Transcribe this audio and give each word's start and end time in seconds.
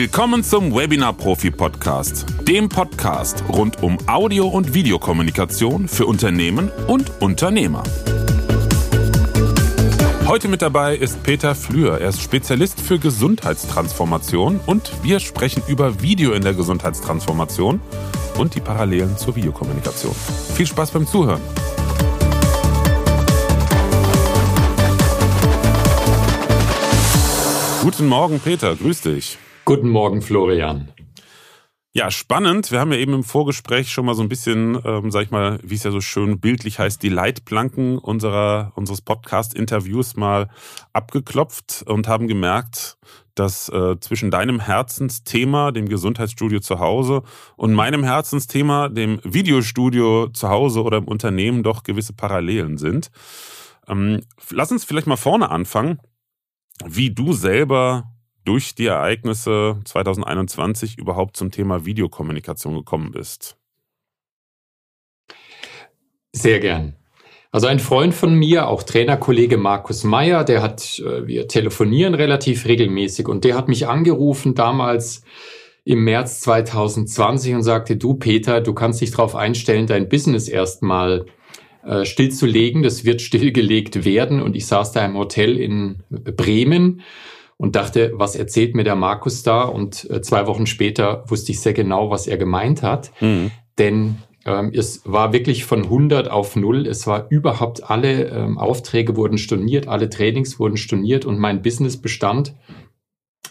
Willkommen 0.00 0.44
zum 0.44 0.72
Webinar 0.72 1.12
Profi 1.12 1.50
Podcast, 1.50 2.24
dem 2.42 2.68
Podcast 2.68 3.42
rund 3.48 3.82
um 3.82 3.98
Audio- 4.06 4.46
und 4.46 4.72
Videokommunikation 4.72 5.88
für 5.88 6.06
Unternehmen 6.06 6.70
und 6.86 7.20
Unternehmer. 7.20 7.82
Heute 10.24 10.46
mit 10.46 10.62
dabei 10.62 10.94
ist 10.94 11.24
Peter 11.24 11.56
Flür. 11.56 12.00
Er 12.00 12.10
ist 12.10 12.22
Spezialist 12.22 12.80
für 12.80 13.00
Gesundheitstransformation 13.00 14.60
und 14.66 14.92
wir 15.02 15.18
sprechen 15.18 15.64
über 15.66 16.00
Video 16.00 16.30
in 16.30 16.42
der 16.42 16.54
Gesundheitstransformation 16.54 17.80
und 18.38 18.54
die 18.54 18.60
Parallelen 18.60 19.16
zur 19.18 19.34
Videokommunikation. 19.34 20.14
Viel 20.54 20.66
Spaß 20.68 20.92
beim 20.92 21.08
Zuhören. 21.08 21.40
Guten 27.82 28.06
Morgen, 28.06 28.38
Peter. 28.38 28.76
Grüß 28.76 29.00
dich. 29.00 29.38
Guten 29.68 29.90
Morgen, 29.90 30.22
Florian. 30.22 30.88
Ja, 31.92 32.10
spannend. 32.10 32.72
Wir 32.72 32.80
haben 32.80 32.90
ja 32.90 32.96
eben 32.96 33.12
im 33.12 33.22
Vorgespräch 33.22 33.90
schon 33.90 34.06
mal 34.06 34.14
so 34.14 34.22
ein 34.22 34.30
bisschen, 34.30 34.80
ähm, 34.82 35.10
sag 35.10 35.24
ich 35.24 35.30
mal, 35.30 35.58
wie 35.62 35.74
es 35.74 35.84
ja 35.84 35.90
so 35.90 36.00
schön 36.00 36.40
bildlich 36.40 36.78
heißt, 36.78 37.02
die 37.02 37.10
Leitplanken 37.10 37.98
unserer, 37.98 38.72
unseres 38.76 39.02
Podcast-Interviews 39.02 40.16
mal 40.16 40.48
abgeklopft 40.94 41.84
und 41.86 42.08
haben 42.08 42.28
gemerkt, 42.28 42.96
dass 43.34 43.68
äh, 43.68 44.00
zwischen 44.00 44.30
deinem 44.30 44.58
Herzensthema, 44.58 45.70
dem 45.70 45.90
Gesundheitsstudio 45.90 46.60
zu 46.60 46.78
Hause, 46.78 47.22
und 47.58 47.74
meinem 47.74 48.04
Herzensthema, 48.04 48.88
dem 48.88 49.20
Videostudio 49.22 50.28
zu 50.28 50.48
Hause 50.48 50.82
oder 50.82 50.96
im 50.96 51.08
Unternehmen, 51.08 51.62
doch 51.62 51.82
gewisse 51.82 52.14
Parallelen 52.14 52.78
sind. 52.78 53.10
Ähm, 53.86 54.22
lass 54.48 54.72
uns 54.72 54.86
vielleicht 54.86 55.08
mal 55.08 55.16
vorne 55.16 55.50
anfangen, 55.50 55.98
wie 56.86 57.10
du 57.10 57.34
selber 57.34 58.14
durch 58.48 58.74
die 58.74 58.86
Ereignisse 58.86 59.76
2021 59.84 60.96
überhaupt 60.96 61.36
zum 61.36 61.50
Thema 61.50 61.84
Videokommunikation 61.84 62.74
gekommen 62.76 63.10
bist. 63.12 63.58
Sehr 66.32 66.58
gern. 66.58 66.94
Also 67.50 67.66
ein 67.66 67.78
Freund 67.78 68.14
von 68.14 68.34
mir, 68.34 68.68
auch 68.68 68.82
Trainerkollege 68.84 69.58
Markus 69.58 70.02
Meyer, 70.02 70.44
der 70.44 70.62
hat, 70.62 70.98
äh, 70.98 71.26
wir 71.26 71.46
telefonieren 71.46 72.14
relativ 72.14 72.64
regelmäßig 72.64 73.28
und 73.28 73.44
der 73.44 73.54
hat 73.54 73.68
mich 73.68 73.86
angerufen 73.86 74.54
damals 74.54 75.24
im 75.84 76.04
März 76.04 76.40
2020 76.40 77.54
und 77.54 77.62
sagte, 77.62 77.96
du 77.98 78.14
Peter, 78.14 78.62
du 78.62 78.72
kannst 78.72 79.02
dich 79.02 79.10
darauf 79.10 79.36
einstellen, 79.36 79.86
dein 79.86 80.08
Business 80.08 80.48
erstmal 80.48 81.26
äh, 81.84 82.06
stillzulegen. 82.06 82.82
Das 82.82 83.04
wird 83.04 83.20
stillgelegt 83.28 84.06
werden. 84.06 84.40
Und 84.40 84.56
ich 84.56 84.66
saß 84.66 84.92
da 84.92 85.04
im 85.04 85.18
Hotel 85.18 85.58
in 85.58 86.02
Bremen 86.08 87.02
und 87.58 87.76
dachte, 87.76 88.12
was 88.14 88.36
erzählt 88.36 88.74
mir 88.74 88.84
der 88.84 88.94
Markus 88.94 89.42
da? 89.42 89.64
Und 89.64 90.08
äh, 90.08 90.22
zwei 90.22 90.46
Wochen 90.46 90.66
später 90.66 91.24
wusste 91.26 91.52
ich 91.52 91.60
sehr 91.60 91.74
genau, 91.74 92.08
was 92.08 92.26
er 92.26 92.38
gemeint 92.38 92.82
hat. 92.82 93.10
Mhm. 93.20 93.50
Denn 93.78 94.18
ähm, 94.46 94.72
es 94.72 95.02
war 95.04 95.32
wirklich 95.32 95.64
von 95.64 95.82
100 95.82 96.30
auf 96.30 96.56
0. 96.56 96.86
Es 96.86 97.06
war 97.06 97.26
überhaupt 97.30 97.90
alle 97.90 98.28
ähm, 98.28 98.58
Aufträge 98.58 99.16
wurden 99.16 99.38
storniert, 99.38 99.88
alle 99.88 100.08
Trainings 100.08 100.58
wurden 100.58 100.76
storniert 100.76 101.26
und 101.26 101.38
mein 101.38 101.60
Business 101.60 102.00
bestand 102.00 102.54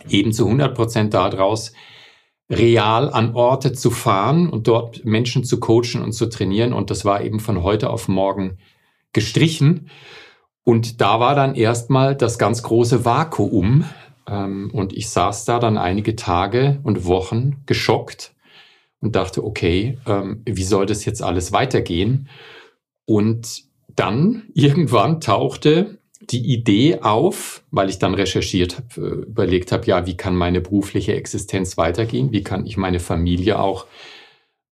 eben 0.10 0.32
zu 0.32 0.46
100 0.46 0.74
Prozent 0.74 1.14
daraus, 1.14 1.74
real 2.50 3.10
an 3.12 3.36
Orte 3.36 3.74
zu 3.74 3.92
fahren 3.92 4.50
und 4.50 4.70
dort 4.70 5.04
Menschen 5.04 5.44
zu 5.44 5.60
coachen 5.60 6.02
und 6.02 6.14
zu 6.14 6.28
trainieren. 6.28 6.72
Und 6.72 6.90
das 6.92 7.04
war 7.04 7.22
eben 7.22 7.42
von 7.42 7.62
heute 7.62 7.90
auf 7.90 8.08
morgen 8.08 8.58
gestrichen. 9.12 9.90
Und 10.68 11.00
da 11.00 11.22
war 11.22 11.34
dann 11.34 11.56
erstmal 11.56 12.14
das 12.14 12.38
ganz 12.38 12.62
große 12.62 13.06
Vakuum. 13.06 13.86
Ähm, 14.28 14.70
und 14.74 14.92
ich 14.92 15.08
saß 15.08 15.46
da 15.46 15.60
dann 15.60 15.78
einige 15.78 16.18
Tage 16.18 16.82
und 16.84 17.06
Wochen 17.06 17.64
geschockt 17.66 18.36
und 19.00 19.16
dachte, 19.16 19.46
okay, 19.46 19.98
ähm, 20.06 20.42
wie 20.46 20.66
soll 20.66 20.86
das 20.86 21.06
jetzt 21.06 21.24
alles 21.24 21.54
weitergehen? 21.54 22.28
Und 23.06 23.64
dann 23.96 24.44
irgendwann 24.56 25.22
tauchte 25.22 26.00
die 26.20 26.46
Idee 26.52 27.00
auf, 27.00 27.64
weil 27.72 27.88
ich 27.88 27.98
dann 27.98 28.14
recherchiert 28.14 28.76
habe, 28.76 29.08
äh, 29.08 29.26
überlegt 29.26 29.72
habe, 29.72 29.86
ja, 29.86 30.06
wie 30.06 30.18
kann 30.18 30.36
meine 30.36 30.60
berufliche 30.60 31.16
Existenz 31.16 31.78
weitergehen? 31.78 32.34
Wie 32.34 32.44
kann 32.44 32.66
ich 32.66 32.76
meine 32.76 33.00
Familie 33.00 33.60
auch, 33.60 33.86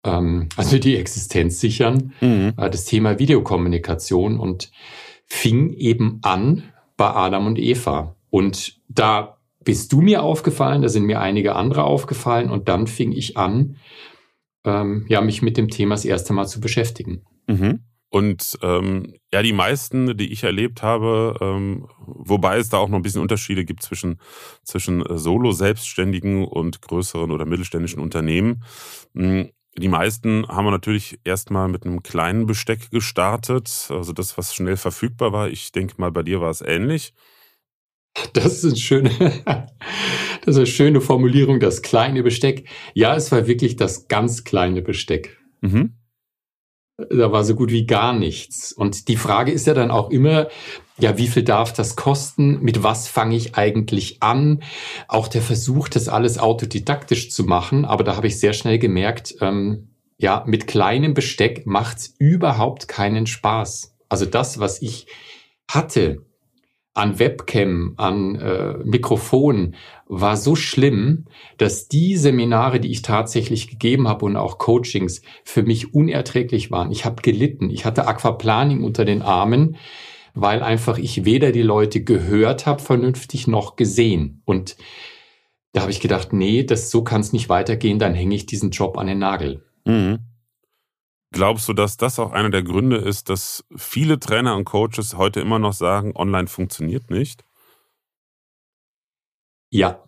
ähm, 0.04 0.50
also 0.58 0.80
die 0.80 0.98
Existenz 0.98 1.60
sichern? 1.60 2.14
Mhm. 2.20 2.54
Äh, 2.58 2.72
das 2.72 2.86
Thema 2.86 3.20
Videokommunikation 3.20 4.40
und 4.40 4.72
fing 5.26 5.74
eben 5.74 6.20
an 6.22 6.64
bei 6.98 7.10
Adam 7.10 7.48
und 7.48 7.60
Eva. 7.60 8.16
Und 8.30 8.80
da 8.88 9.38
bist 9.64 9.92
du 9.92 10.02
mir 10.02 10.24
aufgefallen, 10.24 10.82
da 10.82 10.90
sind 10.90 11.06
mir 11.06 11.22
einige 11.22 11.56
andere 11.56 11.84
aufgefallen 11.84 12.50
und 12.50 12.68
dann 12.68 12.88
fing 12.88 13.12
ich 13.12 13.38
an, 13.38 13.78
ähm, 14.66 15.06
ja, 15.08 15.22
mich 15.22 15.42
mit 15.42 15.58
dem 15.58 15.70
Thema 15.70 15.96
das 15.96 16.06
erste 16.06 16.34
Mal 16.34 16.48
zu 16.48 16.60
beschäftigen. 16.60 17.24
Mhm. 17.48 17.84
Und 18.10 18.60
ähm, 18.62 19.16
ja, 19.32 19.42
die 19.42 19.54
meisten, 19.54 20.16
die 20.16 20.32
ich 20.32 20.44
erlebt 20.44 20.84
habe, 20.84 21.36
ähm, 21.42 21.88
wobei 21.98 22.58
es 22.58 22.70
da 22.70 22.78
auch 22.78 22.88
noch 22.88 23.00
ein 23.00 23.02
bisschen 23.02 23.24
Unterschiede 23.24 23.66
gibt 23.66 23.82
zwischen, 23.82 24.20
zwischen 24.64 25.04
äh, 25.04 25.18
Solo-Selbstständigen 25.18 26.46
und 26.46 26.80
größeren 26.84 27.32
oder 27.32 27.48
mittelständischen 27.48 28.00
Unternehmen, 28.00 28.64
hm, 29.16 29.50
die 29.78 29.88
meisten 29.88 30.48
haben 30.48 30.66
wir 30.66 30.72
natürlich 30.72 31.20
erstmal 31.24 31.68
mit 31.68 31.86
einem 31.86 32.04
kleinen 32.04 32.46
Besteck 32.46 32.92
gestartet, 32.92 33.88
also 33.90 34.14
das, 34.14 34.38
was 34.38 34.54
schnell 34.54 34.78
verfügbar 34.78 35.34
war. 35.34 35.50
Ich 35.50 35.72
denke 35.72 35.96
mal, 35.98 36.12
bei 36.12 36.24
dir 36.24 36.42
war 36.42 36.52
es 36.52 36.62
ähnlich. 36.62 37.14
Das 38.34 38.64
ist 38.64 38.66
eine 38.66 38.76
schöne, 38.76 39.10
das 39.46 40.56
ist 40.56 40.58
eine 40.58 40.68
schöne 40.68 41.02
Formulierung, 41.02 41.60
das 41.60 41.82
kleine 41.82 42.22
Besteck. 42.22 42.70
Ja, 42.94 43.16
es 43.16 43.32
war 43.32 43.48
wirklich 43.48 43.76
das 43.76 44.08
ganz 44.08 44.44
kleine 44.44 44.84
Besteck. 44.84 45.38
Mhm. 45.62 45.96
Da 46.98 47.32
war 47.32 47.44
so 47.44 47.56
gut 47.56 47.72
wie 47.72 47.88
gar 47.88 48.14
nichts. 48.14 48.72
Und 48.72 49.08
die 49.08 49.18
Frage 49.18 49.52
ist 49.52 49.66
ja 49.66 49.74
dann 49.74 49.90
auch 49.90 50.12
immer, 50.12 50.48
ja, 51.00 51.18
wie 51.18 51.28
viel 51.28 51.44
darf 51.44 51.74
das 51.74 51.96
kosten? 51.96 52.62
Mit 52.62 52.84
was 52.84 53.08
fange 53.08 53.36
ich 53.36 53.56
eigentlich 53.56 54.22
an? 54.22 54.62
Auch 55.08 55.28
der 55.28 55.42
Versuch, 55.42 55.90
das 55.90 56.08
alles 56.08 56.38
autodidaktisch 56.38 57.32
zu 57.32 57.46
machen. 57.46 57.86
Aber 57.86 58.04
da 58.04 58.16
habe 58.16 58.28
ich 58.28 58.40
sehr 58.40 58.54
schnell 58.54 58.78
gemerkt, 58.78 59.36
ähm, 59.42 59.90
ja, 60.18 60.44
mit 60.46 60.68
kleinem 60.68 61.16
Besteck 61.16 61.66
macht's 61.66 62.14
überhaupt 62.20 62.88
keinen 62.88 63.26
Spaß. 63.26 63.96
Also 64.08 64.26
das, 64.26 64.60
was 64.60 64.82
ich 64.82 65.08
hatte, 65.68 66.24
an 66.94 67.18
Webcam, 67.18 67.94
an 67.98 68.36
äh, 68.36 68.76
Mikrofon 68.84 69.76
war 70.08 70.38
so 70.38 70.56
schlimm, 70.56 71.26
dass 71.58 71.88
die 71.88 72.16
Seminare, 72.18 72.80
die 72.80 72.92
ich 72.92 73.02
tatsächlich 73.02 73.68
gegeben 73.68 74.08
habe 74.08 74.26
und 74.26 74.36
auch 74.36 74.60
Coachings 74.60 75.22
für 75.44 75.64
mich 75.64 75.94
unerträglich 75.94 76.70
waren. 76.70 76.92
Ich 76.92 77.06
habe 77.06 77.22
gelitten. 77.24 77.72
Ich 77.72 77.86
hatte 77.86 78.08
Aquaplaning 78.08 78.84
unter 78.84 79.06
den 79.06 79.24
Armen, 79.24 79.78
weil 80.36 80.62
einfach 80.62 81.00
ich 81.00 81.26
weder 81.26 81.52
die 81.52 81.64
Leute 81.64 82.04
gehört 82.04 82.68
habe 82.68 82.82
vernünftig 82.82 83.48
noch 83.48 83.76
gesehen. 83.76 84.42
Und 84.46 84.78
da 85.72 85.82
habe 85.82 85.92
ich 85.92 86.00
gedacht, 86.00 86.32
nee, 86.32 86.64
das 86.64 86.92
so 86.92 87.04
kann 87.04 87.22
es 87.22 87.34
nicht 87.34 87.50
weitergehen. 87.50 87.98
Dann 87.98 88.14
hänge 88.14 88.36
ich 88.36 88.46
diesen 88.46 88.70
Job 88.70 89.00
an 89.00 89.08
den 89.08 89.18
Nagel. 89.18 89.64
Mhm. 89.86 90.20
Glaubst 91.34 91.68
du, 91.68 91.74
dass 91.74 91.98
das 91.98 92.20
auch 92.20 92.32
einer 92.32 92.52
der 92.52 92.62
Gründe 92.62 92.98
ist, 92.98 93.28
dass 93.30 93.66
viele 93.76 94.20
Trainer 94.20 94.56
und 94.56 94.66
Coaches 94.66 95.18
heute 95.18 95.42
immer 95.42 95.58
noch 95.58 95.74
sagen, 95.74 96.16
online 96.16 96.48
funktioniert 96.48 97.10
nicht? 97.10 97.44
Ja. 99.72 100.04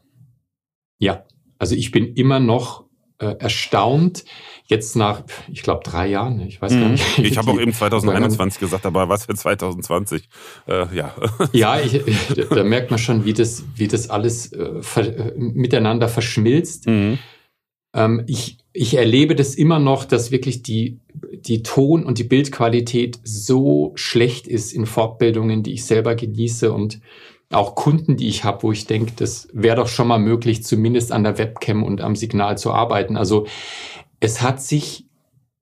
Ja. 0.99 1.25
Also 1.57 1.75
ich 1.75 1.89
bin 1.89 2.13
immer 2.13 2.39
noch 2.39 2.85
äh, 3.17 3.37
erstaunt, 3.39 4.23
jetzt 4.65 4.95
nach, 4.95 5.23
ich 5.51 5.63
glaube, 5.63 5.81
drei 5.83 6.07
Jahren, 6.07 6.41
ich 6.41 6.61
weiß 6.61 6.73
gar 6.73 6.81
mhm. 6.81 6.91
nicht. 6.91 7.17
Ich 7.17 7.37
habe 7.39 7.49
auch 7.49 7.59
eben 7.59 7.73
2021 7.73 8.59
gesagt, 8.59 8.85
aber 8.85 9.09
was 9.09 9.25
für 9.25 9.33
2020? 9.33 10.29
Äh, 10.67 10.95
ja. 10.95 11.15
Ja, 11.53 11.79
ich, 11.79 12.01
da 12.49 12.63
merkt 12.63 12.91
man 12.91 12.99
schon, 12.99 13.25
wie 13.25 13.33
das, 13.33 13.63
wie 13.75 13.87
das 13.87 14.11
alles 14.11 14.53
äh, 14.53 14.83
ver, 14.83 15.33
miteinander 15.37 16.07
verschmilzt. 16.07 16.85
Mhm. 16.85 17.17
Ähm, 17.95 18.23
ich, 18.27 18.57
ich 18.73 18.95
erlebe 18.95 19.35
das 19.35 19.55
immer 19.55 19.79
noch, 19.79 20.05
dass 20.05 20.29
wirklich 20.29 20.61
die, 20.61 20.99
die 21.13 21.63
Ton- 21.63 22.03
und 22.03 22.19
die 22.19 22.23
Bildqualität 22.25 23.19
so 23.23 23.93
schlecht 23.95 24.47
ist 24.47 24.73
in 24.73 24.85
Fortbildungen, 24.85 25.63
die 25.63 25.73
ich 25.73 25.85
selber 25.85 26.13
genieße 26.13 26.71
und 26.71 26.99
auch 27.51 27.75
Kunden, 27.75 28.17
die 28.17 28.27
ich 28.27 28.43
habe, 28.43 28.63
wo 28.63 28.71
ich 28.71 28.85
denke, 28.85 29.13
das 29.15 29.47
wäre 29.53 29.77
doch 29.77 29.87
schon 29.87 30.07
mal 30.07 30.19
möglich, 30.19 30.63
zumindest 30.63 31.11
an 31.11 31.23
der 31.23 31.37
Webcam 31.37 31.83
und 31.83 32.01
am 32.01 32.15
Signal 32.15 32.57
zu 32.57 32.71
arbeiten. 32.71 33.15
Also 33.15 33.47
es 34.19 34.41
hat 34.41 34.61
sich 34.61 35.05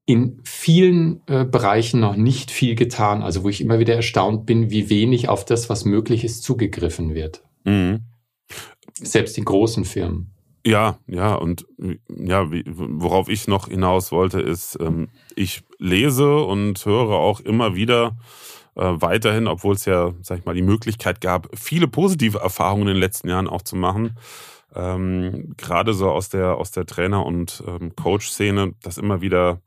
in 0.05 0.41
vielen 0.43 1.21
äh, 1.27 1.45
Bereichen 1.45 1.99
noch 1.99 2.15
nicht 2.15 2.51
viel 2.51 2.75
getan, 2.75 3.21
also 3.21 3.43
wo 3.43 3.49
ich 3.49 3.61
immer 3.61 3.79
wieder 3.79 3.95
erstaunt 3.95 4.45
bin, 4.45 4.69
wie 4.69 4.89
wenig 4.89 5.29
auf 5.29 5.45
das, 5.45 5.69
was 5.69 5.85
möglich 5.85 6.23
ist, 6.23 6.43
zugegriffen 6.43 7.13
wird. 7.13 7.43
Mhm. 7.63 8.01
Selbst 8.95 9.37
in 9.37 9.45
großen 9.45 9.85
Firmen. 9.85 10.32
Ja, 10.65 10.97
ja, 11.07 11.35
und 11.35 11.65
ja, 12.07 12.49
worauf 12.49 13.27
ich 13.27 13.47
noch 13.47 13.67
hinaus 13.67 14.13
wollte, 14.13 14.39
ist, 14.39 14.77
ähm, 14.79 15.09
ich 15.35 15.63
lese 15.77 16.37
und 16.37 16.85
höre 16.85 17.09
auch 17.09 17.41
immer 17.41 17.75
wieder 17.75 18.15
äh, 18.75 18.81
weiterhin, 18.95 19.47
obwohl 19.47 19.75
es 19.75 19.83
ja, 19.83 20.13
sag 20.21 20.39
ich 20.39 20.45
mal, 20.45 20.55
die 20.55 20.61
Möglichkeit 20.61 21.19
gab, 21.19 21.49
viele 21.53 21.89
positive 21.89 22.39
Erfahrungen 22.39 22.83
in 22.83 22.93
den 22.95 23.01
letzten 23.01 23.27
Jahren 23.27 23.49
auch 23.49 23.61
zu 23.61 23.75
machen, 23.75 24.17
ähm, 24.73 25.53
gerade 25.57 25.93
so 25.93 26.09
aus 26.09 26.29
der, 26.29 26.55
aus 26.55 26.71
der 26.71 26.85
Trainer- 26.85 27.25
und 27.25 27.61
ähm, 27.67 27.93
Coach-Szene, 27.95 28.73
dass 28.81 28.97
immer 28.97 29.21
wieder, 29.21 29.61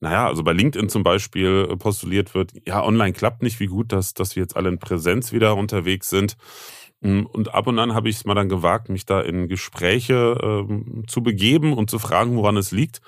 naja, 0.00 0.26
also 0.26 0.42
bei 0.42 0.52
LinkedIn 0.52 0.88
zum 0.88 1.04
Beispiel 1.04 1.68
postuliert 1.78 2.34
wird, 2.34 2.52
ja, 2.66 2.82
online 2.84 3.12
klappt 3.12 3.42
nicht, 3.42 3.60
wie 3.60 3.66
gut, 3.66 3.92
dass, 3.92 4.14
dass 4.14 4.34
wir 4.34 4.42
jetzt 4.42 4.56
alle 4.56 4.68
in 4.68 4.78
Präsenz 4.80 5.32
wieder 5.32 5.56
unterwegs 5.56 6.10
sind. 6.10 6.36
Mm, 7.00 7.22
und 7.22 7.54
ab 7.54 7.66
und 7.66 7.78
an 7.78 7.94
habe 7.94 8.08
ich 8.08 8.16
es 8.16 8.24
mal 8.24 8.34
dann 8.34 8.48
gewagt, 8.48 8.88
mich 8.88 9.06
da 9.06 9.20
in 9.20 9.48
Gespräche 9.48 10.38
ähm, 10.42 11.04
zu 11.06 11.22
begeben 11.22 11.72
und 11.72 11.90
zu 11.90 11.98
fragen, 11.98 12.36
woran 12.36 12.56
es 12.56 12.70
liegt. 12.70 13.00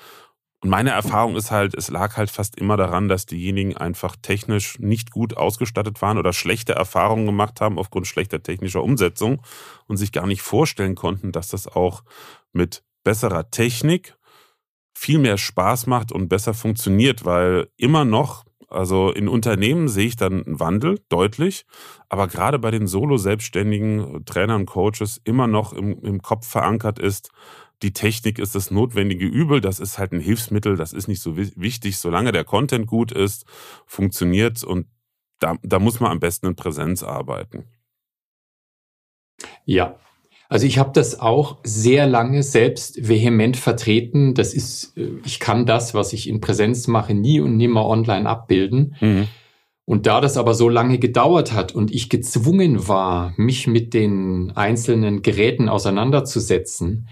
Und 0.63 0.69
meine 0.69 0.91
Erfahrung 0.91 1.37
ist 1.37 1.51
halt, 1.51 1.75
es 1.75 1.89
lag 1.89 2.19
halt 2.19 2.31
fast 2.31 2.57
immer 2.59 2.77
daran, 2.77 3.09
dass 3.09 3.25
diejenigen 3.25 3.79
einfach 3.79 4.15
technisch 4.21 4.79
nicht 4.79 5.11
gut 5.11 5.35
ausgestattet 5.37 6.03
waren 6.03 6.19
oder 6.19 6.35
schlechte 6.35 6.75
Erfahrungen 6.75 7.25
gemacht 7.25 7.63
haben 7.63 7.79
aufgrund 7.79 8.07
schlechter 8.07 8.43
technischer 8.43 8.83
Umsetzung 8.83 9.41
und 9.87 9.97
sich 9.97 10.13
gar 10.13 10.27
nicht 10.27 10.43
vorstellen 10.43 10.97
konnten, 10.97 11.33
dass 11.33 11.49
das 11.49 11.67
auch 11.67 12.05
mit 12.53 12.83
besserer 13.05 13.51
Technik 13.51 14.17
viel 14.95 15.19
mehr 15.19 15.39
Spaß 15.39 15.87
macht 15.87 16.13
und 16.13 16.29
besser 16.29 16.53
funktioniert, 16.53 17.25
weil 17.25 17.69
immer 17.79 18.05
noch, 18.05 18.45
also 18.71 19.11
in 19.11 19.29
Unternehmen 19.29 19.89
sehe 19.89 20.07
ich 20.07 20.17
dann 20.17 20.45
einen 20.45 20.61
Wandel, 20.61 21.01
deutlich, 21.09 21.67
aber 22.09 22.29
gerade 22.29 22.59
bei 22.59 22.71
den 22.71 22.87
Solo-selbstständigen 22.87 24.25
Trainern, 24.25 24.67
Coaches 24.67 25.21
immer 25.25 25.47
noch 25.47 25.73
im, 25.73 26.01
im 26.03 26.23
Kopf 26.23 26.47
verankert 26.47 26.99
ist, 26.99 27.31
die 27.83 27.93
Technik 27.93 28.39
ist 28.39 28.55
das 28.55 28.71
notwendige 28.71 29.27
Übel, 29.27 29.61
das 29.61 29.81
ist 29.81 29.99
halt 29.99 30.13
ein 30.13 30.21
Hilfsmittel, 30.21 30.77
das 30.77 30.93
ist 30.93 31.09
nicht 31.09 31.23
so 31.23 31.37
wichtig, 31.37 31.99
solange 31.99 32.31
der 32.31 32.45
Content 32.45 32.87
gut 32.87 33.11
ist, 33.11 33.47
funktioniert. 33.87 34.63
Und 34.63 34.87
da, 35.39 35.57
da 35.63 35.79
muss 35.79 35.99
man 35.99 36.13
am 36.13 36.21
besten 36.21 36.47
in 36.47 36.57
Präsenz 36.57 37.03
arbeiten. 37.03 37.65
Ja, 39.65 39.99
also 40.51 40.67
ich 40.67 40.79
habe 40.79 40.91
das 40.93 41.21
auch 41.21 41.59
sehr 41.63 42.09
lange 42.09 42.43
selbst 42.43 43.09
vehement 43.09 43.57
vertreten. 43.57 44.35
Das 44.35 44.53
ist, 44.53 44.99
äh, 44.99 45.13
ich 45.25 45.39
kann 45.39 45.65
das, 45.65 45.95
was 45.95 46.13
ich 46.13 46.29
in 46.29 46.41
Präsenz 46.41 46.89
mache, 46.89 47.15
nie 47.15 47.41
und 47.41 47.57
nimmer 47.57 47.87
online 47.87 48.29
abbilden. 48.29 48.97
Mhm. 49.01 49.29
Und 49.85 50.07
da 50.07 50.21
das 50.21 50.37
aber 50.37 50.55
so 50.55 50.69
lange 50.69 50.99
gedauert 50.99 51.53
hat 51.53 51.73
und 51.73 51.93
ich 51.93 52.11
gezwungen 52.11 52.89
war, 52.89 53.33
mich 53.37 53.69
mit 53.69 53.95
den 53.95 54.53
einzelnen 54.57 55.23
Geräten 55.23 55.69
auseinanderzusetzen, 55.69 57.09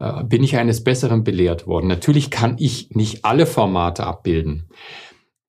äh, 0.00 0.24
bin 0.24 0.42
ich 0.42 0.56
eines 0.56 0.82
Besseren 0.82 1.22
belehrt 1.22 1.68
worden. 1.68 1.86
Natürlich 1.86 2.28
kann 2.30 2.56
ich 2.58 2.90
nicht 2.90 3.24
alle 3.24 3.46
Formate 3.46 4.04
abbilden. 4.04 4.68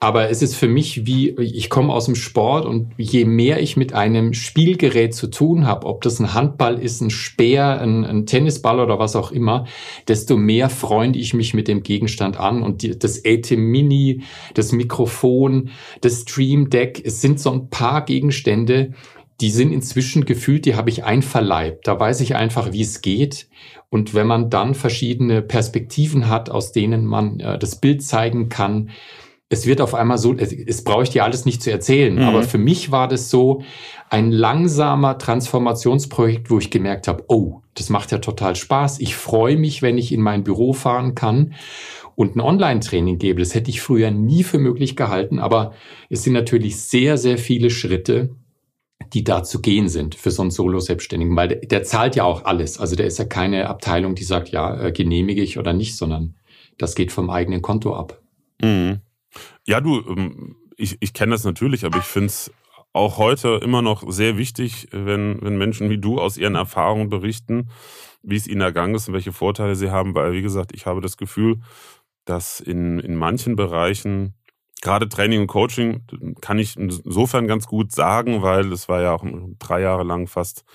Aber 0.04 0.32
es 0.32 0.42
ist 0.42 0.56
für 0.56 0.68
mich 0.68 1.06
wie, 1.06 1.30
ich 1.40 1.70
komme 1.70 1.94
aus 1.94 2.06
dem 2.06 2.16
Sport 2.16 2.66
und 2.66 2.92
je 2.98 3.24
mehr 3.24 3.62
ich 3.62 3.78
mit 3.78 3.94
einem 3.94 4.34
Spielgerät 4.34 5.14
zu 5.14 5.28
tun 5.28 5.68
habe, 5.68 5.86
ob 5.86 6.02
das 6.02 6.20
ein 6.20 6.34
Handball 6.34 6.80
ist, 6.80 7.02
ein 7.02 7.12
Speer, 7.12 7.80
ein, 7.80 8.04
ein 8.04 8.26
Tennisball 8.26 8.80
oder 8.80 8.98
was 8.98 9.16
auch 9.16 9.32
immer, 9.32 9.68
desto 10.08 10.38
mehr 10.38 10.72
freunde 10.72 11.20
ich 11.20 11.36
mich 11.36 11.54
mit 11.54 11.68
dem 11.68 11.84
Gegenstand 11.84 12.40
an. 12.40 12.64
Und 12.64 12.82
die, 12.82 12.98
das 12.98 13.24
AT 13.24 13.52
Mini, 13.52 14.24
das 14.56 14.72
Mikrofon, 14.72 15.70
das 16.02 16.22
Stream 16.22 16.72
Deck, 16.72 17.00
es 17.06 17.22
sind 17.22 17.40
so 17.40 17.52
ein 17.52 17.70
paar 17.70 18.04
Gegenstände, 18.04 18.94
die 19.40 19.52
sind 19.52 19.72
inzwischen 19.72 20.26
gefühlt, 20.26 20.66
die 20.66 20.74
habe 20.74 20.90
ich 20.90 21.04
einverleibt. 21.04 21.86
Da 21.88 22.00
weiß 22.00 22.22
ich 22.22 22.36
einfach, 22.36 22.72
wie 22.72 22.82
es 22.82 23.02
geht. 23.02 23.50
Und 23.92 24.16
wenn 24.16 24.26
man 24.26 24.50
dann 24.50 24.74
verschiedene 24.74 25.44
Perspektiven 25.44 26.28
hat, 26.28 26.50
aus 26.50 26.72
denen 26.72 27.06
man 27.06 27.40
äh, 27.40 27.60
das 27.60 27.76
Bild 27.76 28.02
zeigen 28.02 28.50
kann, 28.50 28.90
es 29.52 29.66
wird 29.66 29.82
auf 29.82 29.94
einmal 29.94 30.18
so, 30.18 30.34
es, 30.34 30.54
es 30.54 30.84
brauche 30.84 31.04
ich 31.04 31.10
dir 31.10 31.26
alles 31.26 31.46
nicht 31.46 31.62
zu 31.62 31.72
erzählen, 31.72 32.16
mhm. 32.16 32.22
aber 32.22 32.44
für 32.44 32.58
mich 32.58 32.90
war 32.90 33.10
das 33.10 33.30
so 33.30 33.64
ein 34.10 34.32
langsamer 34.32 35.18
Transformationsprojekt, 35.18 36.50
wo 36.50 36.58
ich 36.58 36.72
gemerkt 36.72 37.10
habe, 37.10 37.26
oh, 37.28 37.62
das 37.74 37.90
macht 37.90 38.12
ja 38.12 38.20
total 38.20 38.56
Spaß. 38.56 39.00
Ich 39.02 39.16
freue 39.16 39.58
mich, 39.58 39.82
wenn 39.82 39.98
ich 39.98 40.14
in 40.14 40.22
mein 40.22 40.46
Büro 40.46 40.72
fahren 40.72 41.16
kann 41.16 41.54
und 42.16 42.36
ein 42.36 42.42
Online-Training 42.42 43.18
gebe. 43.18 43.42
Das 43.42 43.54
hätte 43.54 43.70
ich 43.70 43.82
früher 43.82 44.10
nie 44.10 44.44
für 44.44 44.58
möglich 44.58 44.96
gehalten, 44.96 45.40
aber 45.40 45.74
es 46.10 46.24
sind 46.24 46.34
natürlich 46.34 46.82
sehr, 46.82 47.18
sehr 47.18 47.38
viele 47.38 47.70
Schritte, 47.70 48.30
die 49.14 49.26
da 49.26 49.44
zu 49.44 49.60
gehen 49.60 49.90
sind 49.90 50.16
für 50.16 50.32
so 50.32 50.44
einen 50.44 50.52
Solo-Selbstständigen, 50.52 51.36
weil 51.36 51.50
der, 51.50 51.58
der, 51.58 51.84
zahlt 51.84 52.16
ja 52.16 52.24
auch 52.24 52.46
alles. 52.46 52.80
Also 52.80 52.96
der 52.96 53.08
ist 53.08 53.20
ja 53.20 53.26
keine 53.26 53.68
Abteilung, 53.68 54.16
die 54.16 54.24
sagt, 54.24 54.50
ja, 54.50 54.80
äh, 54.80 54.92
genehmige 54.94 55.42
ich 55.42 55.58
oder 55.58 55.74
nicht, 55.74 55.98
sondern 55.98 56.36
das 56.78 56.96
geht 56.96 57.12
vom 57.12 57.30
eigenen 57.30 57.62
Konto 57.62 57.94
ab. 57.94 58.22
Mhm. 58.62 59.02
Ja, 59.68 59.82
du, 59.82 60.00
ähm, 60.08 60.56
ich, 60.78 60.98
ich 61.00 61.14
kenne 61.14 61.34
das 61.34 61.44
natürlich, 61.44 61.86
aber 61.86 62.00
ich 62.00 62.06
finde 62.06 62.28
es 62.28 62.52
auch 62.94 63.18
heute 63.18 63.60
immer 63.64 63.82
noch 63.82 64.10
sehr 64.12 64.38
wichtig, 64.38 64.88
wenn, 64.92 65.42
wenn 65.42 65.58
Menschen 65.58 65.90
wie 65.90 65.98
du 65.98 66.20
aus 66.20 66.38
ihren 66.38 66.56
Erfahrungen 66.56 67.10
berichten, 67.10 67.70
wie 68.22 68.36
es 68.36 68.48
ihnen 68.48 68.62
ergangen 68.62 68.96
ist 68.96 69.08
und 69.08 69.14
welche 69.14 69.32
Vorteile 69.32 69.76
sie 69.76 69.92
haben, 69.92 70.14
weil, 70.14 70.34
wie 70.34 70.42
gesagt, 70.42 70.72
ich 70.74 70.86
habe 70.86 71.02
das 71.02 71.18
Gefühl, 71.18 71.62
dass 72.26 72.60
in, 72.60 73.00
in 73.00 73.16
manchen 73.16 73.56
Bereichen, 73.56 74.34
gerade 74.82 75.08
Training 75.08 75.42
und 75.42 75.48
Coaching, 75.48 76.02
kann 76.42 76.60
ich 76.60 76.76
insofern 76.76 77.48
ganz 77.48 77.68
gut 77.68 77.92
sagen, 77.92 78.42
weil 78.42 78.70
das 78.70 78.90
war 78.90 79.02
ja 79.02 79.14
auch 79.14 79.24
drei 79.60 79.82
Jahre 79.82 80.04
lang 80.04 80.28
fast 80.28 80.66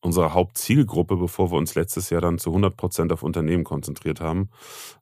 unsere 0.00 0.34
Hauptzielgruppe, 0.34 1.16
bevor 1.16 1.50
wir 1.52 1.58
uns 1.58 1.74
letztes 1.74 2.10
Jahr 2.10 2.20
dann 2.20 2.38
zu 2.38 2.50
100 2.50 2.76
Prozent 2.76 3.12
auf 3.12 3.22
Unternehmen 3.22 3.64
konzentriert 3.64 4.20
haben. 4.20 4.50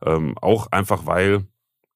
Ähm, 0.04 0.36
auch 0.38 0.69
einfach, 0.72 1.06
weil 1.06 1.46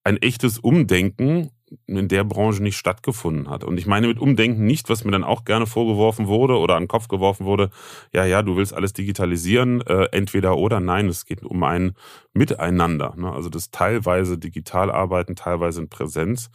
ein 0.05 0.19
echtes 0.19 0.59
Umdenken 0.59 1.51
in 1.87 2.09
der 2.09 2.25
Branche 2.25 2.63
nicht 2.63 2.77
stattgefunden 2.77 3.49
hat. 3.49 3.65
Und 3.65 3.79
ich 3.79 3.87
meine 3.87 4.07
mit 4.07 4.19
Umdenken 4.19 4.65
nicht, 4.65 4.89
was 4.89 5.05
mir 5.05 5.11
dann 5.11 5.25
auch 5.25 5.45
gerne 5.45 5.67
vorgeworfen 5.67 6.29
wurde 6.29 6.59
oder 6.59 6.77
an 6.77 6.85
den 6.85 6.89
Kopf 6.89 7.09
geworfen 7.09 7.47
wurde, 7.47 7.71
ja, 8.13 8.25
ja, 8.25 8.43
du 8.43 8.57
willst 8.57 8.75
alles 8.75 8.93
digitalisieren, 8.93 9.81
äh, 9.83 10.09
entweder 10.13 10.57
oder 10.57 10.81
nein, 10.81 11.09
es 11.09 11.25
geht 11.25 11.43
um 11.43 11.63
ein 11.65 11.95
Miteinander. 12.33 13.15
Ne? 13.17 13.33
Also 13.33 13.49
das 13.49 13.71
teilweise 13.71 14.39
digital 14.39 14.91
arbeiten, 14.91 15.37
teilweise 15.37 15.81
in 15.81 15.89
Präsenz, 15.89 16.51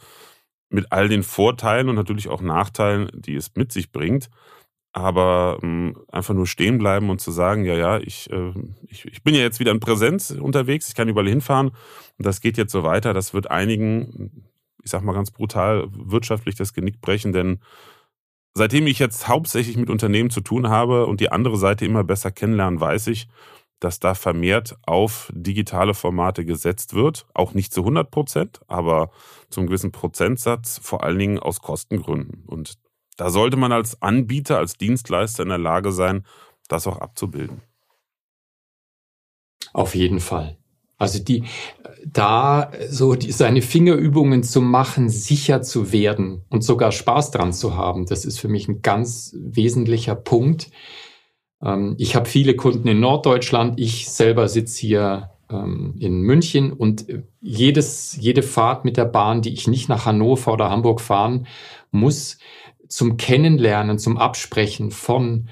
mit 0.70 0.92
all 0.92 1.08
den 1.08 1.24
Vorteilen 1.24 1.88
und 1.88 1.96
natürlich 1.96 2.28
auch 2.28 2.40
Nachteilen, 2.40 3.10
die 3.12 3.34
es 3.34 3.50
mit 3.56 3.72
sich 3.72 3.90
bringt. 3.90 4.30
Aber 4.92 5.58
ähm, 5.62 5.96
einfach 6.08 6.34
nur 6.34 6.46
stehen 6.46 6.78
bleiben 6.78 7.10
und 7.10 7.20
zu 7.20 7.30
sagen, 7.30 7.64
ja, 7.64 7.74
ja, 7.74 7.98
ich, 7.98 8.30
äh, 8.30 8.52
ich, 8.88 9.04
ich 9.04 9.22
bin 9.22 9.34
ja 9.34 9.40
jetzt 9.40 9.60
wieder 9.60 9.70
in 9.70 9.80
Präsenz 9.80 10.30
unterwegs, 10.32 10.88
ich 10.88 10.94
kann 10.94 11.08
überall 11.08 11.28
hinfahren 11.28 11.68
und 11.68 12.26
das 12.26 12.40
geht 12.40 12.56
jetzt 12.56 12.72
so 12.72 12.82
weiter, 12.82 13.14
das 13.14 13.32
wird 13.32 13.50
einigen, 13.50 14.50
ich 14.82 14.90
sag 14.90 15.02
mal 15.04 15.12
ganz 15.12 15.30
brutal, 15.30 15.86
wirtschaftlich 15.92 16.56
das 16.56 16.74
Genick 16.74 17.00
brechen, 17.00 17.32
denn 17.32 17.60
seitdem 18.54 18.88
ich 18.88 18.98
jetzt 18.98 19.28
hauptsächlich 19.28 19.76
mit 19.76 19.90
Unternehmen 19.90 20.30
zu 20.30 20.40
tun 20.40 20.68
habe 20.68 21.06
und 21.06 21.20
die 21.20 21.30
andere 21.30 21.56
Seite 21.56 21.84
immer 21.84 22.02
besser 22.02 22.32
kennenlernen, 22.32 22.80
weiß 22.80 23.06
ich, 23.08 23.28
dass 23.80 23.98
da 23.98 24.14
vermehrt 24.14 24.76
auf 24.82 25.30
digitale 25.34 25.94
Formate 25.94 26.44
gesetzt 26.44 26.94
wird. 26.94 27.26
Auch 27.32 27.54
nicht 27.54 27.72
zu 27.72 27.80
100 27.80 28.10
Prozent, 28.10 28.60
aber 28.68 29.10
zum 29.48 29.66
gewissen 29.66 29.90
Prozentsatz, 29.90 30.78
vor 30.82 31.02
allen 31.02 31.18
Dingen 31.18 31.38
aus 31.38 31.60
Kostengründen. 31.60 32.44
Und 32.46 32.74
da 33.20 33.28
sollte 33.28 33.58
man 33.58 33.70
als 33.70 34.00
Anbieter, 34.00 34.56
als 34.56 34.78
Dienstleister 34.78 35.42
in 35.42 35.50
der 35.50 35.58
Lage 35.58 35.92
sein, 35.92 36.24
das 36.68 36.86
auch 36.86 36.96
abzubilden. 36.96 37.60
Auf 39.74 39.94
jeden 39.94 40.20
Fall. 40.20 40.56
Also 40.96 41.22
die, 41.22 41.44
da 42.06 42.72
so 42.88 43.14
die, 43.14 43.30
seine 43.30 43.60
Fingerübungen 43.60 44.42
zu 44.42 44.62
machen, 44.62 45.10
sicher 45.10 45.60
zu 45.60 45.92
werden 45.92 46.46
und 46.48 46.64
sogar 46.64 46.92
Spaß 46.92 47.30
dran 47.30 47.52
zu 47.52 47.76
haben, 47.76 48.06
das 48.06 48.24
ist 48.24 48.40
für 48.40 48.48
mich 48.48 48.68
ein 48.68 48.80
ganz 48.80 49.36
wesentlicher 49.38 50.14
Punkt. 50.14 50.70
Ähm, 51.62 51.96
ich 51.98 52.16
habe 52.16 52.26
viele 52.26 52.56
Kunden 52.56 52.88
in 52.88 53.00
Norddeutschland. 53.00 53.78
Ich 53.78 54.08
selber 54.08 54.48
sitze 54.48 54.80
hier 54.80 55.30
ähm, 55.50 55.94
in 55.98 56.22
München 56.22 56.72
und 56.72 57.04
jedes, 57.42 58.16
jede 58.18 58.42
Fahrt 58.42 58.86
mit 58.86 58.96
der 58.96 59.04
Bahn, 59.04 59.42
die 59.42 59.52
ich 59.52 59.68
nicht 59.68 59.90
nach 59.90 60.06
Hannover 60.06 60.54
oder 60.54 60.70
Hamburg 60.70 61.02
fahren 61.02 61.46
muss, 61.90 62.38
zum 62.90 63.16
Kennenlernen, 63.16 63.98
zum 63.98 64.18
Absprechen 64.18 64.90
von 64.90 65.48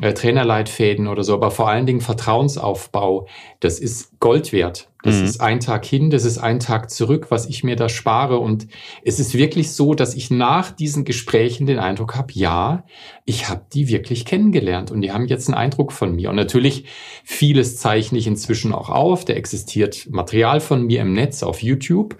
äh, 0.00 0.14
Trainerleitfäden 0.14 1.06
oder 1.06 1.22
so, 1.22 1.34
aber 1.34 1.50
vor 1.50 1.68
allen 1.68 1.86
Dingen 1.86 2.00
Vertrauensaufbau, 2.00 3.28
das 3.60 3.78
ist 3.78 4.18
Gold 4.20 4.52
wert. 4.52 4.88
Das 5.02 5.16
mhm. 5.16 5.24
ist 5.24 5.40
ein 5.40 5.60
Tag 5.60 5.84
hin, 5.84 6.10
das 6.10 6.24
ist 6.24 6.38
ein 6.38 6.58
Tag 6.58 6.90
zurück, 6.90 7.26
was 7.30 7.46
ich 7.46 7.62
mir 7.62 7.76
da 7.76 7.88
spare. 7.88 8.38
Und 8.38 8.66
es 9.04 9.20
ist 9.20 9.34
wirklich 9.34 9.72
so, 9.72 9.94
dass 9.94 10.14
ich 10.14 10.30
nach 10.30 10.72
diesen 10.72 11.04
Gesprächen 11.04 11.66
den 11.66 11.78
Eindruck 11.78 12.16
habe, 12.16 12.32
ja, 12.32 12.84
ich 13.24 13.48
habe 13.48 13.62
die 13.72 13.88
wirklich 13.88 14.24
kennengelernt 14.24 14.90
und 14.90 15.00
die 15.00 15.12
haben 15.12 15.26
jetzt 15.26 15.48
einen 15.48 15.56
Eindruck 15.56 15.92
von 15.92 16.14
mir. 16.14 16.30
Und 16.30 16.36
natürlich, 16.36 16.86
vieles 17.22 17.76
zeichne 17.76 18.18
ich 18.18 18.26
inzwischen 18.26 18.72
auch 18.72 18.88
auf. 18.88 19.24
Da 19.24 19.34
existiert 19.34 20.08
Material 20.10 20.60
von 20.60 20.86
mir 20.86 21.02
im 21.02 21.12
Netz 21.12 21.42
auf 21.42 21.62
YouTube. 21.62 22.16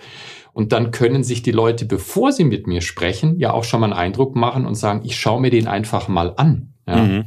Und 0.59 0.73
dann 0.73 0.91
können 0.91 1.23
sich 1.23 1.43
die 1.43 1.53
Leute, 1.53 1.85
bevor 1.85 2.33
sie 2.33 2.43
mit 2.43 2.67
mir 2.67 2.81
sprechen, 2.81 3.39
ja 3.39 3.53
auch 3.53 3.63
schon 3.63 3.79
mal 3.79 3.93
einen 3.93 4.01
Eindruck 4.01 4.35
machen 4.35 4.67
und 4.67 4.75
sagen, 4.75 5.03
ich 5.05 5.17
schaue 5.17 5.41
mir 5.41 5.51
den 5.51 5.69
einfach 5.69 6.09
mal 6.09 6.35
an. 6.37 6.75
Ja. 6.85 6.97
Mhm. 6.97 7.25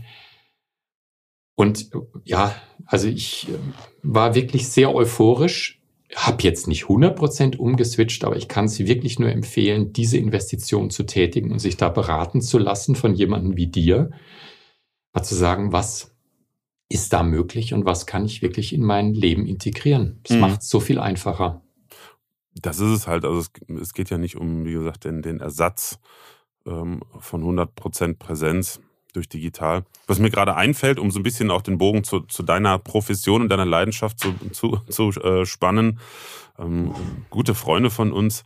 Und 1.55 1.91
ja, 2.25 2.53
also 2.85 3.07
ich 3.07 3.47
äh, 3.47 3.53
war 4.03 4.35
wirklich 4.35 4.67
sehr 4.67 4.93
euphorisch, 4.93 5.81
habe 6.13 6.43
jetzt 6.43 6.67
nicht 6.67 6.87
100% 6.87 7.55
umgeswitcht, 7.55 8.25
aber 8.25 8.35
ich 8.35 8.49
kann 8.49 8.65
es 8.65 8.77
wirklich 8.79 9.17
nur 9.17 9.31
empfehlen, 9.31 9.93
diese 9.93 10.17
Investition 10.17 10.89
zu 10.89 11.03
tätigen 11.03 11.53
und 11.53 11.59
sich 11.59 11.77
da 11.77 11.87
beraten 11.87 12.41
zu 12.41 12.57
lassen 12.57 12.95
von 12.95 13.13
jemandem 13.13 13.55
wie 13.55 13.67
dir, 13.67 14.11
mal 15.13 15.23
zu 15.23 15.35
sagen, 15.35 15.71
was 15.71 16.13
ist 16.89 17.13
da 17.13 17.23
möglich 17.23 17.73
und 17.73 17.85
was 17.85 18.05
kann 18.05 18.25
ich 18.25 18.41
wirklich 18.41 18.73
in 18.73 18.83
mein 18.83 19.13
Leben 19.13 19.45
integrieren? 19.45 20.19
Das 20.23 20.35
mhm. 20.35 20.41
macht 20.41 20.63
es 20.63 20.69
so 20.69 20.81
viel 20.81 20.99
einfacher. 20.99 21.60
Das 22.55 22.79
ist 22.79 22.91
es 22.91 23.07
halt. 23.07 23.25
Also 23.25 23.39
es, 23.39 23.51
es, 23.81 23.93
geht 23.93 24.09
ja 24.09 24.17
nicht 24.17 24.35
um, 24.35 24.65
wie 24.65 24.73
gesagt, 24.73 25.05
den, 25.05 25.21
den 25.21 25.39
Ersatz 25.39 25.99
ähm, 26.65 27.01
von 27.19 27.43
100% 27.43 28.17
Präsenz 28.17 28.81
durch 29.13 29.29
digital. 29.29 29.83
Was 30.07 30.19
mir 30.19 30.29
gerade 30.29 30.55
einfällt, 30.55 30.99
um 30.99 31.11
so 31.11 31.19
ein 31.19 31.23
bisschen 31.23 31.51
auch 31.51 31.61
den 31.61 31.77
Bogen 31.77 32.03
zu, 32.03 32.21
zu 32.21 32.43
deiner 32.43 32.79
Profession 32.79 33.41
und 33.41 33.49
deiner 33.49 33.65
Leidenschaft 33.65 34.19
zu, 34.19 34.33
zu, 34.51 34.79
zu 34.89 35.09
äh, 35.21 35.45
spannen. 35.45 35.99
Ähm, 36.57 36.93
gute 37.29 37.55
Freunde 37.55 37.89
von 37.89 38.11
uns, 38.13 38.45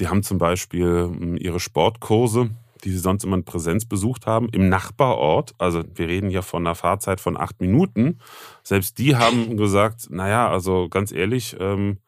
die 0.00 0.08
haben 0.08 0.22
zum 0.22 0.38
Beispiel 0.38 1.10
ähm, 1.12 1.36
ihre 1.36 1.60
Sportkurse, 1.60 2.50
die 2.84 2.90
sie 2.90 2.98
sonst 2.98 3.24
immer 3.24 3.36
in 3.36 3.44
Präsenz 3.44 3.84
besucht 3.84 4.26
haben, 4.26 4.48
im 4.48 4.68
Nachbarort. 4.68 5.54
Also 5.58 5.82
wir 5.94 6.08
reden 6.08 6.30
hier 6.30 6.42
von 6.42 6.66
einer 6.66 6.74
Fahrzeit 6.74 7.20
von 7.20 7.36
acht 7.36 7.60
Minuten. 7.60 8.18
Selbst 8.62 8.98
die 8.98 9.16
haben 9.16 9.56
gesagt, 9.56 10.08
naja, 10.10 10.50
also 10.50 10.88
ganz 10.88 11.12
ehrlich, 11.12 11.56
ähm, 11.60 11.98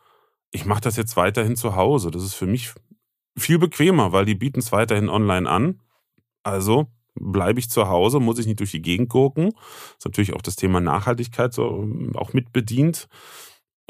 ich 0.54 0.64
mache 0.64 0.80
das 0.80 0.96
jetzt 0.96 1.16
weiterhin 1.16 1.56
zu 1.56 1.74
Hause. 1.74 2.12
Das 2.12 2.22
ist 2.22 2.34
für 2.34 2.46
mich 2.46 2.72
viel 3.36 3.58
bequemer, 3.58 4.12
weil 4.12 4.24
die 4.24 4.36
bieten 4.36 4.60
es 4.60 4.70
weiterhin 4.70 5.08
online 5.08 5.50
an. 5.50 5.80
Also 6.44 6.86
bleibe 7.16 7.58
ich 7.58 7.68
zu 7.68 7.88
Hause, 7.88 8.20
muss 8.20 8.38
ich 8.38 8.46
nicht 8.46 8.60
durch 8.60 8.70
die 8.70 8.82
Gegend 8.82 9.08
gucken. 9.08 9.50
Das 9.50 9.98
ist 9.98 10.04
natürlich 10.04 10.32
auch 10.32 10.42
das 10.42 10.54
Thema 10.54 10.80
Nachhaltigkeit 10.80 11.52
so 11.52 11.82
ähm, 11.82 12.12
auch 12.14 12.32
mit 12.32 12.52
bedient. 12.52 13.08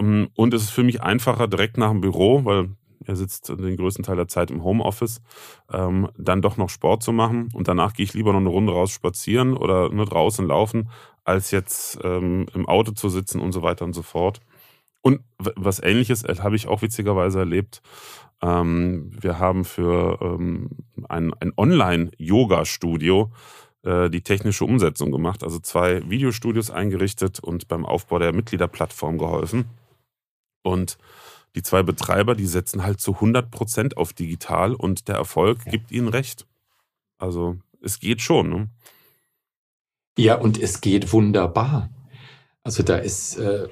Ähm, 0.00 0.30
und 0.34 0.54
es 0.54 0.62
ist 0.62 0.70
für 0.70 0.84
mich 0.84 1.02
einfacher 1.02 1.48
direkt 1.48 1.76
nach 1.76 1.90
dem 1.90 2.00
Büro, 2.00 2.46
weil 2.46 2.70
er 3.04 3.16
sitzt 3.16 3.50
den 3.50 3.76
größten 3.76 4.02
Teil 4.02 4.16
der 4.16 4.28
Zeit 4.28 4.50
im 4.50 4.64
Homeoffice, 4.64 5.20
ähm, 5.70 6.08
dann 6.16 6.40
doch 6.40 6.56
noch 6.56 6.70
Sport 6.70 7.02
zu 7.02 7.12
machen 7.12 7.50
und 7.52 7.68
danach 7.68 7.92
gehe 7.92 8.04
ich 8.04 8.14
lieber 8.14 8.32
noch 8.32 8.40
eine 8.40 8.48
Runde 8.48 8.72
raus 8.72 8.90
spazieren 8.90 9.54
oder 9.54 9.90
nur 9.90 10.06
draußen 10.06 10.46
laufen, 10.46 10.88
als 11.24 11.50
jetzt 11.50 11.98
ähm, 12.02 12.46
im 12.54 12.66
Auto 12.66 12.92
zu 12.92 13.10
sitzen 13.10 13.40
und 13.40 13.52
so 13.52 13.60
weiter 13.60 13.84
und 13.84 13.92
so 13.92 14.00
fort. 14.00 14.40
Und 15.04 15.20
was 15.36 15.80
ähnliches 15.80 16.24
äh, 16.24 16.34
habe 16.38 16.56
ich 16.56 16.66
auch 16.66 16.80
witzigerweise 16.80 17.40
erlebt. 17.40 17.82
Ähm, 18.40 19.10
wir 19.20 19.38
haben 19.38 19.66
für 19.66 20.18
ähm, 20.22 20.70
ein, 21.06 21.34
ein 21.40 21.52
Online-Yoga-Studio 21.56 23.30
äh, 23.82 24.08
die 24.08 24.22
technische 24.22 24.64
Umsetzung 24.64 25.12
gemacht, 25.12 25.44
also 25.44 25.58
zwei 25.58 26.08
Videostudios 26.08 26.70
eingerichtet 26.70 27.38
und 27.38 27.68
beim 27.68 27.84
Aufbau 27.84 28.18
der 28.18 28.32
Mitgliederplattform 28.32 29.18
geholfen. 29.18 29.66
Und 30.62 30.96
die 31.54 31.62
zwei 31.62 31.82
Betreiber, 31.82 32.34
die 32.34 32.46
setzen 32.46 32.82
halt 32.82 32.98
zu 32.98 33.12
100 33.16 33.50
Prozent 33.50 33.98
auf 33.98 34.14
digital 34.14 34.74
und 34.74 35.08
der 35.08 35.16
Erfolg 35.16 35.66
gibt 35.66 35.92
ihnen 35.92 36.08
recht. 36.08 36.46
Also 37.18 37.58
es 37.82 38.00
geht 38.00 38.22
schon. 38.22 38.48
Ne? 38.48 38.68
Ja, 40.16 40.36
und 40.36 40.58
es 40.58 40.80
geht 40.80 41.12
wunderbar. 41.12 41.90
Also 42.66 42.82
da 42.82 42.96
ist, 42.96 43.36
äh, 43.36 43.68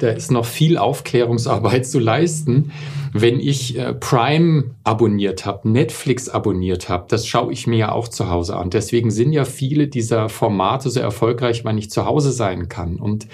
da 0.00 0.08
ist 0.08 0.32
noch 0.32 0.44
viel 0.44 0.76
Aufklärungsarbeit 0.76 1.86
zu 1.86 2.00
leisten. 2.00 2.72
Wenn 3.14 3.40
ich 3.40 3.78
äh, 3.78 3.92
Prime 3.92 4.74
abonniert 4.84 5.44
habe, 5.44 5.68
Netflix 5.68 6.30
abonniert 6.30 6.88
habe, 6.88 7.04
das 7.08 7.26
schaue 7.26 7.52
ich 7.52 7.66
mir 7.66 7.76
ja 7.76 7.92
auch 7.92 8.08
zu 8.08 8.30
Hause 8.30 8.56
an. 8.56 8.70
Deswegen 8.70 9.10
sind 9.10 9.32
ja 9.32 9.44
viele 9.44 9.86
dieser 9.86 10.30
Formate 10.30 10.88
so 10.88 10.98
erfolgreich, 10.98 11.62
weil 11.64 11.78
ich 11.78 11.90
zu 11.90 12.06
Hause 12.06 12.32
sein 12.32 12.68
kann. 12.70 12.96
Und 12.96 13.28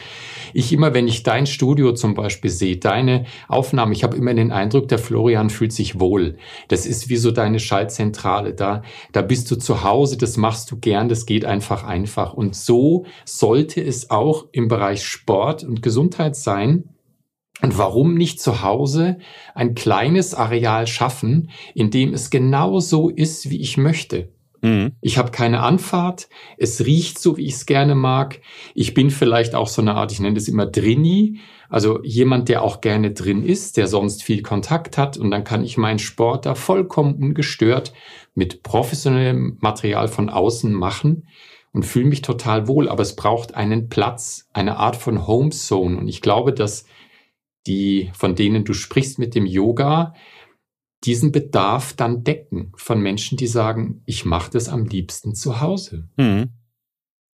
ich 0.52 0.73
immer, 0.73 0.94
wenn 0.94 1.06
ich 1.06 1.23
dein 1.23 1.47
Studio 1.47 1.92
zum 1.92 2.14
Beispiel 2.14 2.50
sehe, 2.50 2.76
deine 2.76 3.26
Aufnahme, 3.47 3.92
ich 3.92 4.02
habe 4.02 4.16
immer 4.16 4.35
den 4.35 4.50
Eindruck, 4.50 4.88
der 4.88 4.99
Florian 4.99 5.49
fühlt 5.49 5.73
sich 5.73 6.00
wohl. 6.00 6.38
Das 6.66 6.85
ist 6.85 7.08
wie 7.08 7.16
so 7.16 7.30
deine 7.30 7.61
Schaltzentrale. 7.61 8.54
Da, 8.54 8.82
da 9.12 9.23
bist 9.23 9.49
du 9.50 9.56
zu 9.56 9.85
Hause, 9.85 10.16
das 10.16 10.37
machst 10.37 10.73
du 10.73 10.78
gern, 10.78 11.08
das 11.08 11.25
geht 11.25 11.44
einfach 11.44 11.85
einfach. 11.85 12.35
Und 12.35 12.56
so 12.56 13.06
sollte 13.25 13.80
es 13.80 14.11
auch 14.11 14.47
im 14.50 14.66
Bereich 14.66 15.04
Sport 15.04 15.62
und 15.62 15.82
Gesundheit 15.82 16.35
sein. 16.35 16.85
Und 17.60 17.76
warum 17.76 18.14
nicht 18.14 18.40
zu 18.40 18.62
Hause 18.62 19.18
ein 19.54 19.74
kleines 19.74 20.34
Areal 20.34 20.86
schaffen, 20.86 21.50
in 21.74 21.90
dem 21.90 22.14
es 22.14 22.30
genau 22.30 22.78
so 22.78 23.08
ist, 23.08 23.50
wie 23.50 23.60
ich 23.60 23.76
möchte? 23.76 24.32
Mhm. 24.60 24.92
Ich 25.00 25.18
habe 25.18 25.30
keine 25.30 25.60
Anfahrt, 25.60 26.28
es 26.56 26.84
riecht 26.84 27.18
so, 27.18 27.36
wie 27.36 27.46
ich 27.46 27.54
es 27.54 27.66
gerne 27.66 27.94
mag. 27.94 28.40
Ich 28.74 28.94
bin 28.94 29.10
vielleicht 29.10 29.54
auch 29.54 29.68
so 29.68 29.82
eine 29.82 29.94
Art, 29.94 30.12
ich 30.12 30.20
nenne 30.20 30.34
das 30.34 30.48
immer 30.48 30.66
Drini, 30.66 31.40
also 31.68 32.02
jemand, 32.02 32.48
der 32.48 32.62
auch 32.62 32.80
gerne 32.80 33.12
drin 33.12 33.44
ist, 33.44 33.76
der 33.76 33.88
sonst 33.88 34.22
viel 34.22 34.42
Kontakt 34.42 34.96
hat. 34.96 35.16
Und 35.16 35.30
dann 35.30 35.44
kann 35.44 35.64
ich 35.64 35.76
meinen 35.76 35.98
Sport 35.98 36.46
da 36.46 36.54
vollkommen 36.54 37.14
ungestört 37.14 37.92
mit 38.34 38.62
professionellem 38.62 39.58
Material 39.60 40.08
von 40.08 40.30
außen 40.30 40.72
machen 40.72 41.28
und 41.72 41.84
fühle 41.84 42.06
mich 42.06 42.22
total 42.22 42.68
wohl. 42.68 42.88
Aber 42.88 43.02
es 43.02 43.16
braucht 43.16 43.54
einen 43.54 43.88
Platz, 43.88 44.48
eine 44.54 44.78
Art 44.78 44.96
von 44.96 45.26
Home 45.26 45.50
Zone. 45.50 45.98
Und 45.98 46.08
ich 46.08 46.22
glaube, 46.22 46.54
dass 46.54 46.86
die, 47.68 48.10
von 48.14 48.34
denen 48.34 48.64
du 48.64 48.72
sprichst 48.72 49.18
mit 49.18 49.34
dem 49.34 49.46
Yoga, 49.46 50.14
diesen 51.04 51.30
Bedarf 51.30 51.92
dann 51.92 52.25
decken 52.25 52.72
von 52.76 53.00
Menschen, 53.00 53.38
die 53.38 53.46
sagen, 53.46 54.02
ich 54.04 54.25
mache 54.25 54.50
das 54.50 54.68
am 54.68 54.87
liebsten 54.87 55.34
zu 55.34 55.60
Hause. 55.60 56.08
Mhm. 56.16 56.50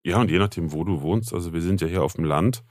Ja, 0.05 0.21
und 0.21 0.31
je 0.31 0.39
nachdem, 0.39 0.73
wo 0.73 0.85
du 0.85 1.03
wohnst, 1.03 1.35
also 1.35 1.53
wir 1.53 1.61
sind 1.61 1.81
ja 1.81 1.89
hier 1.89 2.03
auf 2.03 2.15
dem 2.15 2.25
Land. 2.25 2.65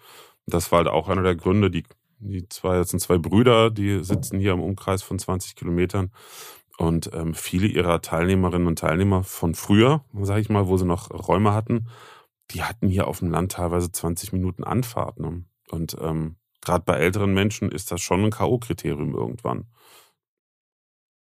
Das 0.45 0.71
war 0.71 0.77
halt 0.77 0.87
auch 0.87 1.09
einer 1.09 1.23
der 1.23 1.35
Gründe, 1.35 1.69
die, 1.69 1.83
die 2.19 2.47
zwei, 2.47 2.77
das 2.77 2.89
sind 2.89 3.01
zwei 3.01 3.17
Brüder, 3.17 3.69
die 3.69 4.01
sitzen 4.03 4.39
hier 4.39 4.53
im 4.53 4.61
Umkreis 4.61 5.03
von 5.03 5.19
20 5.19 5.55
Kilometern. 5.55 6.11
Und 6.77 7.09
ähm, 7.13 7.33
viele 7.33 7.67
ihrer 7.67 8.01
Teilnehmerinnen 8.01 8.67
und 8.67 8.79
Teilnehmer 8.79 9.23
von 9.23 9.55
früher, 9.55 10.05
sage 10.21 10.41
ich 10.41 10.49
mal, 10.49 10.67
wo 10.67 10.77
sie 10.77 10.85
noch 10.85 11.09
Räume 11.11 11.53
hatten, 11.53 11.87
die 12.51 12.63
hatten 12.63 12.87
hier 12.87 13.07
auf 13.07 13.19
dem 13.19 13.31
Land 13.31 13.53
teilweise 13.53 13.91
20 13.91 14.31
Minuten 14.31 14.63
Anfahrt. 14.63 15.19
Ne? 15.19 15.43
Und 15.69 15.97
ähm, 15.99 16.37
gerade 16.61 16.83
bei 16.85 16.95
älteren 16.97 17.33
Menschen 17.33 17.71
ist 17.71 17.91
das 17.91 18.01
schon 18.01 18.25
ein 18.25 18.31
K.O.-Kriterium 18.31 19.13
irgendwann. 19.13 19.65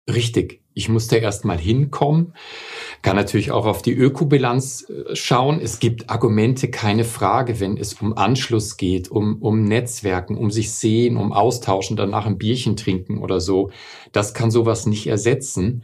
Richtig. 0.10 0.64
Ich 0.74 0.90
musste 0.90 1.18
erst 1.18 1.46
mal 1.46 1.58
hinkommen. 1.58 2.34
Kann 3.02 3.16
natürlich 3.16 3.52
auch 3.52 3.66
auf 3.66 3.82
die 3.82 3.94
Ökobilanz 3.94 4.90
äh, 4.90 5.16
schauen. 5.16 5.60
Es 5.62 5.80
gibt 5.80 6.10
Argumente, 6.10 6.70
keine 6.70 7.04
Frage, 7.04 7.60
wenn 7.60 7.78
es 7.78 7.96
um 7.96 8.18
Anschluss 8.18 8.78
geht, 8.78 9.10
um, 9.10 9.42
um 9.42 9.64
Netzwerken, 9.64 10.38
um 10.38 10.52
sich 10.52 10.72
sehen, 10.72 11.18
um 11.18 11.34
austauschen, 11.34 11.98
danach 11.98 12.26
ein 12.26 12.38
Bierchen 12.38 12.76
trinken 12.76 13.20
oder 13.20 13.40
so. 13.42 13.72
Das 14.12 14.34
kann 14.34 14.52
sowas 14.52 14.86
nicht 14.86 15.08
ersetzen. 15.08 15.84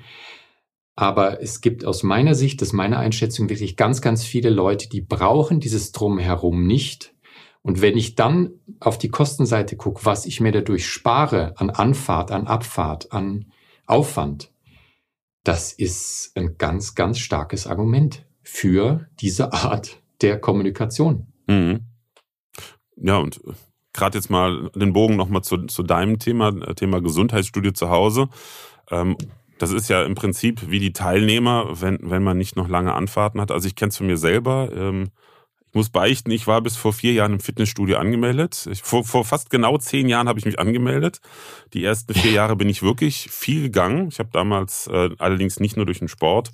Aber 0.96 1.42
es 1.42 1.60
gibt 1.60 1.84
aus 1.84 2.04
meiner 2.04 2.36
Sicht, 2.36 2.62
das 2.62 2.70
ist 2.70 2.74
meine 2.74 2.98
Einschätzung, 2.98 3.50
wirklich 3.50 3.76
ganz, 3.76 4.02
ganz 4.02 4.24
viele 4.24 4.50
Leute, 4.50 4.88
die 4.88 5.02
brauchen 5.02 5.60
dieses 5.60 5.92
Drumherum 5.92 6.66
nicht. 6.66 7.15
Und 7.66 7.82
wenn 7.82 7.98
ich 7.98 8.14
dann 8.14 8.52
auf 8.80 9.00
die 9.00 9.10
Kostenseite 9.10 9.76
gucke, 9.76 10.06
was 10.06 10.28
ich 10.28 10.40
mir 10.40 10.52
dadurch 10.52 10.88
spare 10.88 11.54
an 11.58 11.72
Anfahrt, 11.72 12.30
an 12.30 12.46
Abfahrt, 12.46 13.12
an 13.12 13.46
Aufwand, 13.88 14.52
das 15.44 15.74
ist 15.74 16.32
ein 16.36 16.60
ganz, 16.60 16.94
ganz 16.94 17.18
starkes 17.18 17.66
Argument 17.66 18.24
für 18.44 19.08
diese 19.20 19.52
Art 19.52 20.00
der 20.22 20.40
Kommunikation. 20.40 21.26
Mhm. 21.48 21.88
Ja, 22.98 23.18
und 23.18 23.38
äh, 23.38 23.54
gerade 23.94 24.20
jetzt 24.20 24.30
mal 24.30 24.70
den 24.76 24.94
Bogen 24.94 25.16
nochmal 25.16 25.42
zu, 25.42 25.66
zu 25.66 25.82
deinem 25.82 26.20
Thema, 26.20 26.50
äh, 26.50 26.76
Thema 26.76 27.02
Gesundheitsstudie 27.02 27.74
zu 27.74 27.90
Hause. 27.90 28.30
Ähm, 28.92 29.18
das 29.58 29.72
ist 29.72 29.90
ja 29.90 30.04
im 30.04 30.14
Prinzip 30.14 30.70
wie 30.70 30.80
die 30.80 30.94
Teilnehmer, 30.94 31.82
wenn, 31.82 31.98
wenn 32.04 32.22
man 32.22 32.38
nicht 32.38 32.58
noch 32.58 32.70
lange 32.70 32.94
Anfahrten 32.94 33.42
hat. 33.42 33.50
Also 33.50 33.68
ich 33.68 33.76
kenne 33.76 33.90
es 33.90 33.98
von 33.98 34.06
mir 34.06 34.18
selber. 34.18 34.70
Ähm, 34.72 35.10
muss 35.76 35.90
beichten, 35.90 36.32
ich 36.32 36.48
war 36.48 36.62
bis 36.62 36.78
vor 36.78 36.94
vier 36.94 37.14
Jahren 37.14 37.34
im 37.34 37.40
Fitnessstudio 37.40 37.98
angemeldet. 37.98 38.68
Ich, 38.72 38.82
vor, 38.82 39.04
vor 39.04 39.26
fast 39.26 39.50
genau 39.50 39.78
zehn 39.78 40.08
Jahren 40.10 40.28
habe 40.28 40.40
ich 40.40 40.46
mich 40.46 40.60
angemeldet. 40.60 41.20
Die 41.74 41.84
ersten 41.84 42.14
vier 42.14 42.32
Jahre 42.32 42.56
bin 42.56 42.70
ich 42.70 42.82
wirklich 42.82 43.30
viel 43.30 43.62
gegangen. 43.62 44.08
Ich 44.08 44.20
habe 44.20 44.30
damals 44.32 44.88
äh, 44.88 45.10
allerdings 45.20 45.60
nicht 45.60 45.76
nur 45.76 45.86
durch 45.86 46.00
den 46.00 46.08
Sport 46.08 46.52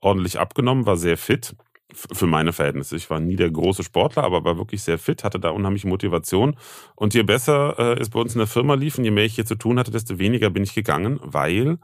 ordentlich 0.00 0.38
abgenommen, 0.38 0.86
war 0.86 0.96
sehr 0.96 1.18
fit 1.18 1.54
für 1.92 2.26
meine 2.26 2.52
Verhältnisse. 2.52 2.96
Ich 2.96 3.10
war 3.10 3.20
nie 3.20 3.36
der 3.36 3.50
große 3.50 3.82
Sportler, 3.82 4.24
aber 4.24 4.44
war 4.44 4.56
wirklich 4.56 4.82
sehr 4.82 4.98
fit, 4.98 5.24
hatte 5.24 5.40
da 5.40 5.50
unheimliche 5.50 5.88
Motivation. 5.88 6.56
Und 6.94 7.14
je 7.14 7.22
besser 7.22 7.78
äh, 7.78 8.00
es 8.00 8.10
bei 8.10 8.20
uns 8.20 8.34
in 8.34 8.38
der 8.38 8.46
Firma 8.46 8.74
lief 8.74 8.98
und 8.98 9.04
je 9.04 9.10
mehr 9.10 9.24
ich 9.24 9.34
hier 9.34 9.46
zu 9.46 9.56
tun 9.56 9.78
hatte, 9.78 9.90
desto 9.90 10.18
weniger 10.18 10.50
bin 10.50 10.62
ich 10.62 10.74
gegangen, 10.74 11.18
weil 11.22 11.78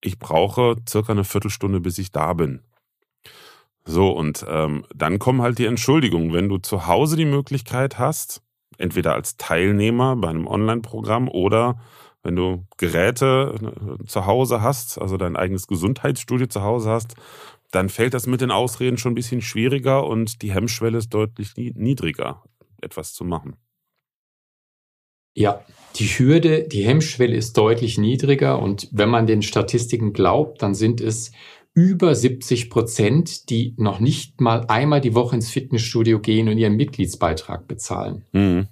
ich 0.00 0.18
brauche 0.18 0.76
circa 0.88 1.12
eine 1.12 1.24
Viertelstunde, 1.24 1.80
bis 1.80 1.98
ich 1.98 2.12
da 2.12 2.32
bin. 2.34 2.60
So, 3.90 4.10
und 4.10 4.44
ähm, 4.46 4.84
dann 4.94 5.18
kommen 5.18 5.40
halt 5.40 5.58
die 5.58 5.64
Entschuldigungen. 5.64 6.34
Wenn 6.34 6.50
du 6.50 6.58
zu 6.58 6.86
Hause 6.86 7.16
die 7.16 7.24
Möglichkeit 7.24 7.98
hast, 7.98 8.42
entweder 8.76 9.14
als 9.14 9.38
Teilnehmer 9.38 10.14
bei 10.14 10.28
einem 10.28 10.46
Online-Programm 10.46 11.26
oder 11.26 11.80
wenn 12.22 12.36
du 12.36 12.66
Geräte 12.76 13.54
äh, 14.00 14.04
zu 14.04 14.26
Hause 14.26 14.60
hast, 14.60 15.00
also 15.00 15.16
dein 15.16 15.36
eigenes 15.36 15.66
Gesundheitsstudio 15.66 16.48
zu 16.48 16.62
Hause 16.62 16.90
hast, 16.90 17.14
dann 17.70 17.88
fällt 17.88 18.12
das 18.12 18.26
mit 18.26 18.42
den 18.42 18.50
Ausreden 18.50 18.98
schon 18.98 19.12
ein 19.12 19.14
bisschen 19.14 19.40
schwieriger 19.40 20.06
und 20.06 20.42
die 20.42 20.52
Hemmschwelle 20.52 20.98
ist 20.98 21.14
deutlich 21.14 21.54
niedriger, 21.56 22.42
etwas 22.82 23.14
zu 23.14 23.24
machen. 23.24 23.56
Ja, 25.34 25.64
die 25.96 26.08
Hürde, 26.08 26.68
die 26.68 26.84
Hemmschwelle 26.84 27.36
ist 27.36 27.56
deutlich 27.56 27.96
niedriger 27.96 28.60
und 28.60 28.88
wenn 28.92 29.08
man 29.08 29.26
den 29.26 29.40
Statistiken 29.40 30.12
glaubt, 30.12 30.60
dann 30.62 30.74
sind 30.74 31.00
es 31.00 31.32
über 31.78 32.12
70 32.12 32.70
Prozent, 32.70 33.50
die 33.50 33.72
noch 33.76 34.00
nicht 34.00 34.40
mal 34.40 34.64
einmal 34.66 35.00
die 35.00 35.14
Woche 35.14 35.36
ins 35.36 35.48
Fitnessstudio 35.48 36.18
gehen 36.18 36.48
und 36.48 36.58
ihren 36.58 36.74
Mitgliedsbeitrag 36.74 37.68
bezahlen. 37.68 38.24
Mhm. 38.32 38.66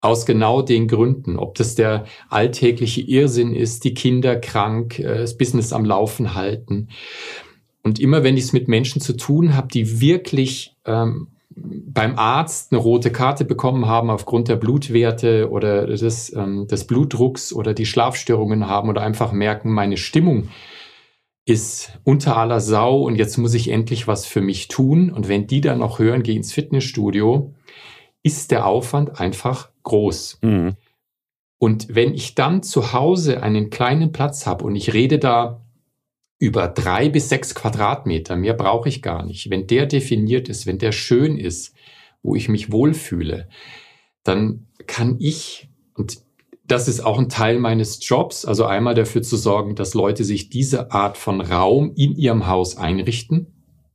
Aus 0.00 0.24
genau 0.24 0.62
den 0.62 0.86
Gründen, 0.86 1.36
ob 1.36 1.56
das 1.56 1.74
der 1.74 2.04
alltägliche 2.28 3.00
Irrsinn 3.00 3.52
ist, 3.52 3.82
die 3.82 3.92
Kinder 3.92 4.36
krank, 4.36 5.00
äh, 5.00 5.18
das 5.18 5.36
Business 5.36 5.72
am 5.72 5.84
Laufen 5.84 6.36
halten. 6.36 6.90
Und 7.82 7.98
immer 7.98 8.22
wenn 8.22 8.36
ich 8.36 8.44
es 8.44 8.52
mit 8.52 8.68
Menschen 8.68 9.00
zu 9.00 9.16
tun 9.16 9.56
habe, 9.56 9.66
die 9.66 10.00
wirklich 10.00 10.76
ähm, 10.84 11.26
beim 11.50 12.16
Arzt 12.16 12.70
eine 12.70 12.80
rote 12.80 13.10
Karte 13.10 13.44
bekommen 13.44 13.86
haben 13.86 14.10
aufgrund 14.10 14.46
der 14.46 14.54
Blutwerte 14.54 15.50
oder 15.50 15.88
des, 15.88 16.32
ähm, 16.36 16.68
des 16.68 16.86
Blutdrucks 16.86 17.52
oder 17.52 17.74
die 17.74 17.86
Schlafstörungen 17.86 18.68
haben 18.68 18.88
oder 18.88 19.02
einfach 19.02 19.32
merken, 19.32 19.72
meine 19.72 19.96
Stimmung 19.96 20.50
ist 21.48 21.98
unter 22.04 22.36
aller 22.36 22.60
Sau 22.60 23.00
und 23.04 23.16
jetzt 23.16 23.38
muss 23.38 23.54
ich 23.54 23.70
endlich 23.70 24.06
was 24.06 24.26
für 24.26 24.42
mich 24.42 24.68
tun. 24.68 25.10
Und 25.10 25.28
wenn 25.28 25.46
die 25.46 25.62
dann 25.62 25.78
noch 25.78 25.98
hören, 25.98 26.22
geh 26.22 26.36
ins 26.36 26.52
Fitnessstudio, 26.52 27.54
ist 28.22 28.50
der 28.50 28.66
Aufwand 28.66 29.18
einfach 29.18 29.70
groß. 29.82 30.40
Mhm. 30.42 30.76
Und 31.56 31.94
wenn 31.94 32.12
ich 32.12 32.34
dann 32.34 32.62
zu 32.62 32.92
Hause 32.92 33.42
einen 33.42 33.70
kleinen 33.70 34.12
Platz 34.12 34.46
habe 34.46 34.62
und 34.64 34.76
ich 34.76 34.92
rede 34.92 35.18
da 35.18 35.64
über 36.38 36.68
drei 36.68 37.08
bis 37.08 37.30
sechs 37.30 37.54
Quadratmeter, 37.54 38.36
mehr 38.36 38.54
brauche 38.54 38.90
ich 38.90 39.00
gar 39.00 39.24
nicht. 39.24 39.48
Wenn 39.48 39.66
der 39.66 39.86
definiert 39.86 40.50
ist, 40.50 40.66
wenn 40.66 40.78
der 40.78 40.92
schön 40.92 41.38
ist, 41.38 41.74
wo 42.22 42.34
ich 42.34 42.50
mich 42.50 42.70
wohlfühle, 42.70 43.48
dann 44.22 44.66
kann 44.86 45.16
ich, 45.18 45.70
und 45.94 46.18
das 46.68 46.86
ist 46.86 47.00
auch 47.00 47.18
ein 47.18 47.30
Teil 47.30 47.58
meines 47.58 48.06
Jobs, 48.06 48.44
also 48.44 48.66
einmal 48.66 48.94
dafür 48.94 49.22
zu 49.22 49.36
sorgen, 49.36 49.74
dass 49.74 49.94
Leute 49.94 50.22
sich 50.22 50.50
diese 50.50 50.92
Art 50.92 51.16
von 51.16 51.40
Raum 51.40 51.92
in 51.96 52.14
ihrem 52.14 52.46
Haus 52.46 52.76
einrichten, 52.76 53.46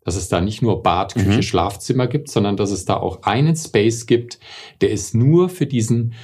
dass 0.03 0.15
es 0.15 0.27
da 0.27 0.41
nicht 0.41 0.63
nur 0.63 0.81
Bad, 0.81 1.13
Küche, 1.13 1.37
mhm. 1.37 1.43
Schlafzimmer 1.43 2.07
gibt, 2.07 2.29
sondern 2.29 2.57
dass 2.57 2.71
es 2.71 2.85
da 2.85 2.97
auch 2.97 3.23
einen 3.23 3.55
Space 3.55 4.07
gibt, 4.07 4.39
der 4.81 4.89
ist 4.89 5.13
nur 5.13 5.49
für 5.49 5.67
diesen 5.67 6.15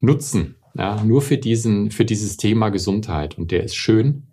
Nutzen, 0.00 0.56
ja, 0.76 1.02
nur 1.04 1.22
für 1.22 1.38
diesen, 1.38 1.92
für 1.92 2.04
dieses 2.04 2.36
Thema 2.36 2.70
Gesundheit 2.70 3.38
und 3.38 3.52
der 3.52 3.62
ist 3.62 3.76
schön. 3.76 4.24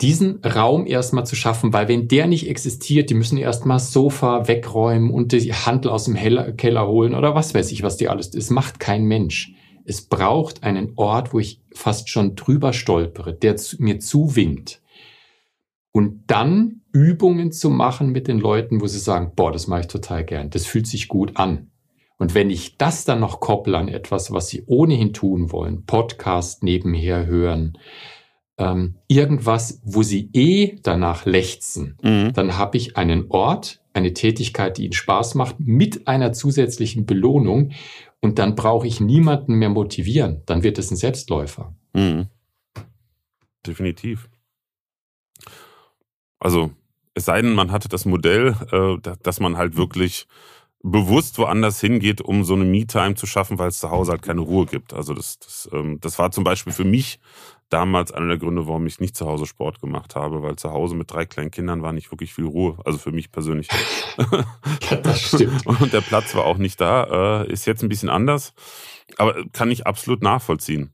Diesen 0.00 0.44
Raum 0.44 0.86
erstmal 0.86 1.26
zu 1.26 1.34
schaffen, 1.34 1.72
weil 1.72 1.88
wenn 1.88 2.06
der 2.06 2.28
nicht 2.28 2.48
existiert, 2.48 3.10
die 3.10 3.14
müssen 3.14 3.36
erstmal 3.36 3.80
Sofa 3.80 4.46
wegräumen 4.46 5.10
und 5.10 5.32
die 5.32 5.52
Handel 5.52 5.90
aus 5.90 6.04
dem 6.04 6.14
Keller 6.14 6.86
holen 6.86 7.14
oder 7.14 7.34
was 7.34 7.52
weiß 7.52 7.72
ich, 7.72 7.82
was 7.82 7.96
die 7.96 8.08
alles, 8.08 8.30
das 8.30 8.50
macht 8.50 8.78
kein 8.78 9.06
Mensch. 9.06 9.54
Es 9.88 10.02
braucht 10.02 10.64
einen 10.64 10.92
Ort, 10.96 11.32
wo 11.32 11.38
ich 11.38 11.62
fast 11.72 12.10
schon 12.10 12.36
drüber 12.36 12.74
stolpere, 12.74 13.32
der 13.32 13.56
mir 13.78 14.00
zuwinkt. 14.00 14.82
Und 15.92 16.24
dann 16.26 16.82
Übungen 16.92 17.52
zu 17.52 17.70
machen 17.70 18.10
mit 18.10 18.28
den 18.28 18.38
Leuten, 18.38 18.82
wo 18.82 18.86
sie 18.86 18.98
sagen, 18.98 19.32
boah, 19.34 19.50
das 19.50 19.66
mache 19.66 19.80
ich 19.80 19.86
total 19.86 20.24
gern, 20.24 20.50
das 20.50 20.66
fühlt 20.66 20.86
sich 20.86 21.08
gut 21.08 21.36
an. 21.36 21.70
Und 22.18 22.34
wenn 22.34 22.50
ich 22.50 22.76
das 22.76 23.04
dann 23.04 23.20
noch 23.20 23.40
kopple 23.40 23.78
an 23.78 23.88
etwas, 23.88 24.30
was 24.30 24.48
sie 24.48 24.64
ohnehin 24.66 25.12
tun 25.12 25.52
wollen, 25.52 25.86
Podcast 25.86 26.62
nebenher 26.62 27.26
hören, 27.26 27.78
ähm, 28.58 28.96
irgendwas, 29.06 29.80
wo 29.84 30.02
sie 30.02 30.28
eh 30.32 30.76
danach 30.82 31.24
lechzen, 31.24 31.96
mhm. 32.02 32.32
dann 32.34 32.58
habe 32.58 32.76
ich 32.76 32.96
einen 32.96 33.30
Ort, 33.30 33.80
eine 33.94 34.12
Tätigkeit, 34.14 34.76
die 34.76 34.84
ihnen 34.84 34.92
Spaß 34.92 35.36
macht, 35.36 35.60
mit 35.60 36.08
einer 36.08 36.32
zusätzlichen 36.32 37.06
Belohnung, 37.06 37.70
und 38.20 38.38
dann 38.38 38.54
brauche 38.54 38.86
ich 38.86 39.00
niemanden 39.00 39.54
mehr 39.54 39.68
motivieren. 39.68 40.42
Dann 40.46 40.62
wird 40.62 40.78
es 40.78 40.90
ein 40.90 40.96
Selbstläufer. 40.96 41.74
Mhm. 41.92 42.28
Definitiv. 43.66 44.28
Also, 46.38 46.70
es 47.14 47.24
sei 47.24 47.42
denn, 47.42 47.54
man 47.54 47.72
hatte 47.72 47.88
das 47.88 48.04
Modell, 48.04 48.54
äh, 48.72 49.14
dass 49.22 49.40
man 49.40 49.56
halt 49.56 49.76
wirklich 49.76 50.26
bewusst 50.82 51.38
woanders 51.38 51.80
hingeht, 51.80 52.20
um 52.20 52.44
so 52.44 52.54
eine 52.54 52.64
Me-Time 52.64 53.14
zu 53.14 53.26
schaffen, 53.26 53.58
weil 53.58 53.68
es 53.68 53.80
zu 53.80 53.90
Hause 53.90 54.12
halt 54.12 54.22
keine 54.22 54.40
Ruhe 54.40 54.66
gibt. 54.66 54.94
Also 54.94 55.14
das, 55.14 55.38
das, 55.38 55.68
ähm, 55.72 55.98
das 56.00 56.18
war 56.18 56.30
zum 56.30 56.44
Beispiel 56.44 56.72
für 56.72 56.84
mich 56.84 57.18
damals 57.68 58.12
einer 58.12 58.28
der 58.28 58.38
Gründe, 58.38 58.66
warum 58.66 58.86
ich 58.86 59.00
nicht 59.00 59.16
zu 59.16 59.26
Hause 59.26 59.46
Sport 59.46 59.80
gemacht 59.80 60.16
habe, 60.16 60.42
weil 60.42 60.56
zu 60.56 60.70
Hause 60.70 60.94
mit 60.94 61.10
drei 61.10 61.26
kleinen 61.26 61.50
Kindern 61.50 61.82
war 61.82 61.92
nicht 61.92 62.10
wirklich 62.10 62.34
viel 62.34 62.46
Ruhe. 62.46 62.78
Also 62.84 62.98
für 62.98 63.12
mich 63.12 63.30
persönlich. 63.30 63.68
ja, 64.90 64.96
das 64.96 65.20
stimmt. 65.20 65.66
Und 65.80 65.92
der 65.92 66.00
Platz 66.00 66.34
war 66.34 66.44
auch 66.44 66.58
nicht 66.58 66.80
da. 66.80 67.42
Äh, 67.42 67.52
ist 67.52 67.66
jetzt 67.66 67.82
ein 67.82 67.88
bisschen 67.88 68.08
anders, 68.08 68.54
aber 69.16 69.44
kann 69.52 69.70
ich 69.70 69.86
absolut 69.86 70.22
nachvollziehen. 70.22 70.92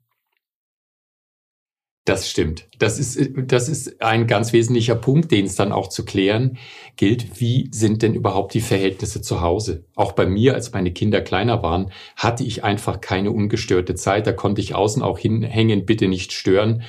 Das 2.05 2.29
stimmt. 2.29 2.69
Das 2.79 2.99
ist, 2.99 3.19
das 3.35 3.71
ist 3.71 4.03
ein 4.03 4.27
ganz 4.27 4.53
wesentlicher 4.53 4.95
Punkt, 4.95 5.33
den 5.33 5.47
es 5.47 5.55
dann 5.57 5.73
auch 5.73 5.89
zu 5.89 6.05
klären 6.05 6.59
gilt. 6.97 7.41
Wie 7.41 7.71
sind 7.73 8.03
denn 8.03 8.13
überhaupt 8.13 8.53
die 8.53 8.61
Verhältnisse 8.61 9.23
zu 9.23 9.41
Hause? 9.41 9.85
Auch 9.95 10.13
bei 10.13 10.27
mir, 10.27 10.53
als 10.53 10.71
meine 10.73 10.93
Kinder 10.93 11.23
kleiner 11.23 11.63
waren, 11.63 11.91
hatte 12.15 12.45
ich 12.45 12.63
einfach 12.63 13.01
keine 13.01 13.31
ungestörte 13.31 13.95
Zeit. 13.95 14.27
Da 14.27 14.33
konnte 14.33 14.61
ich 14.61 14.75
außen 14.75 15.03
auch 15.03 15.19
hinhängen, 15.19 15.87
bitte 15.87 16.07
nicht 16.07 16.33
stören. 16.33 16.83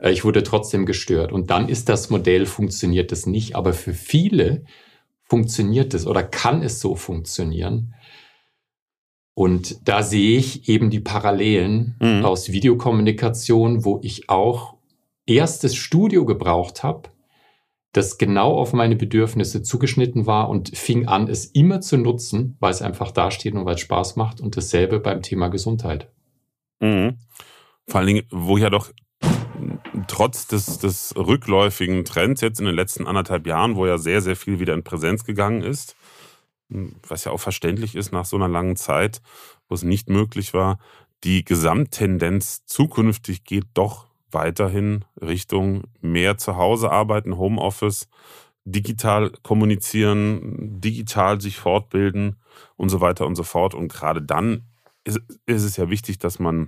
Äh, 0.00 0.12
ich 0.12 0.24
wurde 0.24 0.42
trotzdem 0.42 0.86
gestört. 0.86 1.32
Und 1.32 1.50
dann 1.50 1.68
ist 1.68 1.90
das 1.90 2.08
Modell, 2.08 2.46
funktioniert 2.46 3.12
das 3.12 3.26
nicht. 3.26 3.54
Aber 3.54 3.74
für 3.74 3.92
viele 3.92 4.64
funktioniert 5.22 5.92
es 5.92 6.06
oder 6.06 6.22
kann 6.22 6.62
es 6.62 6.80
so 6.80 6.94
funktionieren. 6.94 7.94
Und 9.34 9.88
da 9.88 10.02
sehe 10.02 10.38
ich 10.38 10.68
eben 10.68 10.90
die 10.90 11.00
Parallelen 11.00 11.96
mhm. 12.00 12.24
aus 12.24 12.52
Videokommunikation, 12.52 13.84
wo 13.84 13.98
ich 14.02 14.28
auch 14.28 14.74
erstes 15.26 15.74
Studio 15.74 16.26
gebraucht 16.26 16.82
habe, 16.82 17.08
das 17.92 18.18
genau 18.18 18.56
auf 18.56 18.72
meine 18.72 18.96
Bedürfnisse 18.96 19.62
zugeschnitten 19.62 20.26
war 20.26 20.48
und 20.48 20.76
fing 20.76 21.08
an, 21.08 21.28
es 21.28 21.46
immer 21.46 21.80
zu 21.80 21.98
nutzen, 21.98 22.56
weil 22.60 22.70
es 22.70 22.82
einfach 22.82 23.10
dasteht 23.10 23.54
und 23.54 23.64
weil 23.64 23.74
es 23.74 23.80
Spaß 23.82 24.16
macht. 24.16 24.40
Und 24.40 24.56
dasselbe 24.56 24.98
beim 24.98 25.22
Thema 25.22 25.48
Gesundheit. 25.48 26.10
Mhm. 26.80 27.18
Vor 27.86 28.00
allen 28.00 28.06
Dingen, 28.06 28.26
wo 28.30 28.56
ja 28.56 28.70
doch 28.70 28.90
trotz 30.08 30.46
des, 30.46 30.78
des 30.78 31.14
rückläufigen 31.16 32.04
Trends 32.04 32.40
jetzt 32.40 32.60
in 32.60 32.66
den 32.66 32.74
letzten 32.74 33.06
anderthalb 33.06 33.46
Jahren, 33.46 33.76
wo 33.76 33.86
ja 33.86 33.98
sehr, 33.98 34.20
sehr 34.20 34.36
viel 34.36 34.58
wieder 34.58 34.74
in 34.74 34.82
Präsenz 34.82 35.24
gegangen 35.24 35.62
ist, 35.62 35.96
was 37.06 37.24
ja 37.24 37.32
auch 37.32 37.40
verständlich 37.40 37.94
ist 37.94 38.12
nach 38.12 38.24
so 38.24 38.36
einer 38.36 38.48
langen 38.48 38.76
Zeit, 38.76 39.20
wo 39.68 39.74
es 39.74 39.82
nicht 39.82 40.08
möglich 40.08 40.54
war, 40.54 40.78
die 41.24 41.44
Gesamttendenz 41.44 42.64
zukünftig 42.66 43.44
geht 43.44 43.66
doch 43.74 44.06
weiterhin 44.30 45.04
Richtung 45.20 45.84
mehr 46.00 46.38
zu 46.38 46.56
Hause 46.56 46.90
arbeiten, 46.90 47.36
Homeoffice, 47.36 48.08
digital 48.64 49.30
kommunizieren, 49.42 50.80
digital 50.80 51.40
sich 51.40 51.56
fortbilden 51.56 52.36
und 52.76 52.88
so 52.88 53.00
weiter 53.00 53.26
und 53.26 53.34
so 53.34 53.42
fort. 53.42 53.74
Und 53.74 53.92
gerade 53.92 54.22
dann 54.22 54.62
ist, 55.04 55.20
ist 55.46 55.64
es 55.64 55.76
ja 55.76 55.90
wichtig, 55.90 56.18
dass 56.18 56.38
man 56.38 56.66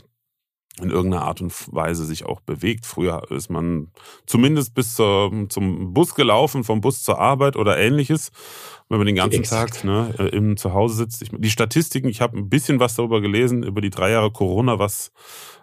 in 0.81 0.91
irgendeiner 0.91 1.23
Art 1.23 1.41
und 1.41 1.53
Weise 1.73 2.05
sich 2.05 2.27
auch 2.27 2.41
bewegt. 2.41 2.85
Früher 2.85 3.31
ist 3.31 3.49
man 3.49 3.93
zumindest 4.27 4.75
bis 4.75 4.95
zur, 4.95 5.31
zum 5.49 5.95
Bus 5.95 6.15
gelaufen, 6.15 6.65
vom 6.65 6.81
Bus 6.81 7.03
zur 7.03 7.19
Arbeit 7.21 7.57
oder 7.57 7.79
ähnliches. 7.79 8.33
Wenn 8.89 8.99
man 8.99 9.07
den 9.07 9.17
ganzen 9.17 9.41
Exakt. 9.41 9.77
Tag 9.77 9.85
ne, 9.85 10.15
äh, 10.19 10.37
im 10.37 10.57
Zuhause 10.57 10.97
sitzt. 10.97 11.23
Ich, 11.23 11.31
die 11.33 11.51
Statistiken, 11.51 12.09
ich 12.09 12.21
habe 12.21 12.37
ein 12.37 12.49
bisschen 12.49 12.81
was 12.81 12.97
darüber 12.97 13.21
gelesen, 13.21 13.63
über 13.63 13.81
die 13.81 13.91
drei 13.91 14.11
Jahre 14.11 14.31
Corona, 14.31 14.79
was 14.79 15.13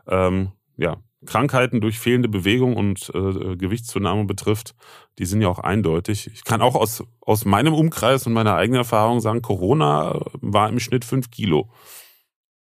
ähm, 0.07 0.53
ja, 0.77 0.97
Krankheiten 1.25 1.81
durch 1.81 1.99
fehlende 1.99 2.29
Bewegung 2.29 2.75
und 2.75 3.11
äh, 3.13 3.55
Gewichtszunahme 3.55 4.25
betrifft, 4.25 4.73
die 5.19 5.25
sind 5.25 5.41
ja 5.41 5.49
auch 5.49 5.59
eindeutig. 5.59 6.31
Ich 6.33 6.43
kann 6.43 6.61
auch 6.61 6.75
aus, 6.75 7.03
aus 7.21 7.45
meinem 7.45 7.73
Umkreis 7.73 8.25
und 8.25 8.33
meiner 8.33 8.55
eigenen 8.55 8.79
Erfahrung 8.79 9.19
sagen, 9.19 9.41
Corona 9.41 10.19
war 10.41 10.69
im 10.69 10.79
Schnitt 10.79 11.05
fünf 11.05 11.29
Kilo. 11.29 11.69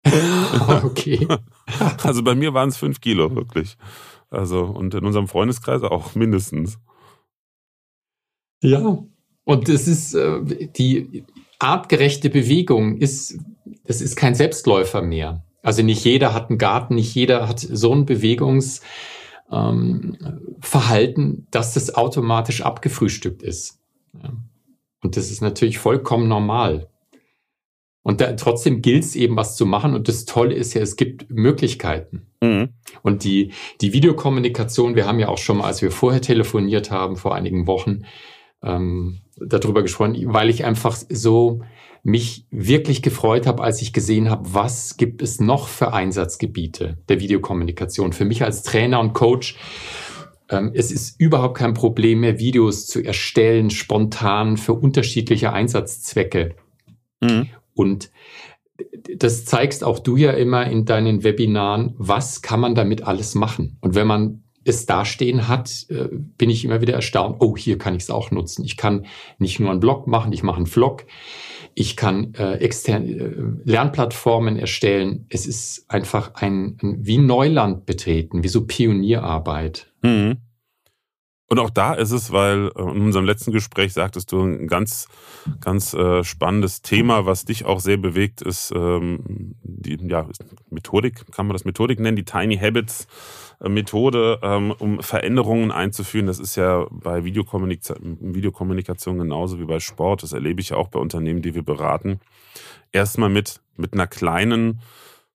okay. 0.84 1.28
also 2.04 2.24
bei 2.24 2.36
mir 2.36 2.54
waren 2.54 2.70
es 2.70 2.78
fünf 2.78 3.02
Kilo, 3.02 3.36
wirklich. 3.36 3.78
Also, 4.30 4.64
und 4.64 4.94
in 4.94 5.06
unserem 5.06 5.28
Freundeskreis 5.28 5.84
auch 5.84 6.16
mindestens. 6.16 6.80
Ja, 8.62 9.04
und 9.46 9.70
das 9.70 9.88
ist 9.88 10.14
äh, 10.14 10.68
die 10.76 11.26
artgerechte 11.60 12.30
Bewegung 12.30 12.98
ist, 12.98 13.40
das 13.86 14.02
ist 14.02 14.16
kein 14.16 14.36
Selbstläufer 14.36 15.02
mehr. 15.02 15.44
Also 15.62 15.82
nicht 15.82 16.06
jeder 16.06 16.34
hat 16.34 16.50
einen 16.50 16.58
Garten, 16.58 16.96
nicht 16.96 17.14
jeder 17.16 17.48
hat 17.48 17.60
so 17.60 17.94
ein 17.94 18.06
Bewegungsverhalten, 18.06 18.84
ähm, 19.52 21.48
dass 21.52 21.74
das 21.74 21.96
automatisch 21.96 22.62
abgefrühstückt 22.62 23.44
ist. 23.44 23.80
Und 25.02 25.18
das 25.18 25.32
ist 25.32 25.42
natürlich 25.42 25.80
vollkommen 25.80 26.28
normal. 26.28 26.90
Und 28.02 28.22
da, 28.22 28.34
trotzdem 28.34 28.82
gilt 28.82 29.04
es 29.04 29.16
eben, 29.16 29.36
was 29.36 29.56
zu 29.56 29.66
machen. 29.66 29.94
Und 29.94 30.08
das 30.08 30.26
Tolle 30.26 30.56
ist 30.56 30.74
ja, 30.74 30.82
es 30.82 30.96
gibt 30.96 31.30
Möglichkeiten. 31.30 32.28
Mhm. 32.42 32.70
Und 33.02 33.24
die, 33.24 33.52
die 33.82 33.94
Videokommunikation, 33.94 34.96
wir 34.96 35.06
haben 35.06 35.20
ja 35.20 35.28
auch 35.28 35.38
schon 35.38 35.58
mal, 35.58 35.66
als 35.66 35.82
wir 35.82 35.92
vorher 35.92 36.22
telefoniert 36.22 36.92
haben, 36.92 37.18
vor 37.18 37.36
einigen 37.36 37.68
Wochen, 37.68 38.06
ähm, 38.64 39.22
darüber 39.38 39.82
gesprochen, 39.82 40.16
weil 40.34 40.50
ich 40.50 40.66
einfach 40.66 40.98
so 41.10 41.62
mich 42.04 42.46
wirklich 42.50 43.02
gefreut 43.02 43.46
habe, 43.46 43.62
als 43.64 43.82
ich 43.82 43.92
gesehen 43.92 44.30
habe, 44.30 44.54
was 44.54 44.96
gibt 44.96 45.22
es 45.22 45.40
noch 45.42 45.68
für 45.68 45.94
Einsatzgebiete 45.94 46.98
der 47.10 47.20
Videokommunikation. 47.20 48.14
Für 48.14 48.26
mich 48.26 48.44
als 48.44 48.64
Trainer 48.64 49.00
und 49.00 49.14
Coach 49.14 49.58
Ähm, 50.52 50.72
es 50.74 50.92
ist 50.92 51.20
überhaupt 51.20 51.58
kein 51.58 51.76
Problem 51.76 52.22
mehr, 52.22 52.40
Videos 52.40 52.88
zu 52.88 53.04
erstellen, 53.04 53.70
spontan 53.70 54.58
für 54.58 54.74
unterschiedliche 54.74 55.54
Einsatzzwecke. 55.54 56.56
Mhm. 57.22 57.50
Und 57.80 58.12
das 59.15 59.46
zeigst 59.46 59.86
auch 59.86 60.00
du 60.00 60.18
ja 60.18 60.32
immer 60.32 60.70
in 60.70 60.84
deinen 60.84 61.24
Webinaren, 61.24 61.96
was 61.98 62.42
kann 62.42 62.60
man 62.60 62.76
damit 62.76 63.04
alles 63.04 63.36
machen. 63.36 63.78
Und 63.80 63.96
wenn 63.96 64.06
man 64.06 64.44
es 64.65 64.86
dastehen 64.86 65.48
hat, 65.48 65.86
äh, 65.89 66.10
bin 66.12 66.50
ich 66.50 66.65
immer 66.65 66.82
wieder 66.82 66.94
erstaunt, 66.94 67.38
oh, 67.39 67.56
hier 67.56 67.78
kann 67.78 67.96
ich 67.96 68.04
es 68.04 68.10
auch 68.10 68.32
nutzen. 68.32 68.65
Ich 68.65 68.76
kann 68.76 69.06
nicht 69.38 69.62
nur 69.62 69.72
einen 69.72 69.80
Blog 69.80 70.08
machen, 70.08 70.34
ich 70.34 70.44
mache 70.44 70.58
einen 70.58 70.68
Vlog, 70.68 71.06
ich 71.74 71.96
kann 71.96 72.34
äh, 72.34 72.56
externe 72.56 73.08
äh, 73.08 73.36
Lernplattformen 73.63 74.58
erstellen. 74.58 75.26
Es 75.30 75.48
ist 75.48 75.86
einfach 75.88 76.36
ein, 76.36 76.78
ein 76.84 76.98
wie 77.06 77.18
Neuland 77.18 77.86
betreten, 77.86 78.44
wie 78.44 78.50
so 78.50 78.68
Pionierarbeit. 78.68 79.88
Mhm. 80.04 80.38
Und 81.50 81.58
auch 81.58 81.72
da 81.72 81.96
ist 81.96 82.12
es, 82.12 82.32
weil 82.32 82.72
äh, 82.76 82.82
in 82.82 83.02
unserem 83.02 83.26
letzten 83.26 83.52
Gespräch 83.52 83.94
sagtest 83.94 84.32
du 84.32 84.42
ein 84.42 84.68
ganz, 84.68 85.08
ganz 85.60 85.96
äh, 85.96 86.24
spannendes 86.24 86.84
Thema, 86.84 87.26
was 87.26 87.44
dich 87.44 87.66
auch 87.66 87.80
sehr 87.80 87.98
bewegt, 87.98 88.44
ist 88.44 88.72
ähm, 88.76 89.56
die 89.64 89.98
ja, 90.08 90.28
Methodik, 90.70 91.32
kann 91.32 91.48
man 91.48 91.56
das 91.56 91.66
Methodik 91.66 92.00
nennen, 92.00 92.16
die 92.16 92.24
Tiny 92.24 92.56
Habits 92.56 93.08
äh, 93.62 93.68
Methode, 93.68 94.40
ähm, 94.44 94.76
um 94.78 95.02
Veränderungen 95.02 95.72
einzuführen. 95.72 96.28
Das 96.28 96.38
ist 96.38 96.56
ja 96.56 96.86
bei 96.92 97.24
Videokommunikation, 97.24 98.36
Videokommunikation 98.36 99.18
genauso 99.18 99.60
wie 99.60 99.66
bei 99.66 99.80
Sport. 99.80 100.22
Das 100.22 100.34
erlebe 100.34 100.62
ich 100.62 100.70
ja 100.70 100.78
auch 100.78 100.90
bei 100.90 101.00
Unternehmen, 101.00 101.42
die 101.42 101.56
wir 101.56 101.64
beraten. 101.64 102.20
Erstmal 102.92 103.30
mit, 103.30 103.60
mit 103.76 103.94
einer 103.94 104.08
kleinen 104.08 104.82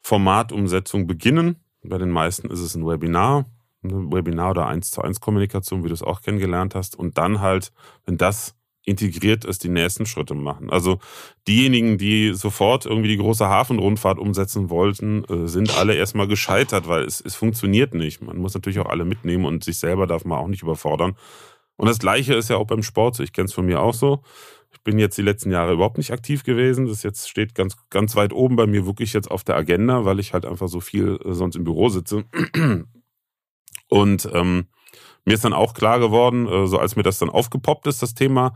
Formatumsetzung 0.01 1.09
beginnen. 1.09 1.57
Bei 1.83 1.99
den 1.99 2.11
meisten 2.11 2.51
ist 2.51 2.61
es 2.61 2.77
ein 2.77 2.87
Webinar 2.87 3.47
Webinar 3.85 4.51
oder 4.51 4.67
1 4.67 4.91
zu 4.91 5.03
1 5.03 5.21
Kommunikation, 5.21 5.85
wie 5.85 5.89
du 5.89 5.95
es 5.95 6.03
auch 6.03 6.23
kennengelernt 6.23 6.75
hast. 6.75 6.97
Und 6.97 7.19
dann 7.19 7.41
halt, 7.41 7.73
wenn 8.07 8.17
das 8.17 8.55
integriert 8.85 9.45
ist, 9.45 9.65
die 9.65 9.69
nächsten 9.69 10.07
Schritte 10.07 10.35
machen. 10.35 10.71
Also 10.71 10.99
diejenigen, 11.49 11.99
die 11.99 12.35
sofort 12.35 12.87
irgendwie 12.87 13.09
die 13.09 13.17
große 13.17 13.49
Hafenrundfahrt 13.49 14.19
umsetzen 14.19 14.71
wollten, 14.71 15.25
äh, 15.25 15.49
sind 15.49 15.77
alle 15.79 15.95
erstmal 15.95 16.29
gescheitert, 16.29 16.87
weil 16.87 17.05
es, 17.05 17.21
es 17.21 17.35
funktioniert 17.35 17.95
nicht. 17.95 18.23
Man 18.23 18.37
muss 18.37 18.55
natürlich 18.55 18.79
auch 18.79 18.91
alle 18.91 19.05
mitnehmen 19.05 19.47
und 19.47 19.65
sich 19.65 19.79
selber 19.79 20.07
darf 20.07 20.25
man 20.25 20.39
auch 20.39 20.49
nicht 20.49 20.63
überfordern. 20.63 21.17
Und 21.77 21.89
das 21.89 21.99
Gleiche 21.99 22.35
ist 22.35 22.51
ja 22.51 22.57
auch 22.57 22.67
beim 22.67 22.83
Sport 22.83 23.17
so. 23.17 23.23
Ich 23.23 23.33
kenne 23.33 23.47
es 23.47 23.55
von 23.55 23.67
mir 23.67 23.81
auch 23.81 23.95
so. 23.95 24.23
Ich 24.73 24.81
bin 24.83 24.99
jetzt 24.99 25.17
die 25.17 25.23
letzten 25.23 25.51
Jahre 25.51 25.73
überhaupt 25.73 25.99
nicht 25.99 26.13
aktiv 26.13 26.45
gewesen. 26.45 26.87
Das 26.87 27.03
jetzt 27.03 27.29
steht 27.29 27.55
ganz, 27.55 27.77
ganz 27.91 28.17
weit 28.17 28.33
oben 28.33 28.57
bei 28.57 28.67
mir 28.67 28.87
wirklich 28.87 29.13
jetzt 29.13 29.31
auf 29.31 29.45
der 29.45 29.57
Agenda, 29.57 30.05
weil 30.05 30.21
ich 30.21 30.35
halt 30.35 30.45
einfach 30.45 30.69
so 30.69 30.81
viel 30.81 31.19
äh, 31.25 31.33
sonst 31.33 31.57
im 31.57 31.65
Büro 31.65 31.89
sitze. 31.89 32.25
Und 33.95 34.29
ähm, 34.33 34.67
mir 35.25 35.35
ist 35.35 35.45
dann 35.45 35.53
auch 35.53 35.73
klar 35.73 36.01
geworden, 36.01 36.49
äh, 36.49 36.67
so 36.67 36.79
als 36.79 36.97
mir 36.97 37.05
das 37.05 37.19
dann 37.19 37.31
aufgepoppt 37.31 37.87
ist, 37.87 38.03
das 38.03 38.15
Thema, 38.15 38.53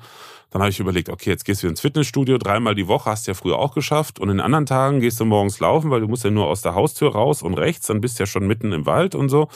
dann 0.50 0.62
habe 0.62 0.70
ich 0.70 0.80
überlegt, 0.80 1.10
okay, 1.10 1.30
jetzt 1.30 1.44
gehst 1.44 1.62
du 1.62 1.68
ins 1.68 1.80
Fitnessstudio 1.80 2.38
dreimal 2.38 2.74
die 2.74 2.88
Woche, 2.88 3.08
hast 3.08 3.28
du 3.28 3.30
ja 3.30 3.34
früher 3.36 3.56
auch 3.56 3.72
geschafft. 3.72 4.18
Und 4.18 4.30
in 4.30 4.40
anderen 4.40 4.66
Tagen 4.66 4.98
gehst 4.98 5.20
du 5.20 5.24
morgens 5.24 5.60
laufen, 5.60 5.92
weil 5.92 6.00
du 6.00 6.08
musst 6.08 6.24
ja 6.24 6.30
nur 6.30 6.48
aus 6.48 6.62
der 6.62 6.74
Haustür 6.74 7.12
raus 7.12 7.42
und 7.42 7.54
rechts, 7.54 7.86
dann 7.86 8.00
bist 8.00 8.18
du 8.18 8.24
ja 8.24 8.26
schon 8.26 8.48
mitten 8.48 8.72
im 8.72 8.84
Wald 8.84 9.14
und 9.14 9.28
so. 9.28 9.46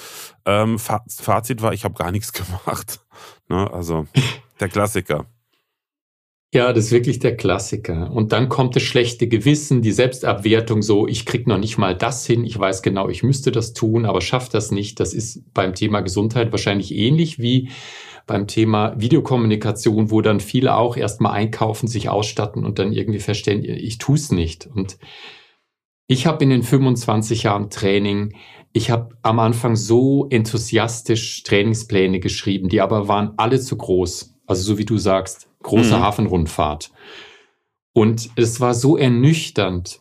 Ähm, 0.46 0.78
Fazit 0.78 1.62
war, 1.62 1.72
ich 1.72 1.82
habe 1.82 1.94
gar 1.94 2.12
nichts 2.12 2.32
gemacht. 2.32 3.00
Ne? 3.48 3.68
Also 3.72 4.06
der 4.60 4.68
Klassiker. 4.68 5.26
Ja, 6.54 6.74
das 6.74 6.86
ist 6.86 6.92
wirklich 6.92 7.18
der 7.18 7.34
Klassiker. 7.34 8.10
Und 8.12 8.32
dann 8.32 8.50
kommt 8.50 8.76
das 8.76 8.82
schlechte 8.82 9.26
Gewissen, 9.26 9.80
die 9.80 9.90
Selbstabwertung 9.90 10.82
so, 10.82 11.08
ich 11.08 11.24
krieg 11.24 11.46
noch 11.46 11.56
nicht 11.56 11.78
mal 11.78 11.96
das 11.96 12.26
hin, 12.26 12.44
ich 12.44 12.58
weiß 12.58 12.82
genau, 12.82 13.08
ich 13.08 13.22
müsste 13.22 13.52
das 13.52 13.72
tun, 13.72 14.04
aber 14.04 14.20
schaff 14.20 14.50
das 14.50 14.70
nicht. 14.70 15.00
Das 15.00 15.14
ist 15.14 15.50
beim 15.54 15.74
Thema 15.74 16.00
Gesundheit 16.00 16.52
wahrscheinlich 16.52 16.94
ähnlich 16.94 17.38
wie 17.38 17.70
beim 18.26 18.46
Thema 18.46 18.94
Videokommunikation, 19.00 20.10
wo 20.10 20.20
dann 20.20 20.40
viele 20.40 20.76
auch 20.76 20.98
erstmal 20.98 21.32
einkaufen, 21.32 21.88
sich 21.88 22.10
ausstatten 22.10 22.66
und 22.66 22.78
dann 22.78 22.92
irgendwie 22.92 23.20
verstehen, 23.20 23.64
ich 23.64 23.96
tue 23.96 24.16
es 24.16 24.30
nicht. 24.30 24.66
Und 24.66 24.98
ich 26.06 26.26
habe 26.26 26.44
in 26.44 26.50
den 26.50 26.62
25 26.62 27.44
Jahren 27.44 27.70
Training, 27.70 28.34
ich 28.74 28.90
habe 28.90 29.16
am 29.22 29.38
Anfang 29.38 29.74
so 29.74 30.26
enthusiastisch 30.28 31.44
Trainingspläne 31.44 32.20
geschrieben, 32.20 32.68
die 32.68 32.82
aber 32.82 33.08
waren 33.08 33.32
alle 33.38 33.58
zu 33.58 33.78
groß. 33.78 34.34
Also 34.46 34.62
so 34.62 34.78
wie 34.78 34.84
du 34.84 34.98
sagst, 34.98 35.48
große 35.62 35.96
mhm. 35.96 36.02
Hafenrundfahrt. 36.02 36.90
Und 37.92 38.30
es 38.36 38.60
war 38.60 38.74
so 38.74 38.96
ernüchternd, 38.96 40.00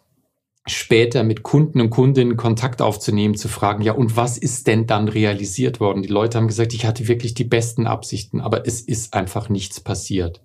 später 0.67 1.23
mit 1.23 1.43
Kunden 1.43 1.81
und 1.81 1.89
Kundinnen 1.89 2.37
Kontakt 2.37 2.81
aufzunehmen, 2.81 3.35
zu 3.35 3.47
fragen, 3.47 3.81
ja, 3.81 3.93
und 3.93 4.15
was 4.15 4.37
ist 4.37 4.67
denn 4.67 4.85
dann 4.85 5.07
realisiert 5.07 5.79
worden? 5.79 6.03
Die 6.03 6.09
Leute 6.09 6.37
haben 6.37 6.47
gesagt, 6.47 6.73
ich 6.73 6.85
hatte 6.85 7.07
wirklich 7.07 7.33
die 7.33 7.43
besten 7.43 7.87
Absichten, 7.87 8.39
aber 8.41 8.67
es 8.67 8.81
ist 8.81 9.13
einfach 9.13 9.49
nichts 9.49 9.79
passiert. 9.79 10.41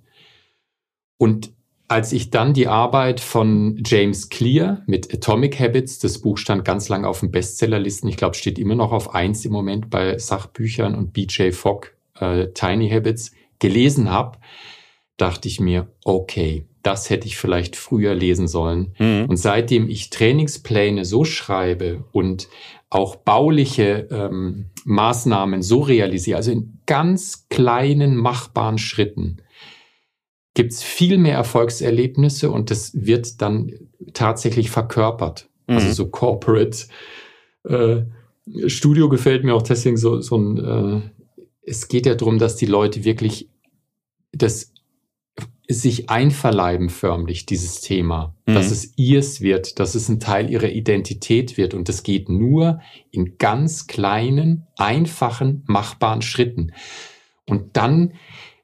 Und 1.19 1.53
als 1.89 2.13
ich 2.13 2.31
dann 2.31 2.53
die 2.53 2.67
Arbeit 2.67 3.21
von 3.21 3.81
James 3.85 4.29
Clear 4.29 4.83
mit 4.87 5.13
Atomic 5.15 5.61
Habits, 5.61 5.99
das 5.99 6.19
Buch 6.19 6.39
stand 6.39 6.65
ganz 6.65 6.89
lange 6.89 7.07
auf 7.07 7.21
den 7.21 7.31
Bestsellerlisten, 7.31 8.09
ich 8.09 8.17
glaube, 8.17 8.35
steht 8.35 8.59
immer 8.59 8.75
noch 8.75 8.93
auf 8.93 9.15
eins 9.15 9.45
im 9.45 9.53
Moment 9.53 9.91
bei 9.91 10.19
Sachbüchern 10.19 10.95
und 10.95 11.13
BJ 11.13 11.53
Fogg, 11.53 11.93
äh, 12.19 12.49
Tiny 12.49 12.91
Habits, 12.91 13.33
gelesen 13.59 14.11
habe, 14.11 14.39
dachte 15.17 15.49
ich 15.49 15.61
mir, 15.61 15.89
okay, 16.05 16.67
das 16.83 17.11
hätte 17.11 17.27
ich 17.27 17.37
vielleicht 17.37 17.75
früher 17.75 18.15
lesen 18.15 18.47
sollen. 18.47 18.95
Mhm. 18.99 19.27
Und 19.29 19.37
seitdem 19.37 19.89
ich 19.89 20.11
Trainingspläne 20.11 21.05
so 21.05 21.25
schreibe 21.25 22.05
und 22.13 22.49
auch 22.91 23.17
bauliche 23.17 24.07
ähm, 24.11 24.67
Maßnahmen 24.85 25.63
so 25.63 25.81
realisiere, 25.81 26.37
also 26.37 26.53
in 26.53 26.79
ganz 26.87 27.49
kleinen 27.49 28.17
machbaren 28.17 28.79
Schritten, 28.79 29.39
gibt 30.55 30.73
es 30.73 30.83
viel 30.83 31.19
mehr 31.19 31.35
Erfolgserlebnisse 31.35 32.51
und 32.51 32.71
das 32.71 32.93
wird 32.95 33.43
dann 33.43 33.73
tatsächlich 34.15 34.71
verkörpert. 34.71 35.49
Also 35.67 35.81
mhm. 35.81 35.89
Also 35.89 36.05
so 36.05 36.09
Corporate 36.09 36.87
äh, 37.65 38.03
Studio 38.69 39.09
gefällt 39.09 39.45
mir 39.45 39.55
auch 39.55 39.63
deswegen 39.63 39.97
so, 39.97 40.21
so 40.21 40.37
ein, 40.37 40.65
äh, 40.65 41.41
es 41.63 41.89
geht 41.89 42.07
ja 42.07 42.15
darum, 42.15 42.39
dass 42.39 42.57
die 42.57 42.67
Leute 42.67 43.05
wirklich 43.05 43.51
das 44.33 44.73
sich 45.69 46.11
einverleiben 46.11 46.91
förmlich, 46.91 47.47
dieses 47.47 47.81
Thema, 47.81 48.35
mhm. 48.47 48.55
dass 48.55 48.71
es 48.71 48.93
ihrs 48.97 49.41
wird, 49.41 49.79
dass 49.79 49.95
es 49.95 50.09
ein 50.09 50.21
Teil 50.21 50.51
ihrer 50.51 50.71
Identität 50.71 51.57
wird. 51.57 51.75
Und 51.75 51.89
das 51.89 52.03
geht 52.03 52.29
nur 52.29 52.81
in 53.11 53.39
ganz 53.39 53.87
kleinen, 53.87 54.67
einfachen, 54.77 55.65
machbaren 55.67 56.23
Schritten. 56.23 56.73
Und 57.47 57.77
dann, 57.77 58.15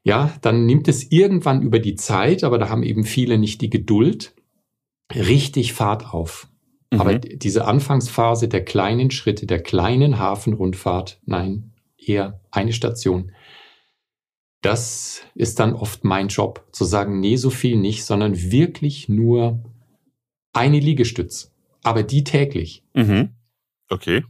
ja, 0.03 0.33
dann 0.41 0.65
nimmt 0.65 0.87
es 0.87 1.11
irgendwann 1.11 1.61
über 1.61 1.79
die 1.79 1.95
Zeit, 1.95 2.43
aber 2.43 2.57
da 2.57 2.69
haben 2.69 2.83
eben 2.83 3.03
viele 3.03 3.37
nicht 3.37 3.61
die 3.61 3.69
Geduld, 3.69 4.33
richtig 5.13 5.73
Fahrt 5.73 6.13
auf. 6.13 6.47
Mhm. 6.91 7.01
Aber 7.01 7.15
diese 7.17 7.65
Anfangsphase 7.65 8.47
der 8.47 8.63
kleinen 8.63 9.11
Schritte, 9.11 9.45
der 9.45 9.61
kleinen 9.61 10.19
Hafenrundfahrt, 10.19 11.19
nein, 11.25 11.73
eher 11.97 12.41
eine 12.51 12.73
Station, 12.73 13.31
das 14.63 15.21
ist 15.35 15.59
dann 15.59 15.73
oft 15.73 16.03
mein 16.03 16.29
Job, 16.29 16.65
zu 16.71 16.85
sagen, 16.85 17.19
nee, 17.19 17.35
so 17.35 17.49
viel 17.49 17.75
nicht, 17.75 18.05
sondern 18.05 18.51
wirklich 18.51 19.09
nur 19.09 19.61
eine 20.53 20.79
Liegestütz, 20.79 21.51
aber 21.83 22.03
die 22.03 22.23
täglich. 22.23 22.83
Mhm. 22.93 23.35
Okay. 23.89 24.23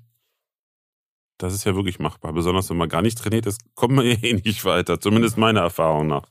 Das 1.38 1.54
ist 1.54 1.66
ja 1.66 1.76
wirklich 1.76 2.00
machbar. 2.00 2.34
Besonders 2.34 2.70
wenn 2.70 2.78
man 2.78 2.90
gar 2.90 3.02
nicht 3.02 3.18
trainiert 3.18 3.46
ist, 3.46 3.62
kommt 3.76 3.96
man 3.96 4.06
eh 4.22 4.34
nicht 4.34 4.66
weiter. 4.66 5.00
Zumindest 5.00 5.38
meiner 5.38 5.62
Erfahrung 5.62 6.08
nach. 6.08 6.28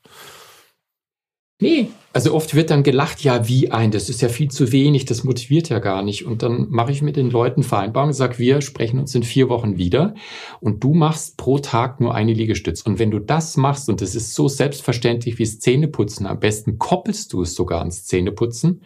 Nee, 1.62 1.88
also 2.12 2.34
oft 2.34 2.54
wird 2.54 2.70
dann 2.70 2.82
gelacht, 2.82 3.22
ja, 3.24 3.48
wie 3.48 3.70
ein, 3.70 3.90
das 3.90 4.10
ist 4.10 4.20
ja 4.20 4.28
viel 4.28 4.50
zu 4.50 4.70
wenig, 4.70 5.06
das 5.06 5.24
motiviert 5.24 5.70
ja 5.70 5.78
gar 5.78 6.02
nicht. 6.02 6.26
Und 6.26 6.42
dann 6.42 6.66
mache 6.68 6.92
ich 6.92 7.00
mit 7.00 7.16
den 7.16 7.30
Leuten 7.30 7.62
Vereinbarungen 7.62 8.10
und 8.10 8.16
sage, 8.16 8.38
wir 8.38 8.60
sprechen 8.60 8.98
uns 8.98 9.14
in 9.14 9.22
vier 9.22 9.48
Wochen 9.48 9.78
wieder 9.78 10.14
und 10.60 10.84
du 10.84 10.92
machst 10.92 11.38
pro 11.38 11.58
Tag 11.58 12.00
nur 12.00 12.14
eine 12.14 12.34
Liegestütz. 12.34 12.82
Und 12.82 12.98
wenn 12.98 13.10
du 13.10 13.18
das 13.18 13.56
machst, 13.56 13.88
und 13.88 14.02
das 14.02 14.14
ist 14.14 14.34
so 14.34 14.48
selbstverständlich 14.48 15.38
wie 15.38 15.44
das 15.44 15.58
Zähneputzen, 15.60 16.26
am 16.26 16.38
besten 16.38 16.78
koppelst 16.78 17.32
du 17.32 17.42
es 17.42 17.54
sogar 17.54 17.78
ans 17.78 18.04
Zähneputzen, 18.04 18.82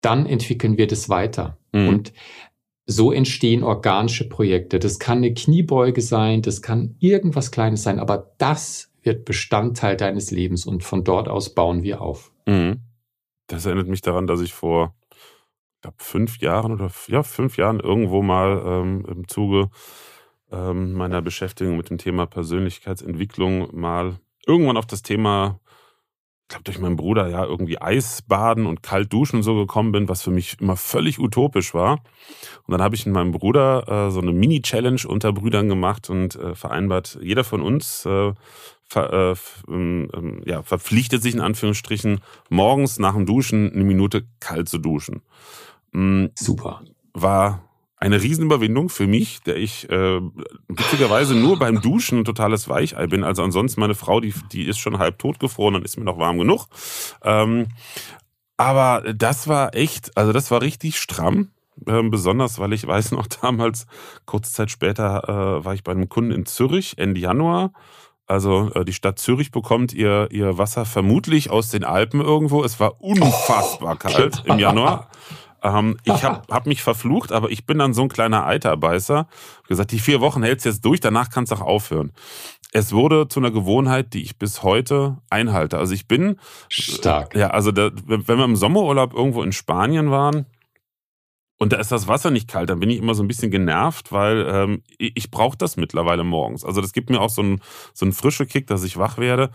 dann 0.00 0.24
entwickeln 0.24 0.78
wir 0.78 0.86
das 0.86 1.10
weiter. 1.10 1.58
Mhm. 1.72 1.88
Und 1.88 2.12
so 2.86 3.12
entstehen 3.12 3.62
organische 3.62 4.28
Projekte. 4.28 4.78
Das 4.78 4.98
kann 4.98 5.18
eine 5.18 5.34
Kniebeuge 5.34 6.00
sein, 6.00 6.40
das 6.40 6.62
kann 6.62 6.96
irgendwas 6.98 7.50
Kleines 7.50 7.82
sein, 7.82 7.98
aber 7.98 8.32
das 8.38 8.89
wird 9.02 9.24
Bestandteil 9.24 9.96
deines 9.96 10.30
Lebens 10.30 10.66
und 10.66 10.84
von 10.84 11.04
dort 11.04 11.28
aus 11.28 11.54
bauen 11.54 11.82
wir 11.82 12.00
auf. 12.00 12.32
Mhm. 12.46 12.80
Das 13.46 13.66
erinnert 13.66 13.88
mich 13.88 14.00
daran, 14.00 14.26
dass 14.26 14.40
ich 14.40 14.52
vor 14.52 14.94
ich 15.76 15.82
glaube, 15.82 15.96
fünf 15.98 16.38
Jahren 16.38 16.72
oder 16.72 16.90
ja, 17.08 17.22
fünf 17.22 17.56
Jahren 17.56 17.80
irgendwo 17.80 18.22
mal 18.22 18.62
ähm, 18.66 19.06
im 19.08 19.28
Zuge 19.28 19.70
ähm, 20.52 20.92
meiner 20.92 21.22
Beschäftigung 21.22 21.76
mit 21.76 21.88
dem 21.88 21.96
Thema 21.96 22.26
Persönlichkeitsentwicklung 22.26 23.74
mal 23.74 24.20
irgendwann 24.46 24.76
auf 24.76 24.86
das 24.86 25.00
Thema 25.02 25.58
glaube, 26.50 26.64
durch 26.64 26.78
meinen 26.78 26.96
Bruder 26.96 27.28
ja 27.28 27.44
irgendwie 27.44 27.80
Eisbaden 27.80 28.66
und 28.66 28.82
kalt 28.82 29.12
duschen 29.12 29.36
und 29.36 29.42
so 29.42 29.54
gekommen 29.54 29.92
bin, 29.92 30.08
was 30.08 30.22
für 30.22 30.30
mich 30.30 30.60
immer 30.60 30.76
völlig 30.76 31.18
utopisch 31.18 31.72
war. 31.72 32.02
Und 32.66 32.72
dann 32.72 32.82
habe 32.82 32.94
ich 32.94 33.06
mit 33.06 33.14
meinem 33.14 33.32
Bruder 33.32 33.88
äh, 33.88 34.10
so 34.10 34.20
eine 34.20 34.32
Mini-Challenge 34.32 35.00
unter 35.06 35.32
Brüdern 35.32 35.68
gemacht 35.68 36.10
und 36.10 36.36
äh, 36.36 36.54
vereinbart, 36.54 37.18
jeder 37.22 37.44
von 37.44 37.62
uns 37.62 38.04
äh, 38.04 38.34
ver, 38.90 39.12
äh, 39.12 39.72
ähm, 39.72 40.08
ähm, 40.14 40.42
ja, 40.44 40.62
verpflichtet 40.62 41.22
sich 41.22 41.34
in 41.34 41.40
Anführungsstrichen, 41.40 42.20
morgens 42.48 42.98
nach 42.98 43.14
dem 43.14 43.24
Duschen 43.24 43.72
eine 43.72 43.84
Minute 43.84 44.26
kalt 44.40 44.68
zu 44.68 44.78
duschen. 44.78 45.22
Mhm. 45.92 46.30
Super. 46.34 46.82
War 47.14 47.64
eine 47.96 48.22
Riesenüberwindung 48.22 48.88
für 48.88 49.06
mich, 49.06 49.40
der 49.42 49.56
ich 49.56 49.88
äh, 49.90 50.20
witzigerweise 50.68 51.34
nur 51.34 51.58
beim 51.58 51.80
Duschen 51.82 52.20
ein 52.20 52.24
totales 52.24 52.68
Weichei 52.68 53.06
bin. 53.06 53.24
Also 53.24 53.42
ansonsten 53.42 53.80
meine 53.80 53.94
Frau, 53.94 54.20
die, 54.20 54.34
die 54.52 54.64
ist 54.64 54.78
schon 54.78 54.98
halb 54.98 55.18
tot 55.18 55.38
gefroren, 55.38 55.74
dann 55.74 55.82
ist 55.84 55.98
mir 55.98 56.04
noch 56.04 56.18
warm 56.18 56.38
genug. 56.38 56.66
Ähm, 57.22 57.68
aber 58.56 59.12
das 59.14 59.48
war 59.48 59.74
echt, 59.74 60.16
also 60.16 60.32
das 60.32 60.50
war 60.50 60.62
richtig 60.62 60.98
stramm. 60.98 61.50
Ähm, 61.86 62.10
besonders, 62.10 62.58
weil 62.58 62.72
ich 62.72 62.86
weiß 62.86 63.12
noch 63.12 63.26
damals, 63.42 63.86
kurze 64.26 64.52
Zeit 64.52 64.70
später 64.70 65.28
äh, 65.60 65.64
war 65.64 65.74
ich 65.74 65.84
bei 65.84 65.92
einem 65.92 66.08
Kunden 66.08 66.32
in 66.32 66.46
Zürich, 66.46 66.98
Ende 66.98 67.20
Januar. 67.20 67.72
Also 68.30 68.70
äh, 68.74 68.84
die 68.84 68.92
Stadt 68.92 69.18
Zürich 69.18 69.50
bekommt 69.50 69.92
ihr, 69.92 70.28
ihr 70.30 70.56
Wasser 70.56 70.84
vermutlich 70.84 71.50
aus 71.50 71.70
den 71.70 71.82
Alpen 71.82 72.20
irgendwo. 72.20 72.62
Es 72.62 72.78
war 72.78 73.00
unfassbar 73.00 73.94
oh, 73.94 73.98
kalt 73.98 74.44
im 74.46 74.60
Januar. 74.60 75.08
Ähm, 75.64 75.96
ich 76.04 76.22
habe 76.22 76.42
hab 76.48 76.64
mich 76.64 76.80
verflucht, 76.80 77.32
aber 77.32 77.50
ich 77.50 77.66
bin 77.66 77.78
dann 77.78 77.92
so 77.92 78.02
ein 78.02 78.08
kleiner 78.08 78.46
Eiterbeißer. 78.46 79.26
Ich 79.62 79.68
gesagt, 79.68 79.90
die 79.90 79.98
vier 79.98 80.20
Wochen 80.20 80.44
hältst 80.44 80.64
jetzt 80.64 80.84
durch, 80.84 81.00
danach 81.00 81.28
kannst 81.30 81.50
du 81.50 81.56
auch 81.56 81.60
aufhören. 81.60 82.12
Es 82.70 82.92
wurde 82.92 83.26
zu 83.26 83.40
einer 83.40 83.50
Gewohnheit, 83.50 84.14
die 84.14 84.22
ich 84.22 84.38
bis 84.38 84.62
heute 84.62 85.18
einhalte. 85.28 85.78
Also 85.78 85.92
ich 85.92 86.06
bin 86.06 86.36
stark. 86.68 87.34
Ja, 87.34 87.48
also 87.48 87.72
da, 87.72 87.90
wenn 88.06 88.38
wir 88.38 88.44
im 88.44 88.54
Sommerurlaub 88.54 89.12
irgendwo 89.12 89.42
in 89.42 89.50
Spanien 89.50 90.12
waren, 90.12 90.46
und 91.60 91.74
da 91.74 91.76
ist 91.76 91.92
das 91.92 92.08
Wasser 92.08 92.30
nicht 92.30 92.48
kalt, 92.48 92.70
dann 92.70 92.80
bin 92.80 92.88
ich 92.88 92.96
immer 92.96 93.14
so 93.14 93.22
ein 93.22 93.28
bisschen 93.28 93.50
genervt, 93.50 94.12
weil 94.12 94.46
ähm, 94.48 94.82
ich, 94.96 95.30
brauche 95.30 95.58
das 95.58 95.76
mittlerweile 95.76 96.24
morgens. 96.24 96.64
Also 96.64 96.80
das 96.80 96.94
gibt 96.94 97.10
mir 97.10 97.20
auch 97.20 97.28
so 97.28 97.42
einen 97.42 97.60
so 97.92 98.06
einen 98.06 98.14
frische 98.14 98.46
Kick, 98.46 98.66
dass 98.66 98.82
ich 98.82 98.96
wach 98.96 99.18
werde. 99.18 99.50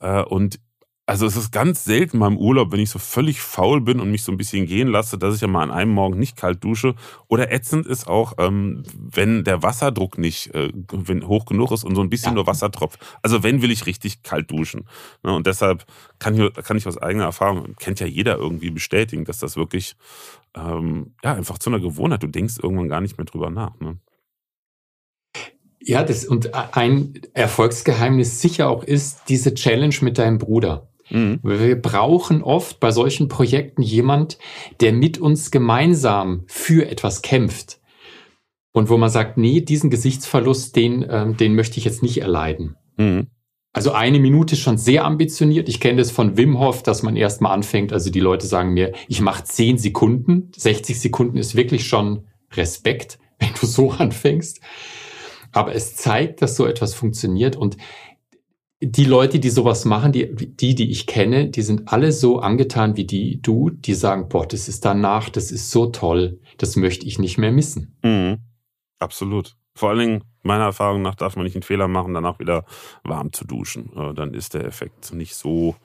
Äh, 0.00 0.22
und 0.22 0.60
also 1.08 1.24
es 1.24 1.36
ist 1.36 1.52
ganz 1.52 1.84
selten 1.84 2.18
mal 2.18 2.26
im 2.26 2.36
Urlaub, 2.36 2.70
wenn 2.70 2.80
ich 2.80 2.90
so 2.90 2.98
völlig 2.98 3.40
faul 3.40 3.80
bin 3.80 3.98
und 3.98 4.10
mich 4.10 4.24
so 4.24 4.30
ein 4.30 4.36
bisschen 4.36 4.66
gehen 4.66 4.88
lasse, 4.88 5.16
dass 5.16 5.34
ich 5.34 5.40
ja 5.40 5.48
mal 5.48 5.62
an 5.62 5.70
einem 5.70 5.90
Morgen 5.90 6.18
nicht 6.18 6.36
kalt 6.36 6.62
dusche. 6.62 6.94
Oder 7.28 7.50
ätzend 7.50 7.86
ist 7.86 8.06
auch, 8.06 8.34
ähm, 8.36 8.82
wenn 8.94 9.42
der 9.42 9.62
Wasserdruck 9.62 10.18
nicht 10.18 10.54
äh, 10.54 10.70
wenn 10.92 11.26
hoch 11.26 11.46
genug 11.46 11.72
ist 11.72 11.84
und 11.84 11.94
so 11.94 12.02
ein 12.02 12.10
bisschen 12.10 12.32
ja. 12.32 12.34
nur 12.34 12.46
Wasser 12.46 12.70
tropft. 12.70 13.00
Also 13.22 13.42
wenn 13.42 13.62
will 13.62 13.70
ich 13.70 13.86
richtig 13.86 14.22
kalt 14.22 14.50
duschen. 14.50 14.84
Ne, 15.22 15.32
und 15.32 15.46
deshalb 15.46 15.86
kann 16.18 16.38
ich, 16.38 16.52
kann 16.52 16.76
ich 16.76 16.86
aus 16.86 16.98
eigener 16.98 17.24
Erfahrung, 17.24 17.74
kennt 17.78 18.00
ja 18.00 18.06
jeder 18.06 18.36
irgendwie 18.36 18.70
bestätigen, 18.70 19.24
dass 19.24 19.38
das 19.38 19.56
wirklich 19.56 19.96
ähm, 20.54 21.14
ja 21.24 21.32
einfach 21.32 21.56
zu 21.56 21.70
einer 21.70 21.80
Gewohnheit. 21.80 22.22
Du 22.22 22.26
denkst 22.26 22.56
irgendwann 22.62 22.90
gar 22.90 23.00
nicht 23.00 23.16
mehr 23.16 23.24
drüber 23.24 23.48
nach. 23.48 23.80
Ne? 23.80 23.96
Ja, 25.80 26.04
das 26.04 26.26
und 26.26 26.52
ein 26.76 27.18
Erfolgsgeheimnis 27.32 28.42
sicher 28.42 28.68
auch 28.68 28.84
ist 28.84 29.22
diese 29.30 29.54
Challenge 29.54 29.96
mit 30.02 30.18
deinem 30.18 30.36
Bruder. 30.36 30.86
Mhm. 31.10 31.40
Wir 31.42 31.80
brauchen 31.80 32.42
oft 32.42 32.80
bei 32.80 32.90
solchen 32.90 33.28
Projekten 33.28 33.82
jemand, 33.82 34.38
der 34.80 34.92
mit 34.92 35.18
uns 35.18 35.50
gemeinsam 35.50 36.44
für 36.46 36.88
etwas 36.90 37.22
kämpft. 37.22 37.80
Und 38.72 38.88
wo 38.88 38.96
man 38.96 39.10
sagt, 39.10 39.38
nee, 39.38 39.60
diesen 39.60 39.90
Gesichtsverlust, 39.90 40.76
den, 40.76 41.04
ähm, 41.08 41.36
den 41.36 41.54
möchte 41.54 41.78
ich 41.78 41.84
jetzt 41.84 42.02
nicht 42.02 42.20
erleiden. 42.20 42.76
Mhm. 42.96 43.28
Also 43.72 43.92
eine 43.92 44.18
Minute 44.18 44.54
ist 44.54 44.60
schon 44.60 44.78
sehr 44.78 45.04
ambitioniert. 45.04 45.68
Ich 45.68 45.80
kenne 45.80 45.98
das 45.98 46.10
von 46.10 46.36
Wim 46.36 46.58
Hof, 46.58 46.82
dass 46.82 47.02
man 47.02 47.16
erstmal 47.16 47.52
anfängt. 47.52 47.92
Also 47.92 48.10
die 48.10 48.20
Leute 48.20 48.46
sagen 48.46 48.72
mir, 48.72 48.92
ich 49.08 49.20
mache 49.20 49.44
zehn 49.44 49.78
Sekunden. 49.78 50.50
60 50.56 50.98
Sekunden 50.98 51.36
ist 51.36 51.54
wirklich 51.54 51.86
schon 51.86 52.24
Respekt, 52.52 53.18
wenn 53.38 53.50
du 53.60 53.66
so 53.66 53.92
anfängst. 53.92 54.60
Aber 55.52 55.74
es 55.74 55.96
zeigt, 55.96 56.42
dass 56.42 56.56
so 56.56 56.66
etwas 56.66 56.94
funktioniert. 56.94 57.56
Und 57.56 57.76
die 58.80 59.04
Leute, 59.04 59.40
die 59.40 59.50
sowas 59.50 59.84
machen, 59.84 60.12
die, 60.12 60.34
die, 60.34 60.74
die 60.74 60.90
ich 60.90 61.06
kenne, 61.06 61.50
die 61.50 61.62
sind 61.62 61.92
alle 61.92 62.12
so 62.12 62.38
angetan 62.38 62.96
wie 62.96 63.04
die 63.06 63.42
du, 63.42 63.70
die 63.70 63.94
sagen, 63.94 64.28
boah, 64.28 64.46
das 64.46 64.68
ist 64.68 64.84
danach, 64.84 65.30
das 65.30 65.50
ist 65.50 65.70
so 65.70 65.86
toll, 65.86 66.40
das 66.58 66.76
möchte 66.76 67.06
ich 67.06 67.18
nicht 67.18 67.38
mehr 67.38 67.50
missen. 67.50 67.98
Mhm. 68.02 68.38
Absolut. 69.00 69.56
Vor 69.74 69.90
allen 69.90 69.98
Dingen, 69.98 70.24
meiner 70.42 70.64
Erfahrung 70.64 71.02
nach, 71.02 71.14
darf 71.14 71.36
man 71.36 71.44
nicht 71.44 71.56
einen 71.56 71.62
Fehler 71.62 71.88
machen, 71.88 72.14
danach 72.14 72.38
wieder 72.38 72.64
warm 73.04 73.32
zu 73.32 73.44
duschen. 73.44 73.90
Äh, 73.96 74.14
dann 74.14 74.34
ist 74.34 74.54
der 74.54 74.64
Effekt 74.64 75.12
nicht 75.12 75.34
so, 75.34 75.76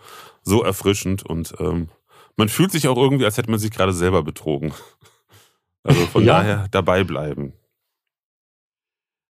so 0.43 0.63
erfrischend 0.63 1.23
und 1.23 1.53
ähm, 1.59 1.89
man 2.35 2.49
fühlt 2.49 2.71
sich 2.71 2.87
auch 2.87 2.97
irgendwie, 2.97 3.25
als 3.25 3.37
hätte 3.37 3.51
man 3.51 3.59
sich 3.59 3.71
gerade 3.71 3.93
selber 3.93 4.23
betrogen. 4.23 4.73
Also 5.85 6.05
von 6.05 6.23
ja. 6.23 6.37
daher 6.37 6.67
dabei 6.71 7.03
bleiben. 7.03 7.51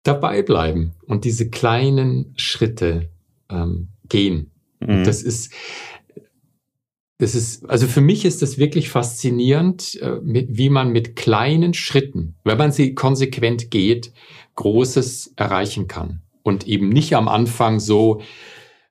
Dabei 0.04 0.44
bleiben 0.44 0.94
und 1.08 1.26
diese 1.26 1.50
kleinen 1.50 2.36
Schritte, 2.38 3.10
ähm, 3.50 3.90
gehen. 4.08 4.52
Mhm. 4.80 5.04
Das 5.04 5.22
ist, 5.22 5.54
das 7.18 7.34
ist, 7.34 7.70
also 7.70 7.88
für 7.88 8.02
mich 8.02 8.26
ist 8.26 8.42
das 8.42 8.58
wirklich 8.58 8.90
faszinierend, 8.90 10.00
äh, 10.02 10.20
mit, 10.22 10.50
wie 10.52 10.70
man 10.70 10.92
mit 10.92 11.16
kleinen 11.16 11.74
Schritten, 11.74 12.36
wenn 12.44 12.58
man 12.58 12.72
sie 12.72 12.94
konsequent 12.94 13.72
geht, 13.72 14.12
Großes 14.56 15.34
erreichen 15.36 15.88
kann. 15.88 16.22
Und 16.44 16.68
eben 16.68 16.90
nicht 16.90 17.16
am 17.16 17.28
Anfang 17.28 17.80
so 17.80 18.22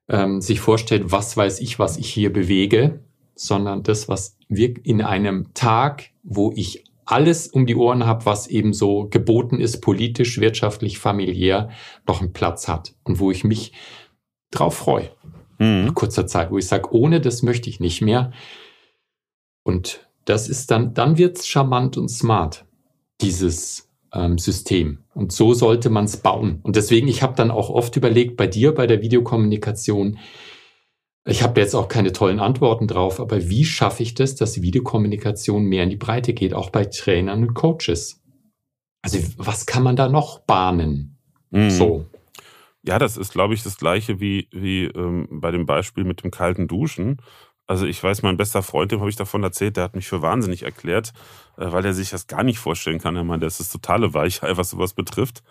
ähm, 0.09 0.41
sich 0.41 0.61
vorstellt, 0.61 1.13
was 1.13 1.37
weiß 1.37 1.61
ich, 1.61 1.79
was 1.79 1.97
ich 1.97 2.13
hier 2.13 2.33
bewege, 2.33 3.01
sondern 3.35 3.83
das, 3.83 4.09
was 4.09 4.37
wir 4.49 4.75
in 4.85 5.03
einem 5.03 5.55
Tag, 5.55 6.11
wo 6.23 6.53
ich 6.55 6.85
alles 7.05 7.49
um 7.49 7.67
die 7.67 7.77
Ohren 7.77 8.07
habe, 8.07 8.25
was 8.27 8.47
eben 8.47 8.73
so 8.73 9.09
geboten 9.09 9.61
ist, 9.61 9.81
politisch, 9.81 10.41
wirtschaftlich, 10.41 10.99
familiär, 10.99 11.71
noch 12.07 12.21
einen 12.21 12.33
Platz 12.33 12.69
hat. 12.69 12.95
Und 13.03 13.19
wo 13.19 13.31
ich 13.31 13.45
mich 13.45 13.73
drauf 14.59 14.77
freue. 14.77 15.11
Mhm. 15.59 15.89
In 15.89 15.95
kurzer 15.95 16.27
Zeit, 16.27 16.51
wo 16.51 16.59
ich 16.59 16.67
sage, 16.67 16.95
ohne 16.95 17.21
das 17.21 17.43
möchte 17.43 17.69
ich 17.69 17.81
nicht 17.81 18.01
mehr. 18.01 18.33
Und 19.63 20.09
das 20.25 20.49
ist 20.49 20.71
dann, 20.71 20.95
dann 20.95 21.19
wird 21.19 21.39
es 21.39 21.47
charmant 21.47 21.97
und 21.97 22.09
smart, 22.09 22.65
dieses 23.21 23.89
ähm, 24.13 24.39
System. 24.39 24.99
Und 25.15 25.33
so 25.33 25.55
sollte 25.55 25.91
man 25.91 26.05
es 26.05 26.17
bauen. 26.17 26.61
Und 26.63 26.77
deswegen, 26.77 27.09
ich 27.09 27.23
habe 27.23 27.35
dann 27.37 27.51
auch 27.51 27.71
oft 27.71 27.97
überlegt, 27.97 28.37
bei 28.37 28.47
dir, 28.47 28.73
bei 28.73 28.87
der 28.87 29.03
Videokommunikation, 29.03 30.19
ich 31.27 31.43
habe 31.43 31.61
jetzt 31.61 31.75
auch 31.75 31.89
keine 31.89 32.13
tollen 32.13 32.41
Antworten 32.41 32.87
drauf, 32.87 33.19
aber 33.19 33.49
wie 33.49 33.65
schaffe 33.65 34.03
ich 34.03 34.15
das, 34.15 34.35
dass 34.35 34.61
Videokommunikation 34.61 35.65
mehr 35.65 35.85
in 35.85 35.91
die 35.91 35.97
Breite 35.97 36.35
geht, 36.35 36.53
auch 36.53 36.71
bei 36.71 36.85
Trainern 36.85 37.43
und 37.43 37.55
Coaches? 37.55 38.23
Also 39.03 39.19
was 39.37 39.67
kann 39.67 39.83
man 39.83 39.97
da 39.97 40.09
noch 40.09 40.41
bahnen? 40.41 41.19
Mhm. 41.51 41.71
So. 41.71 42.07
Ja, 42.87 42.99
das 42.99 43.17
ist, 43.17 43.33
glaube 43.33 43.55
ich, 43.55 43.63
das 43.63 43.79
gleiche 43.79 44.21
wie, 44.21 44.49
wie 44.53 44.85
ähm, 44.85 45.27
bei 45.31 45.51
dem 45.51 45.65
Beispiel 45.65 46.05
mit 46.05 46.23
dem 46.23 46.31
kalten 46.31 46.69
Duschen. 46.69 47.17
Also 47.67 47.87
ich 47.87 48.03
weiß, 48.03 48.23
mein 48.23 48.37
bester 48.37 48.63
Freund, 48.63 48.93
dem 48.93 49.01
habe 49.01 49.09
ich 49.09 49.17
davon 49.17 49.43
erzählt, 49.43 49.79
der 49.79 49.85
hat 49.85 49.97
mich 49.97 50.07
für 50.07 50.21
wahnsinnig 50.21 50.65
erklärt, 50.65 51.15
äh, 51.57 51.73
weil 51.73 51.85
er 51.87 51.95
sich 51.95 52.11
das 52.11 52.27
gar 52.27 52.43
nicht 52.43 52.59
vorstellen 52.59 52.99
kann. 53.01 53.17
Er 53.17 53.25
meint, 53.25 53.43
das 53.43 53.59
ist 53.59 53.71
totale 53.73 54.13
Weichheit, 54.13 54.59
was 54.59 54.69
sowas 54.71 54.93
betrifft. 54.93 55.43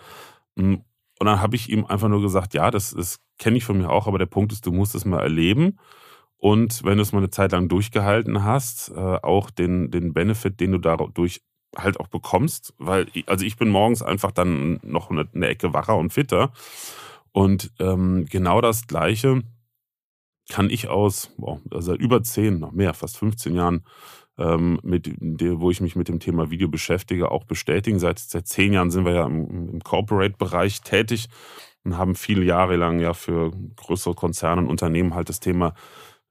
Hm, 0.57 0.83
und 1.19 1.25
dann 1.27 1.41
habe 1.41 1.55
ich 1.55 1.69
ihm 1.69 1.85
einfach 1.85 2.07
nur 2.09 2.21
gesagt, 2.21 2.53
ja, 2.53 2.69
das, 2.69 2.91
das 2.91 3.19
kenne 3.39 3.57
ich 3.57 3.63
von 3.65 3.79
mir 3.79 3.89
auch, 3.89 4.07
aber 4.07 4.19
der 4.19 4.27
Punkt 4.27 4.51
ist, 4.51 4.65
du 4.67 4.71
musst 4.71 4.93
es 4.93 5.05
mal 5.05 5.21
erleben. 5.21 5.79
Und 6.37 6.83
wenn 6.83 6.97
du 6.97 7.01
es 7.03 7.13
mal 7.13 7.19
eine 7.19 7.29
Zeit 7.31 7.51
lang 7.53 7.67
durchgehalten 7.69 8.43
hast, 8.43 8.89
äh, 8.89 8.99
auch 8.99 9.49
den, 9.49 9.89
den 9.89 10.13
Benefit, 10.13 10.59
den 10.59 10.73
du 10.73 10.77
dadurch 10.77 11.41
halt 11.75 11.99
auch 11.99 12.09
bekommst, 12.09 12.73
weil, 12.77 13.07
also 13.25 13.45
ich 13.45 13.57
bin 13.57 13.69
morgens 13.69 14.03
einfach 14.03 14.31
dann 14.31 14.79
noch 14.83 15.09
eine, 15.09 15.27
eine 15.33 15.47
Ecke 15.47 15.73
wacher 15.73 15.97
und 15.97 16.13
fitter. 16.13 16.51
Und 17.33 17.71
ähm, 17.79 18.25
genau 18.29 18.61
das 18.61 18.87
Gleiche 18.87 19.41
kann 20.49 20.69
ich 20.69 20.87
aus, 20.87 21.31
boah, 21.37 21.59
also 21.71 21.91
seit 21.91 21.99
über 21.99 22.21
zehn, 22.23 22.59
noch 22.59 22.71
mehr, 22.71 22.93
fast 22.93 23.17
15 23.17 23.55
Jahren, 23.55 23.83
ähm, 24.37 24.79
mit 24.83 25.13
der, 25.19 25.59
wo 25.59 25.71
ich 25.71 25.81
mich 25.81 25.95
mit 25.95 26.07
dem 26.07 26.19
Thema 26.19 26.49
Video 26.49 26.67
beschäftige, 26.67 27.31
auch 27.31 27.43
bestätigen. 27.43 27.99
Seit, 27.99 28.19
seit 28.19 28.47
zehn 28.47 28.73
Jahren 28.73 28.91
sind 28.91 29.05
wir 29.05 29.13
ja 29.13 29.25
im, 29.25 29.69
im 29.69 29.79
Corporate-Bereich 29.81 30.81
tätig 30.81 31.27
und 31.83 31.97
haben 31.97 32.15
viele 32.15 32.43
Jahre 32.43 32.75
lang 32.75 32.99
ja 32.99 33.13
für 33.13 33.51
größere 33.75 34.15
Konzerne 34.15 34.61
und 34.61 34.69
Unternehmen 34.69 35.15
halt 35.15 35.29
das 35.29 35.39
Thema 35.39 35.73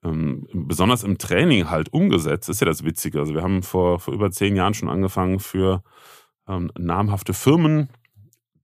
ähm, 0.04 0.46
besonders 0.52 1.04
im 1.04 1.18
Training 1.18 1.70
halt 1.70 1.92
umgesetzt. 1.92 2.48
Ist 2.48 2.60
ja 2.60 2.66
das 2.66 2.84
Witzige. 2.84 3.20
Also 3.20 3.34
wir 3.34 3.42
haben 3.42 3.62
vor, 3.62 4.00
vor 4.00 4.14
über 4.14 4.30
zehn 4.30 4.56
Jahren 4.56 4.74
schon 4.74 4.88
angefangen 4.88 5.38
für 5.38 5.82
ähm, 6.48 6.70
namhafte 6.76 7.34
Firmen 7.34 7.88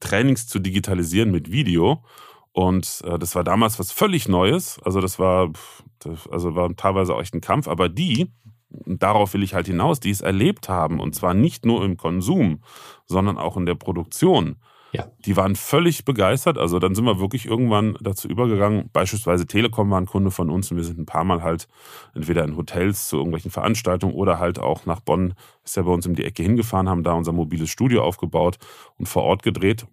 Trainings 0.00 0.46
zu 0.46 0.58
digitalisieren 0.58 1.30
mit 1.30 1.50
Video. 1.50 2.04
Und 2.52 3.02
äh, 3.04 3.18
das 3.18 3.34
war 3.34 3.44
damals 3.44 3.78
was 3.78 3.92
völlig 3.92 4.28
Neues. 4.28 4.80
Also 4.84 5.00
das 5.00 5.18
war, 5.18 5.52
das, 6.00 6.28
also 6.28 6.54
war 6.54 6.74
teilweise 6.76 7.14
auch 7.14 7.20
echt 7.20 7.34
ein 7.34 7.40
Kampf. 7.40 7.68
Aber 7.68 7.88
die, 7.88 8.32
darauf 8.70 9.34
will 9.34 9.42
ich 9.42 9.54
halt 9.54 9.66
hinaus, 9.66 10.00
die 10.00 10.10
es 10.10 10.20
erlebt 10.20 10.68
haben, 10.68 11.00
und 11.00 11.14
zwar 11.14 11.34
nicht 11.34 11.64
nur 11.64 11.84
im 11.84 11.96
Konsum, 11.96 12.62
sondern 13.06 13.38
auch 13.38 13.56
in 13.56 13.66
der 13.66 13.74
Produktion, 13.74 14.56
Ja. 14.92 15.06
Die 15.24 15.36
waren 15.36 15.54
völlig 15.54 16.04
begeistert. 16.04 16.56
Also 16.56 16.78
dann 16.78 16.94
sind 16.94 17.04
wir 17.04 17.20
wirklich 17.20 17.46
irgendwann 17.46 17.96
dazu 18.00 18.28
übergegangen. 18.28 18.88
Beispielsweise 18.92 19.46
Telekom 19.46 19.90
war 19.90 20.00
ein 20.00 20.06
Kunde 20.06 20.30
von 20.30 20.50
uns 20.50 20.70
und 20.70 20.78
wir 20.78 20.84
sind 20.84 20.98
ein 20.98 21.06
paar 21.06 21.24
Mal 21.24 21.42
halt 21.42 21.68
entweder 22.14 22.44
in 22.44 22.56
Hotels 22.56 23.08
zu 23.08 23.16
irgendwelchen 23.16 23.50
Veranstaltungen 23.50 24.14
oder 24.14 24.38
halt 24.38 24.58
auch 24.58 24.86
nach 24.86 25.00
Bonn, 25.00 25.34
ist 25.64 25.76
ja 25.76 25.82
bei 25.82 25.92
uns 25.92 26.06
um 26.06 26.14
die 26.14 26.24
Ecke 26.24 26.42
hingefahren, 26.42 26.88
haben 26.88 27.02
da 27.02 27.12
unser 27.12 27.32
mobiles 27.32 27.70
Studio 27.70 28.02
aufgebaut 28.02 28.56
und 28.96 29.08
vor 29.08 29.24
Ort 29.24 29.42
gedreht. 29.42 29.86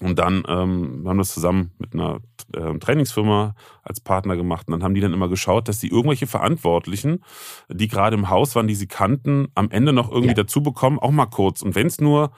Und 0.00 0.18
dann 0.18 0.44
ähm, 0.48 1.04
haben 1.06 1.16
wir 1.16 1.22
das 1.22 1.34
zusammen 1.34 1.72
mit 1.78 1.92
einer 1.92 2.20
äh, 2.54 2.78
Trainingsfirma 2.78 3.54
als 3.82 4.00
Partner 4.00 4.34
gemacht. 4.34 4.66
Und 4.66 4.72
dann 4.72 4.82
haben 4.82 4.94
die 4.94 5.00
dann 5.02 5.12
immer 5.12 5.28
geschaut, 5.28 5.68
dass 5.68 5.78
die 5.78 5.88
irgendwelche 5.88 6.26
Verantwortlichen, 6.26 7.22
die 7.68 7.86
gerade 7.86 8.16
im 8.16 8.30
Haus 8.30 8.56
waren, 8.56 8.66
die 8.66 8.74
sie 8.74 8.86
kannten, 8.86 9.48
am 9.54 9.70
Ende 9.70 9.92
noch 9.92 10.10
irgendwie 10.10 10.28
ja. 10.28 10.34
dazu 10.34 10.62
bekommen, 10.62 10.98
auch 10.98 11.10
mal 11.10 11.26
kurz. 11.26 11.60
Und 11.60 11.74
wenn 11.74 11.86
es 11.86 12.00
nur, 12.00 12.30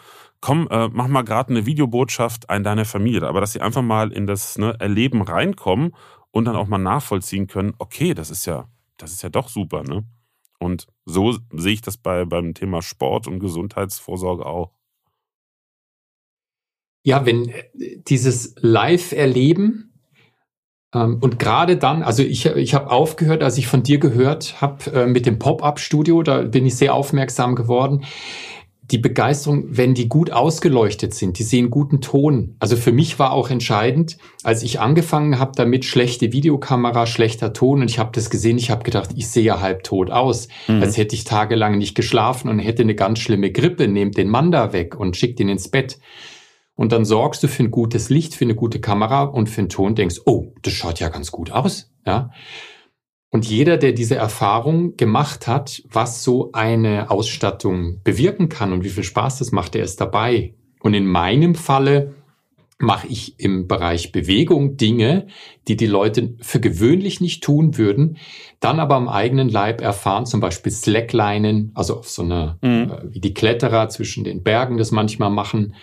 komm, 0.43 0.69
äh, 0.71 0.89
mach 0.93 1.09
mal 1.09 1.23
gerade 1.23 1.51
eine 1.51 1.65
Videobotschaft 1.65 2.51
an 2.51 2.65
deine 2.65 2.85
Familie, 2.85 3.27
aber 3.27 3.41
dass 3.41 3.53
sie 3.53 3.63
einfach 3.63 3.81
mal 3.81 4.13
in 4.13 4.27
das 4.27 4.59
ne, 4.59 4.77
Erleben 4.79 5.23
reinkommen 5.23 5.95
und 6.33 6.45
dann 6.45 6.57
auch 6.57 6.67
mal 6.67 6.79
nachvollziehen 6.79 7.47
können, 7.47 7.73
okay, 7.79 8.13
das 8.13 8.31
ist 8.31 8.45
ja, 8.45 8.69
das 8.99 9.13
ist 9.13 9.23
ja 9.23 9.31
doch 9.31 9.49
super, 9.49 9.85
ne? 9.85 10.05
Und 10.59 10.87
so 11.05 11.37
sehe 11.53 11.73
ich 11.73 11.81
das 11.81 11.97
bei, 11.97 12.25
beim 12.25 12.55
Thema 12.55 12.83
Sport 12.83 13.27
und 13.27 13.41
Gesundheitsvorsorge 13.41 14.47
auch. 14.47 14.73
Ja, 17.05 17.27
wenn 17.27 17.49
äh, 17.49 17.65
dieses 18.07 18.55
Live-Erleben 18.59 19.93
ähm, 20.95 21.19
und 21.21 21.39
gerade 21.39 21.77
dann, 21.77 22.03
also 22.03 22.23
ich, 22.23 22.47
ich 22.47 22.75
habe 22.75 22.91
aufgehört, 22.91 23.43
als 23.43 23.59
ich 23.59 23.67
von 23.67 23.83
dir 23.83 23.99
gehört 23.99 24.61
habe 24.61 24.91
äh, 24.93 25.07
mit 25.07 25.27
dem 25.27 25.39
Pop-up-Studio, 25.39 26.23
da 26.23 26.43
bin 26.43 26.67
ich 26.67 26.77
sehr 26.77 26.95
aufmerksam 26.95 27.55
geworden. 27.55 28.05
Die 28.91 28.99
Begeisterung, 28.99 29.65
wenn 29.69 29.95
die 29.95 30.09
gut 30.09 30.33
ausgeleuchtet 30.33 31.15
sind, 31.15 31.39
die 31.39 31.45
sehen 31.45 31.71
guten 31.71 32.01
Ton. 32.01 32.57
Also 32.59 32.77
für 32.77 32.91
mich 32.91 33.19
war 33.19 33.33
auch 33.33 33.49
entscheidend, 33.49 34.19
als 34.43 34.65
ich 34.65 34.81
angefangen 34.81 35.39
habe 35.39 35.53
damit, 35.55 35.85
schlechte 35.85 36.33
Videokamera, 36.33 37.07
schlechter 37.07 37.53
Ton 37.53 37.81
und 37.81 37.91
ich 37.91 38.01
habe 38.01 38.11
das 38.13 38.29
gesehen, 38.29 38.59
ich 38.59 38.71
habe 38.71 38.83
gedacht, 38.83 39.11
ich 39.15 39.29
sehe 39.29 39.45
ja 39.45 39.61
halbtot 39.61 40.11
aus, 40.11 40.49
mhm. 40.67 40.83
als 40.83 40.97
hätte 40.97 41.15
ich 41.15 41.25
tagelang 41.25 41.79
nicht 41.79 41.95
geschlafen 41.95 42.49
und 42.49 42.59
hätte 42.59 42.83
eine 42.83 42.97
ganz 42.97 43.21
schlimme 43.21 43.53
Grippe, 43.53 43.87
nehmt 43.87 44.17
den 44.17 44.29
Mann 44.29 44.51
da 44.51 44.73
weg 44.73 44.99
und 44.99 45.17
schickt 45.17 45.39
ihn 45.39 45.49
ins 45.49 45.69
Bett. 45.69 45.99
Und 46.75 46.91
dann 46.91 47.05
sorgst 47.05 47.43
du 47.43 47.49
für 47.49 47.63
ein 47.63 47.71
gutes 47.71 48.11
Licht, 48.11 48.35
für 48.35 48.45
eine 48.45 48.55
gute 48.57 48.81
Kamera 48.81 49.23
und 49.23 49.49
für 49.49 49.61
einen 49.61 49.69
Ton, 49.69 49.95
denkst, 49.95 50.23
oh, 50.27 50.53
das 50.63 50.73
schaut 50.73 50.99
ja 51.01 51.09
ganz 51.09 51.31
gut 51.31 51.53
aus. 51.53 51.93
Ja. 52.05 52.31
Und 53.33 53.47
jeder, 53.47 53.79
der 53.79 53.93
diese 53.93 54.15
Erfahrung 54.15 54.99
gemacht 54.99 55.47
hat, 55.47 55.83
was 55.91 56.23
so 56.23 56.53
eine 56.53 57.11
Ausstattung 57.11 58.03
bewirken 58.05 58.51
kann 58.51 58.75
und 58.75 58.85
wie 58.85 58.91
viel 58.91 59.05
Spaß 59.05 59.39
das 59.39 59.53
macht, 59.53 59.73
der 59.73 59.85
ist 59.85 60.03
dabei. 60.03 60.53
Und 60.81 60.93
in 60.93 61.07
meinem 61.07 61.55
Falle 61.55 62.15
mache 62.79 63.07
ich 63.07 63.41
im 63.41 63.69
Bereich 63.69 64.13
Bewegung 64.13 64.77
Dinge, 64.77 65.29
die 65.67 65.77
die 65.77 65.87
Leute 65.87 66.35
für 66.41 66.61
gewöhnlich 66.61 67.23
nicht 67.23 67.43
tun 67.43 67.79
würden, 67.79 68.19
dann 68.61 68.81
aber 68.81 68.97
am 68.97 69.09
eigenen 69.09 69.49
Leib 69.49 69.81
erfahren, 69.81 70.27
zum 70.27 70.41
Beispiel 70.41 70.73
Slacklinen, 70.73 71.71
also 71.75 71.97
auf 71.97 72.11
so 72.11 72.23
eine, 72.23 72.59
mhm. 72.61 72.91
äh, 72.91 73.15
wie 73.15 73.21
die 73.21 73.33
Kletterer 73.33 73.89
zwischen 73.89 74.25
den 74.25 74.43
Bergen 74.43 74.77
das 74.77 74.91
manchmal 74.91 75.31
machen, 75.31 75.75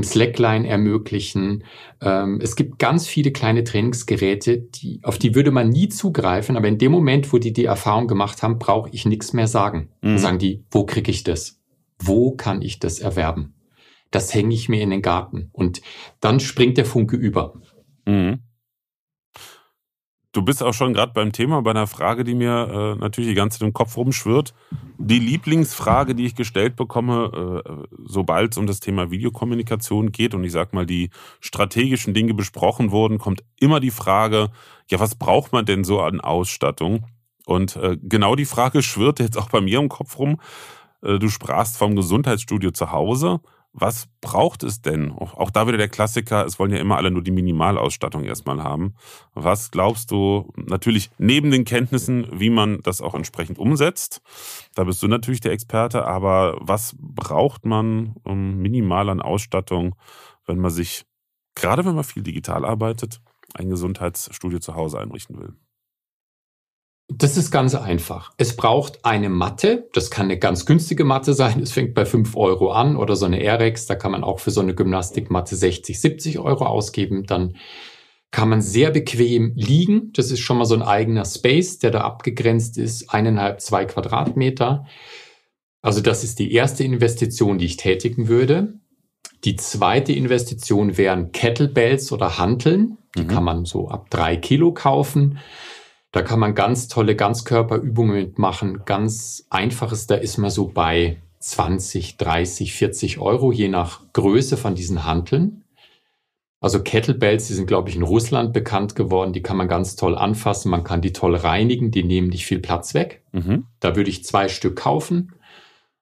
Slackline 0.00 0.66
ermöglichen. 0.66 1.64
Ähm, 2.00 2.40
es 2.42 2.56
gibt 2.56 2.78
ganz 2.78 3.06
viele 3.06 3.30
kleine 3.30 3.62
Trainingsgeräte, 3.62 4.58
die, 4.58 5.00
auf 5.02 5.18
die 5.18 5.34
würde 5.34 5.50
man 5.50 5.68
nie 5.68 5.90
zugreifen, 5.90 6.56
aber 6.56 6.68
in 6.68 6.78
dem 6.78 6.92
Moment, 6.92 7.32
wo 7.32 7.38
die 7.38 7.52
die 7.52 7.66
Erfahrung 7.66 8.08
gemacht 8.08 8.42
haben, 8.42 8.58
brauche 8.58 8.88
ich 8.90 9.04
nichts 9.04 9.34
mehr 9.34 9.46
sagen. 9.46 9.90
Mhm. 10.00 10.18
Sagen 10.18 10.38
die, 10.38 10.64
wo 10.70 10.86
kriege 10.86 11.10
ich 11.10 11.24
das? 11.24 11.60
Wo 11.98 12.32
kann 12.32 12.62
ich 12.62 12.78
das 12.78 13.00
erwerben? 13.00 13.54
Das 14.10 14.32
hänge 14.34 14.54
ich 14.54 14.68
mir 14.68 14.80
in 14.80 14.90
den 14.90 15.02
Garten. 15.02 15.50
Und 15.52 15.82
dann 16.20 16.40
springt 16.40 16.78
der 16.78 16.86
Funke 16.86 17.16
über. 17.16 17.60
Mhm. 18.06 18.40
Du 20.32 20.40
bist 20.40 20.62
auch 20.62 20.72
schon 20.72 20.94
gerade 20.94 21.12
beim 21.12 21.32
Thema, 21.32 21.60
bei 21.60 21.72
einer 21.72 21.86
Frage, 21.86 22.24
die 22.24 22.34
mir 22.34 22.94
äh, 22.96 22.98
natürlich 22.98 23.28
die 23.28 23.34
ganze 23.34 23.58
Zeit 23.58 23.68
im 23.68 23.74
Kopf 23.74 23.98
rumschwirrt. 23.98 24.54
Die 24.96 25.18
Lieblingsfrage, 25.18 26.14
die 26.14 26.24
ich 26.24 26.34
gestellt 26.34 26.74
bekomme, 26.74 27.62
äh, 27.66 27.96
sobald 28.06 28.52
es 28.52 28.58
um 28.58 28.66
das 28.66 28.80
Thema 28.80 29.10
Videokommunikation 29.10 30.10
geht 30.10 30.34
und 30.34 30.42
ich 30.44 30.52
sag 30.52 30.72
mal, 30.72 30.86
die 30.86 31.10
strategischen 31.40 32.14
Dinge 32.14 32.32
besprochen 32.32 32.90
wurden, 32.92 33.18
kommt 33.18 33.44
immer 33.60 33.78
die 33.78 33.90
Frage, 33.90 34.50
ja, 34.90 34.98
was 35.00 35.16
braucht 35.16 35.52
man 35.52 35.66
denn 35.66 35.84
so 35.84 36.00
an 36.00 36.20
Ausstattung? 36.20 37.04
Und 37.44 37.76
äh, 37.76 37.98
genau 38.02 38.34
die 38.34 38.46
Frage 38.46 38.82
schwirrt 38.82 39.20
jetzt 39.20 39.36
auch 39.36 39.50
bei 39.50 39.60
mir 39.60 39.80
im 39.80 39.90
Kopf 39.90 40.18
rum. 40.18 40.40
Äh, 41.02 41.18
du 41.18 41.28
sprachst 41.28 41.76
vom 41.76 41.94
Gesundheitsstudio 41.94 42.70
zu 42.70 42.90
Hause. 42.90 43.40
Was 43.74 44.08
braucht 44.20 44.64
es 44.64 44.82
denn? 44.82 45.12
Auch 45.12 45.50
da 45.50 45.66
wieder 45.66 45.78
der 45.78 45.88
Klassiker, 45.88 46.44
es 46.44 46.58
wollen 46.58 46.72
ja 46.72 46.78
immer 46.78 46.98
alle 46.98 47.10
nur 47.10 47.22
die 47.22 47.30
Minimalausstattung 47.30 48.24
erstmal 48.24 48.62
haben. 48.62 48.94
Was 49.32 49.70
glaubst 49.70 50.10
du, 50.10 50.52
natürlich 50.56 51.10
neben 51.16 51.50
den 51.50 51.64
Kenntnissen, 51.64 52.26
wie 52.30 52.50
man 52.50 52.80
das 52.82 53.00
auch 53.00 53.14
entsprechend 53.14 53.58
umsetzt, 53.58 54.20
da 54.74 54.84
bist 54.84 55.02
du 55.02 55.08
natürlich 55.08 55.40
der 55.40 55.52
Experte, 55.52 56.06
aber 56.06 56.58
was 56.60 56.94
braucht 56.98 57.64
man 57.64 58.14
um 58.24 58.58
minimal 58.58 59.08
an 59.08 59.22
Ausstattung, 59.22 59.94
wenn 60.46 60.58
man 60.58 60.70
sich, 60.70 61.06
gerade 61.54 61.86
wenn 61.86 61.94
man 61.94 62.04
viel 62.04 62.22
digital 62.22 62.66
arbeitet, 62.66 63.22
ein 63.54 63.70
Gesundheitsstudio 63.70 64.58
zu 64.58 64.74
Hause 64.74 65.00
einrichten 65.00 65.38
will? 65.38 65.54
Das 67.18 67.36
ist 67.36 67.50
ganz 67.50 67.74
einfach. 67.74 68.32
Es 68.38 68.56
braucht 68.56 69.04
eine 69.04 69.28
Matte. 69.28 69.88
Das 69.92 70.10
kann 70.10 70.26
eine 70.26 70.38
ganz 70.38 70.66
günstige 70.66 71.04
Matte 71.04 71.34
sein. 71.34 71.60
Es 71.60 71.72
fängt 71.72 71.94
bei 71.94 72.04
5 72.06 72.36
Euro 72.36 72.72
an 72.72 72.96
oder 72.96 73.16
so 73.16 73.26
eine 73.26 73.42
Airrex. 73.42 73.86
Da 73.86 73.94
kann 73.94 74.12
man 74.12 74.24
auch 74.24 74.40
für 74.40 74.50
so 74.50 74.60
eine 74.60 74.74
Gymnastikmatte 74.74 75.56
60, 75.56 76.00
70 76.00 76.38
Euro 76.38 76.64
ausgeben. 76.64 77.24
Dann 77.26 77.56
kann 78.30 78.48
man 78.48 78.62
sehr 78.62 78.90
bequem 78.90 79.52
liegen. 79.56 80.12
Das 80.14 80.30
ist 80.30 80.40
schon 80.40 80.58
mal 80.58 80.64
so 80.64 80.74
ein 80.74 80.82
eigener 80.82 81.24
Space, 81.24 81.78
der 81.78 81.90
da 81.90 82.00
abgegrenzt 82.00 82.78
ist. 82.78 83.12
Eineinhalb, 83.12 83.60
zwei 83.60 83.84
Quadratmeter. 83.84 84.86
Also 85.82 86.00
das 86.00 86.24
ist 86.24 86.38
die 86.38 86.52
erste 86.52 86.84
Investition, 86.84 87.58
die 87.58 87.66
ich 87.66 87.76
tätigen 87.76 88.28
würde. 88.28 88.74
Die 89.44 89.56
zweite 89.56 90.12
Investition 90.12 90.96
wären 90.96 91.32
Kettlebells 91.32 92.12
oder 92.12 92.38
Hanteln. 92.38 92.96
Die 93.16 93.22
mhm. 93.22 93.28
kann 93.28 93.44
man 93.44 93.64
so 93.64 93.88
ab 93.88 94.08
drei 94.08 94.36
Kilo 94.36 94.72
kaufen. 94.72 95.38
Da 96.12 96.20
kann 96.20 96.38
man 96.38 96.54
ganz 96.54 96.88
tolle 96.88 97.16
Ganzkörperübungen 97.16 98.14
mitmachen. 98.14 98.82
Ganz 98.84 99.46
einfaches, 99.48 100.06
da 100.06 100.14
ist 100.14 100.36
man 100.36 100.50
so 100.50 100.68
bei 100.68 101.22
20, 101.40 102.18
30, 102.18 102.74
40 102.74 103.18
Euro, 103.18 103.50
je 103.50 103.68
nach 103.68 104.02
Größe 104.12 104.58
von 104.58 104.74
diesen 104.74 105.04
Hanteln. 105.04 105.64
Also 106.60 106.82
Kettlebells, 106.82 107.48
die 107.48 107.54
sind, 107.54 107.66
glaube 107.66 107.88
ich, 107.88 107.96
in 107.96 108.02
Russland 108.02 108.52
bekannt 108.52 108.94
geworden. 108.94 109.32
Die 109.32 109.42
kann 109.42 109.56
man 109.56 109.66
ganz 109.66 109.96
toll 109.96 110.16
anfassen. 110.16 110.70
Man 110.70 110.84
kann 110.84 111.00
die 111.00 111.12
toll 111.12 111.34
reinigen. 111.34 111.90
Die 111.90 112.04
nehmen 112.04 112.28
nicht 112.28 112.46
viel 112.46 112.60
Platz 112.60 112.94
weg. 112.94 113.24
Mhm. 113.32 113.66
Da 113.80 113.96
würde 113.96 114.10
ich 114.10 114.22
zwei 114.22 114.48
Stück 114.48 114.76
kaufen. 114.76 115.32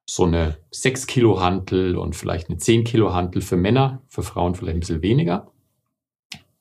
So 0.05 0.25
eine 0.25 0.59
6 0.73 1.07
Kilo 1.07 1.41
Hantel 1.41 1.97
und 1.97 2.15
vielleicht 2.15 2.51
eine 2.51 2.59
10 2.59 2.85
Kilo 2.85 3.15
Hantel 3.15 3.41
für 3.41 3.57
Männer, 3.57 4.03
für 4.09 4.23
Frauen 4.23 4.55
vielleicht 4.55 4.77
ein 4.77 4.81
bisschen 4.81 5.03
weniger 5.03 5.50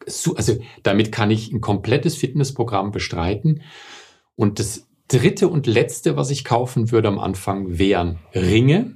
also 0.05 0.57
damit 0.83 1.11
kann 1.11 1.31
ich 1.31 1.51
ein 1.51 1.61
komplettes 1.61 2.15
Fitnessprogramm 2.15 2.91
bestreiten. 2.91 3.61
Und 4.35 4.59
das 4.59 4.87
dritte 5.07 5.49
und 5.49 5.67
letzte, 5.67 6.15
was 6.15 6.29
ich 6.29 6.45
kaufen 6.45 6.91
würde 6.91 7.09
am 7.09 7.19
Anfang, 7.19 7.77
wären 7.77 8.19
Ringe. 8.33 8.95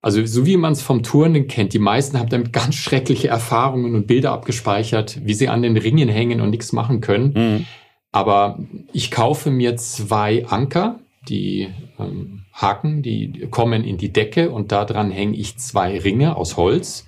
Also 0.00 0.24
so 0.24 0.46
wie 0.46 0.56
man 0.56 0.72
es 0.72 0.82
vom 0.82 1.02
Turnen 1.02 1.48
kennt, 1.48 1.72
die 1.72 1.78
meisten 1.78 2.18
haben 2.18 2.28
damit 2.28 2.52
ganz 2.52 2.76
schreckliche 2.76 3.28
Erfahrungen 3.28 3.94
und 3.94 4.06
Bilder 4.06 4.32
abgespeichert, 4.32 5.20
wie 5.24 5.34
sie 5.34 5.48
an 5.48 5.62
den 5.62 5.76
Ringen 5.76 6.08
hängen 6.08 6.40
und 6.40 6.50
nichts 6.50 6.72
machen 6.72 7.00
können. 7.00 7.32
Mhm. 7.34 7.66
Aber 8.12 8.58
ich 8.92 9.10
kaufe 9.10 9.50
mir 9.50 9.76
zwei 9.76 10.46
Anker, 10.46 11.00
die 11.28 11.68
ähm, 11.98 12.44
Haken, 12.52 13.02
die 13.02 13.48
kommen 13.50 13.84
in 13.84 13.98
die 13.98 14.12
Decke 14.12 14.50
und 14.50 14.72
daran 14.72 15.10
hänge 15.10 15.36
ich 15.36 15.58
zwei 15.58 15.98
Ringe 15.98 16.36
aus 16.36 16.56
Holz. 16.56 17.06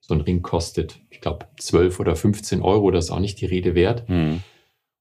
So 0.00 0.14
ein 0.14 0.20
Ring 0.22 0.42
kostet 0.42 0.98
ich 1.18 1.22
glaube, 1.22 1.46
12 1.58 1.98
oder 1.98 2.14
15 2.14 2.62
Euro, 2.62 2.92
das 2.92 3.06
ist 3.06 3.10
auch 3.10 3.18
nicht 3.18 3.40
die 3.40 3.46
Rede 3.46 3.74
wert. 3.74 4.08
Mhm. 4.08 4.40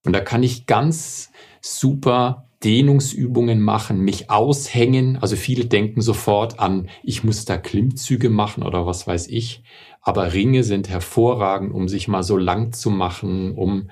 Und 0.03 0.13
da 0.13 0.19
kann 0.19 0.41
ich 0.41 0.65
ganz 0.65 1.29
super 1.61 2.49
Dehnungsübungen 2.63 3.61
machen, 3.61 3.99
mich 3.99 4.31
aushängen. 4.31 5.17
Also 5.17 5.35
viele 5.35 5.65
denken 5.65 6.01
sofort 6.01 6.59
an, 6.59 6.89
ich 7.03 7.23
muss 7.23 7.45
da 7.45 7.59
Klimmzüge 7.59 8.31
machen 8.31 8.63
oder 8.63 8.87
was 8.87 9.05
weiß 9.05 9.27
ich. 9.27 9.61
Aber 10.01 10.33
Ringe 10.33 10.63
sind 10.63 10.89
hervorragend, 10.89 11.71
um 11.71 11.87
sich 11.87 12.07
mal 12.07 12.23
so 12.23 12.35
lang 12.35 12.73
zu 12.73 12.89
machen, 12.89 13.53
um, 13.53 13.91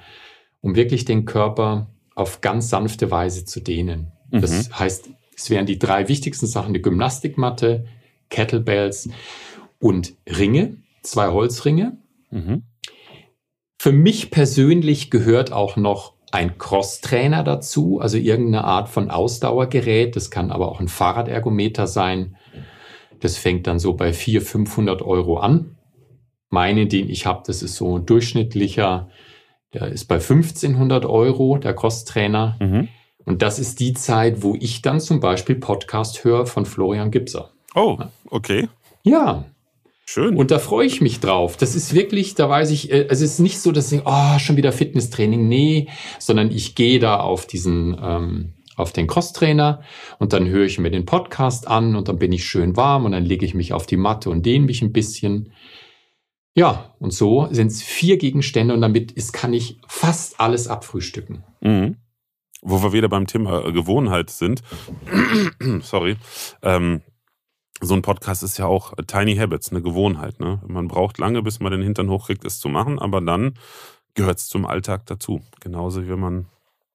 um 0.61 0.75
wirklich 0.75 1.05
den 1.05 1.25
Körper 1.25 1.91
auf 2.15 2.41
ganz 2.41 2.71
sanfte 2.71 3.11
Weise 3.11 3.45
zu 3.45 3.59
dehnen. 3.59 4.13
Mhm. 4.31 4.41
Das 4.41 4.79
heißt, 4.79 5.11
es 5.37 5.51
wären 5.51 5.67
die 5.67 5.77
drei 5.77 6.07
wichtigsten 6.07 6.47
Sachen, 6.47 6.73
die 6.73 6.81
Gymnastikmatte, 6.81 7.85
Kettlebells 8.29 9.09
und 9.77 10.15
Ringe, 10.27 10.77
zwei 11.03 11.27
Holzringe. 11.27 11.99
Mhm. 12.35 12.63
Für 13.79 13.91
mich 13.91 14.31
persönlich 14.31 15.09
gehört 15.09 15.51
auch 15.51 15.77
noch 15.77 16.13
ein 16.31 16.57
Crosstrainer 16.57 17.43
dazu, 17.43 17.99
also 17.99 18.17
irgendeine 18.17 18.65
Art 18.65 18.89
von 18.89 19.09
Ausdauergerät. 19.09 20.15
Das 20.15 20.29
kann 20.29 20.51
aber 20.51 20.69
auch 20.69 20.79
ein 20.79 20.87
Fahrradergometer 20.87 21.87
sein. 21.87 22.35
Das 23.21 23.37
fängt 23.37 23.67
dann 23.67 23.79
so 23.79 23.93
bei 23.93 24.11
400, 24.11 24.47
500 24.47 25.01
Euro 25.01 25.37
an. 25.37 25.77
meine, 26.49 26.87
den 26.87 27.09
ich 27.09 27.25
habe, 27.25 27.43
das 27.47 27.63
ist 27.63 27.75
so 27.75 27.97
ein 27.97 28.05
durchschnittlicher, 28.05 29.09
der 29.73 29.87
ist 29.87 30.05
bei 30.05 30.15
1500 30.15 31.05
Euro, 31.05 31.57
der 31.57 31.73
Crosstrainer. 31.73 32.57
Mhm. 32.59 32.87
Und 33.25 33.41
das 33.41 33.59
ist 33.59 33.79
die 33.79 33.93
Zeit, 33.93 34.43
wo 34.43 34.55
ich 34.59 34.81
dann 34.81 34.99
zum 34.99 35.19
Beispiel 35.19 35.55
Podcast 35.55 36.23
höre 36.23 36.45
von 36.45 36.65
Florian 36.65 37.11
Gipser. 37.11 37.51
Oh, 37.73 37.97
okay. 38.29 38.69
Ja. 39.03 39.45
Schön. 40.07 40.35
Und 40.35 40.51
da 40.51 40.59
freue 40.59 40.85
ich 40.85 41.01
mich 41.01 41.19
drauf. 41.19 41.57
Das 41.57 41.75
ist 41.75 41.93
wirklich, 41.93 42.35
da 42.35 42.47
weiß 42.47 42.69
ich, 42.69 42.91
äh, 42.91 43.07
also 43.09 43.25
es 43.25 43.33
ist 43.33 43.39
nicht 43.39 43.59
so, 43.59 43.71
dass 43.71 43.91
ich, 43.91 44.01
oh, 44.05 44.39
schon 44.39 44.55
wieder 44.55 44.71
Fitnesstraining. 44.71 45.47
Nee, 45.47 45.87
sondern 46.19 46.51
ich 46.51 46.75
gehe 46.75 46.99
da 46.99 47.19
auf 47.19 47.47
diesen, 47.47 47.97
ähm, 48.01 48.53
auf 48.75 48.91
den 48.91 49.07
Crosstrainer 49.07 49.81
und 50.19 50.33
dann 50.33 50.47
höre 50.47 50.65
ich 50.65 50.77
mir 50.79 50.91
den 50.91 51.05
Podcast 51.05 51.67
an 51.67 51.95
und 51.95 52.07
dann 52.07 52.19
bin 52.19 52.31
ich 52.31 52.45
schön 52.45 52.75
warm 52.75 53.05
und 53.05 53.13
dann 53.13 53.25
lege 53.25 53.45
ich 53.45 53.53
mich 53.53 53.73
auf 53.73 53.85
die 53.85 53.97
Matte 53.97 54.29
und 54.29 54.45
dehne 54.45 54.65
mich 54.65 54.81
ein 54.81 54.93
bisschen. 54.93 55.53
Ja, 56.53 56.93
und 56.99 57.11
so 57.11 57.47
sind 57.51 57.67
es 57.67 57.81
vier 57.81 58.17
Gegenstände 58.17 58.73
und 58.73 58.81
damit 58.81 59.11
ist, 59.11 59.33
kann 59.33 59.53
ich 59.53 59.79
fast 59.87 60.39
alles 60.39 60.67
abfrühstücken. 60.67 61.43
Mhm 61.61 61.97
wo 62.65 62.81
wir 62.81 62.93
wieder 62.93 63.07
beim 63.07 63.27
Thema 63.27 63.63
äh, 63.63 63.71
Gewohnheit 63.71 64.29
sind. 64.31 64.63
Sorry. 65.81 66.17
Ähm, 66.63 67.01
so 67.85 67.93
ein 67.93 68.01
Podcast 68.01 68.43
ist 68.43 68.57
ja 68.57 68.65
auch 68.65 68.93
Tiny 69.07 69.35
Habits, 69.35 69.71
eine 69.71 69.81
Gewohnheit. 69.81 70.39
Ne? 70.39 70.61
Man 70.67 70.87
braucht 70.87 71.17
lange, 71.17 71.41
bis 71.41 71.59
man 71.59 71.71
den 71.71 71.81
Hintern 71.81 72.09
hochkriegt, 72.09 72.45
es 72.45 72.59
zu 72.59 72.69
machen, 72.69 72.99
aber 72.99 73.21
dann 73.21 73.53
gehört 74.13 74.39
es 74.39 74.47
zum 74.47 74.65
Alltag 74.65 75.05
dazu. 75.05 75.41
Genauso 75.59 76.03
wie 76.03 76.09
wenn 76.09 76.19
man 76.19 76.45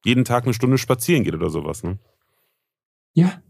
jeden 0.05 0.25
Tag 0.25 0.45
eine 0.45 0.55
Stunde 0.55 0.79
spazieren 0.79 1.25
geht 1.25 1.35
oder 1.35 1.51
sowas. 1.51 1.83
Ne? 1.83 1.99
Ja. 3.15 3.41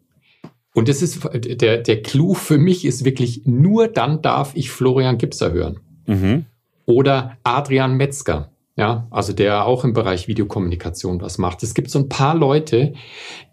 Und 0.74 0.88
das 0.88 1.02
ist 1.02 1.28
der, 1.32 1.78
der 1.78 2.02
Clou 2.02 2.34
für 2.34 2.58
mich 2.58 2.84
ist 2.84 3.04
wirklich, 3.04 3.42
nur 3.44 3.88
dann 3.88 4.22
darf 4.22 4.54
ich 4.54 4.70
Florian 4.70 5.18
Gipser 5.18 5.52
hören. 5.52 5.80
Mhm. 6.06 6.46
Oder 6.86 7.38
Adrian 7.42 7.96
Metzger. 7.96 8.52
Ja, 8.80 9.06
also 9.10 9.34
der 9.34 9.66
auch 9.66 9.84
im 9.84 9.92
Bereich 9.92 10.26
Videokommunikation 10.26 11.20
was 11.20 11.36
macht. 11.36 11.62
Es 11.62 11.74
gibt 11.74 11.90
so 11.90 11.98
ein 11.98 12.08
paar 12.08 12.34
Leute, 12.34 12.94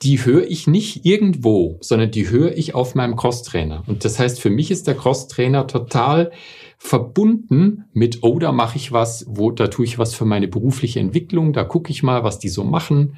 die 0.01 0.23
höre 0.23 0.45
ich 0.45 0.67
nicht 0.67 1.05
irgendwo, 1.05 1.77
sondern 1.81 2.11
die 2.11 2.29
höre 2.29 2.57
ich 2.57 2.75
auf 2.75 2.95
meinem 2.95 3.17
Crosstrainer. 3.17 3.83
Und 3.87 4.05
das 4.05 4.19
heißt, 4.19 4.39
für 4.39 4.49
mich 4.49 4.71
ist 4.71 4.87
der 4.87 4.95
Crosstrainer 4.95 5.67
total 5.67 6.31
verbunden 6.77 7.89
mit, 7.91 8.19
oh, 8.21 8.39
da 8.39 8.53
mache 8.53 8.77
ich 8.77 8.93
was, 8.93 9.25
wo, 9.27 9.51
da 9.51 9.67
tue 9.67 9.83
ich 9.83 9.99
was 9.99 10.15
für 10.15 10.23
meine 10.23 10.47
berufliche 10.47 11.01
Entwicklung, 11.01 11.51
da 11.51 11.65
gucke 11.65 11.91
ich 11.91 12.03
mal, 12.03 12.23
was 12.23 12.39
die 12.39 12.47
so 12.47 12.63
machen. 12.63 13.17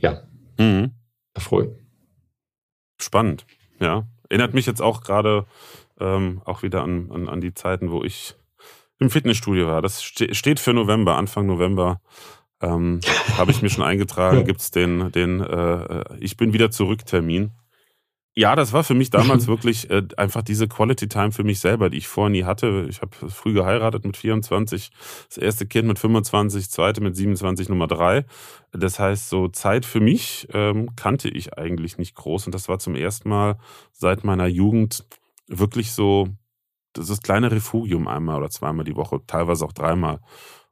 Ja, 0.00 0.22
mhm. 0.58 0.90
erfreut. 1.34 1.70
Spannend, 3.00 3.46
ja. 3.78 4.08
Erinnert 4.28 4.54
mich 4.54 4.66
jetzt 4.66 4.82
auch 4.82 5.02
gerade 5.02 5.46
ähm, 6.00 6.42
auch 6.46 6.64
wieder 6.64 6.82
an, 6.82 7.12
an, 7.12 7.28
an 7.28 7.40
die 7.40 7.54
Zeiten, 7.54 7.92
wo 7.92 8.02
ich 8.02 8.34
im 8.98 9.10
Fitnessstudio 9.10 9.66
war. 9.66 9.82
Das 9.82 10.02
steht 10.02 10.60
für 10.60 10.72
November, 10.72 11.16
Anfang 11.16 11.46
November. 11.46 12.00
Ähm, 12.60 13.00
Habe 13.36 13.50
ich 13.50 13.62
mir 13.62 13.70
schon 13.70 13.84
eingetragen, 13.84 14.44
gibt 14.44 14.60
es 14.60 14.70
den, 14.70 15.10
den 15.12 15.40
äh, 15.40 16.04
Ich 16.18 16.36
bin 16.36 16.52
wieder 16.52 16.70
zurück 16.70 17.04
Termin. 17.06 17.52
Ja, 18.36 18.56
das 18.56 18.72
war 18.72 18.82
für 18.82 18.94
mich 18.94 19.10
damals 19.10 19.46
wirklich 19.48 19.90
äh, 19.90 20.02
einfach 20.16 20.42
diese 20.42 20.66
Quality 20.66 21.08
Time 21.08 21.30
für 21.30 21.44
mich 21.44 21.60
selber, 21.60 21.88
die 21.88 21.98
ich 21.98 22.08
vorher 22.08 22.30
nie 22.30 22.44
hatte. 22.44 22.86
Ich 22.88 23.00
habe 23.00 23.14
früh 23.30 23.52
geheiratet 23.52 24.04
mit 24.04 24.16
24, 24.16 24.90
das 25.28 25.38
erste 25.38 25.66
Kind 25.66 25.86
mit 25.86 25.98
25, 25.98 26.68
zweite 26.68 27.00
mit 27.00 27.14
27, 27.16 27.68
Nummer 27.68 27.86
drei. 27.86 28.24
Das 28.72 28.98
heißt, 28.98 29.28
so 29.28 29.48
Zeit 29.48 29.86
für 29.86 30.00
mich 30.00 30.48
ähm, 30.52 30.96
kannte 30.96 31.28
ich 31.28 31.56
eigentlich 31.56 31.96
nicht 31.96 32.16
groß 32.16 32.46
und 32.46 32.54
das 32.54 32.68
war 32.68 32.80
zum 32.80 32.96
ersten 32.96 33.28
Mal 33.28 33.56
seit 33.92 34.24
meiner 34.24 34.46
Jugend 34.46 35.04
wirklich 35.46 35.92
so 35.92 36.28
das 36.94 37.10
ist 37.10 37.22
kleine 37.22 37.50
Refugium 37.50 38.08
einmal 38.08 38.38
oder 38.38 38.50
zweimal 38.50 38.84
die 38.84 38.96
Woche, 38.96 39.20
teilweise 39.26 39.64
auch 39.64 39.72
dreimal. 39.72 40.20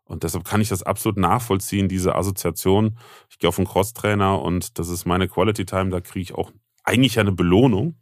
Und 0.04 0.24
deshalb 0.24 0.44
kann 0.44 0.60
ich 0.60 0.68
das 0.68 0.82
absolut 0.82 1.18
nachvollziehen, 1.18 1.88
diese 1.88 2.14
Assoziation. 2.14 2.98
Ich 3.30 3.38
gehe 3.38 3.48
auf 3.48 3.58
einen 3.58 3.68
Crosstrainer 3.68 4.40
und 4.40 4.78
das 4.78 4.88
ist 4.88 5.04
meine 5.04 5.28
Quality 5.28 5.64
Time, 5.64 5.90
da 5.90 6.00
kriege 6.00 6.22
ich 6.22 6.34
auch 6.34 6.50
eigentlich 6.84 7.18
eine 7.18 7.32
Belohnung, 7.32 7.96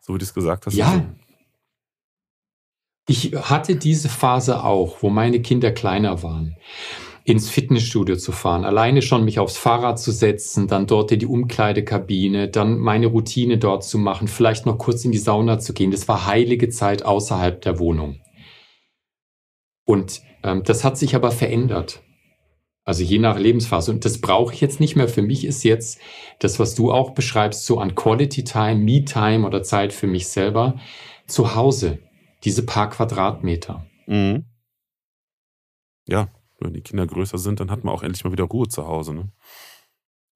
so 0.00 0.14
wie 0.14 0.18
du 0.18 0.24
es 0.24 0.34
gesagt 0.34 0.66
hast. 0.66 0.74
Ja. 0.74 0.88
Also 0.88 1.04
ich 3.08 3.34
hatte 3.34 3.76
diese 3.76 4.08
Phase 4.08 4.62
auch, 4.62 5.02
wo 5.02 5.10
meine 5.10 5.42
Kinder 5.42 5.72
kleiner 5.72 6.22
waren 6.22 6.56
ins 7.30 7.48
Fitnessstudio 7.48 8.16
zu 8.16 8.32
fahren, 8.32 8.64
alleine 8.64 9.02
schon 9.02 9.24
mich 9.24 9.38
aufs 9.38 9.56
Fahrrad 9.56 9.98
zu 9.98 10.10
setzen, 10.10 10.66
dann 10.66 10.86
dort 10.86 11.12
in 11.12 11.20
die 11.20 11.26
Umkleidekabine, 11.26 12.48
dann 12.48 12.78
meine 12.78 13.06
Routine 13.06 13.58
dort 13.58 13.84
zu 13.84 13.98
machen, 13.98 14.26
vielleicht 14.26 14.66
noch 14.66 14.78
kurz 14.78 15.04
in 15.04 15.12
die 15.12 15.18
Sauna 15.18 15.58
zu 15.58 15.72
gehen. 15.72 15.90
Das 15.92 16.08
war 16.08 16.26
heilige 16.26 16.68
Zeit 16.70 17.04
außerhalb 17.04 17.60
der 17.62 17.78
Wohnung. 17.78 18.20
Und 19.84 20.22
ähm, 20.42 20.62
das 20.64 20.82
hat 20.82 20.98
sich 20.98 21.14
aber 21.14 21.30
verändert. 21.30 22.02
Also 22.84 23.04
je 23.04 23.18
nach 23.18 23.38
Lebensphase. 23.38 23.92
Und 23.92 24.04
das 24.04 24.20
brauche 24.20 24.52
ich 24.52 24.60
jetzt 24.60 24.80
nicht 24.80 24.96
mehr. 24.96 25.08
Für 25.08 25.22
mich 25.22 25.44
ist 25.44 25.62
jetzt 25.62 26.00
das, 26.40 26.58
was 26.58 26.74
du 26.74 26.90
auch 26.90 27.10
beschreibst, 27.10 27.64
so 27.64 27.78
an 27.78 27.94
Quality 27.94 28.42
Time, 28.42 28.76
Me 28.76 29.04
Time 29.04 29.46
oder 29.46 29.62
Zeit 29.62 29.92
für 29.92 30.06
mich 30.06 30.26
selber 30.26 30.80
zu 31.26 31.54
Hause. 31.54 32.00
Diese 32.42 32.66
paar 32.66 32.90
Quadratmeter. 32.90 33.86
Mhm. 34.06 34.46
Ja, 36.08 36.28
wenn 36.60 36.74
die 36.74 36.82
Kinder 36.82 37.06
größer 37.06 37.38
sind, 37.38 37.60
dann 37.60 37.70
hat 37.70 37.84
man 37.84 37.94
auch 37.94 38.02
endlich 38.02 38.24
mal 38.24 38.32
wieder 38.32 38.44
Ruhe 38.44 38.68
zu 38.68 38.86
Hause. 38.86 39.14
Ne? 39.14 39.28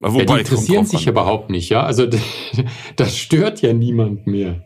Wobei, 0.00 0.18
ja, 0.18 0.24
die 0.24 0.40
interessieren 0.40 0.84
sich 0.84 1.06
überhaupt 1.06 1.50
nicht, 1.50 1.68
ja. 1.70 1.82
Also 1.82 2.06
das 2.96 3.16
stört 3.16 3.62
ja 3.62 3.72
niemand 3.72 4.26
mehr. 4.26 4.62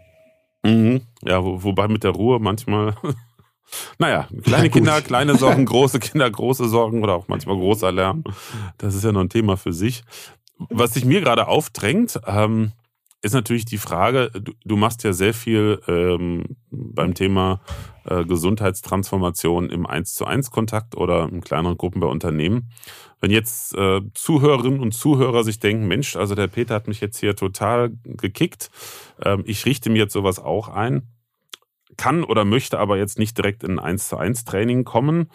Mhm. 0.65 1.03
Ja, 1.25 1.45
wo, 1.45 1.63
wobei 1.63 1.89
mit 1.89 2.05
der 2.05 2.11
Ruhe 2.11 2.41
manchmal, 2.41 2.95
naja, 3.99 4.29
kleine 4.43 4.71
Kinder, 4.71 5.01
kleine 5.03 5.37
Sorgen, 5.37 5.65
große 5.65 6.01
Kinder, 6.01 6.31
große 6.31 6.69
Sorgen 6.69 7.03
oder 7.03 7.15
auch 7.15 7.29
manchmal 7.29 7.57
großer 7.57 7.93
Lärm. 7.93 8.25
Das 8.79 8.95
ist 8.95 9.05
ja 9.05 9.13
noch 9.13 9.21
ein 9.21 9.29
Thema 9.29 9.57
für 9.57 9.73
sich. 9.73 10.03
Was 10.71 10.95
sich 10.95 11.05
mir 11.05 11.21
gerade 11.21 11.47
aufdrängt, 11.47 12.21
ähm, 12.27 12.73
ist 13.21 13.35
natürlich 13.35 13.65
die 13.65 13.79
Frage, 13.79 14.31
du, 14.33 14.53
du 14.65 14.77
machst 14.77 15.03
ja 15.03 15.13
sehr 15.13 15.35
viel 15.35 15.81
ähm, 15.89 16.57
beim 16.71 17.15
Thema 17.15 17.61
äh, 18.05 18.25
Gesundheitstransformation 18.25 19.71
im 19.71 19.87
1 19.87 20.15
zu 20.15 20.25
1 20.25 20.51
Kontakt 20.51 20.97
oder 20.97 21.29
in 21.29 21.41
kleineren 21.41 21.77
Gruppen 21.77 22.01
bei 22.01 22.07
Unternehmen. 22.07 22.71
Wenn 23.21 23.31
jetzt 23.33 23.75
äh, 23.75 24.01
Zuhörerinnen 24.15 24.81
und 24.81 24.93
Zuhörer 24.93 25.43
sich 25.43 25.59
denken, 25.59 25.89
Mensch, 25.89 26.15
also 26.15 26.37
der 26.37 26.47
Peter 26.47 26.75
hat 26.75 26.87
mich 26.87 27.01
jetzt 27.01 27.19
hier 27.19 27.35
total 27.35 27.91
gekickt, 28.05 28.71
ähm, 29.23 29.43
ich 29.47 29.67
richte 29.67 29.91
mir 29.91 29.99
jetzt 29.99 30.13
sowas 30.13 30.39
auch 30.39 30.69
ein, 30.69 31.09
kann 31.97 32.23
oder 32.23 32.45
möchte 32.45 32.79
aber 32.79 32.99
jetzt 32.99 33.19
nicht 33.19 33.37
direkt 33.37 33.65
in 33.65 33.81
ein 33.81 33.85
1 33.85 34.09
zu 34.09 34.17
1 34.17 34.45
Training 34.45 34.85
kommen. 34.85 35.31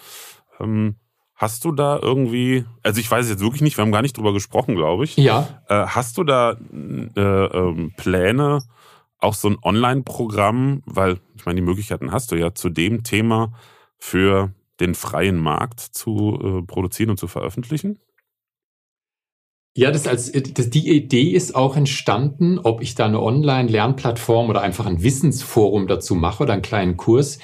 Ähm, 0.60 0.96
Hast 1.36 1.66
du 1.66 1.72
da 1.72 2.00
irgendwie, 2.00 2.66
also 2.84 3.00
ich 3.00 3.10
weiß 3.10 3.26
es 3.26 3.32
jetzt 3.32 3.42
wirklich 3.42 3.62
nicht, 3.62 3.78
wir 3.78 3.84
haben 3.84 3.92
gar 3.92 4.02
nicht 4.02 4.18
drüber 4.18 4.34
gesprochen, 4.34 4.76
glaube 4.76 5.04
ich. 5.04 5.18
Ja. 5.18 5.62
Äh, 5.68 5.88
hast 5.88 6.18
du 6.18 6.24
da 6.24 6.52
äh, 6.52 7.20
äh, 7.20 7.90
Pläne, 7.98 8.62
auch 9.20 9.34
so 9.34 9.50
ein 9.50 9.58
Online-Programm, 9.62 10.84
weil 10.86 11.20
ich 11.36 11.46
meine, 11.46 11.56
die 11.56 11.66
Möglichkeiten 11.66 12.12
hast 12.12 12.32
du 12.32 12.36
ja, 12.36 12.54
zu 12.54 12.70
dem 12.70 13.04
Thema 13.04 13.54
für 13.98 14.54
den 14.80 14.96
freien 14.96 15.40
Markt 15.40 15.80
zu 15.80 16.40
äh, 16.42 16.62
produzieren 16.66 17.10
und 17.10 17.18
zu 17.18 17.28
veröffentlichen? 17.28 18.00
Ja, 19.76 19.90
das 19.90 20.06
als 20.06 20.32
das, 20.32 20.70
die 20.70 20.96
Idee 20.96 21.32
ist 21.32 21.56
auch 21.56 21.76
entstanden, 21.76 22.60
ob 22.60 22.82
ich 22.82 22.94
da 22.94 23.06
eine 23.06 23.20
Online-Lernplattform 23.20 24.50
oder 24.50 24.62
einfach 24.62 24.86
ein 24.86 25.02
Wissensforum 25.02 25.88
dazu 25.88 26.14
mache 26.14 26.44
oder 26.44 26.54
einen 26.54 26.62
kleinen 26.62 26.96
Kurs 26.96 27.40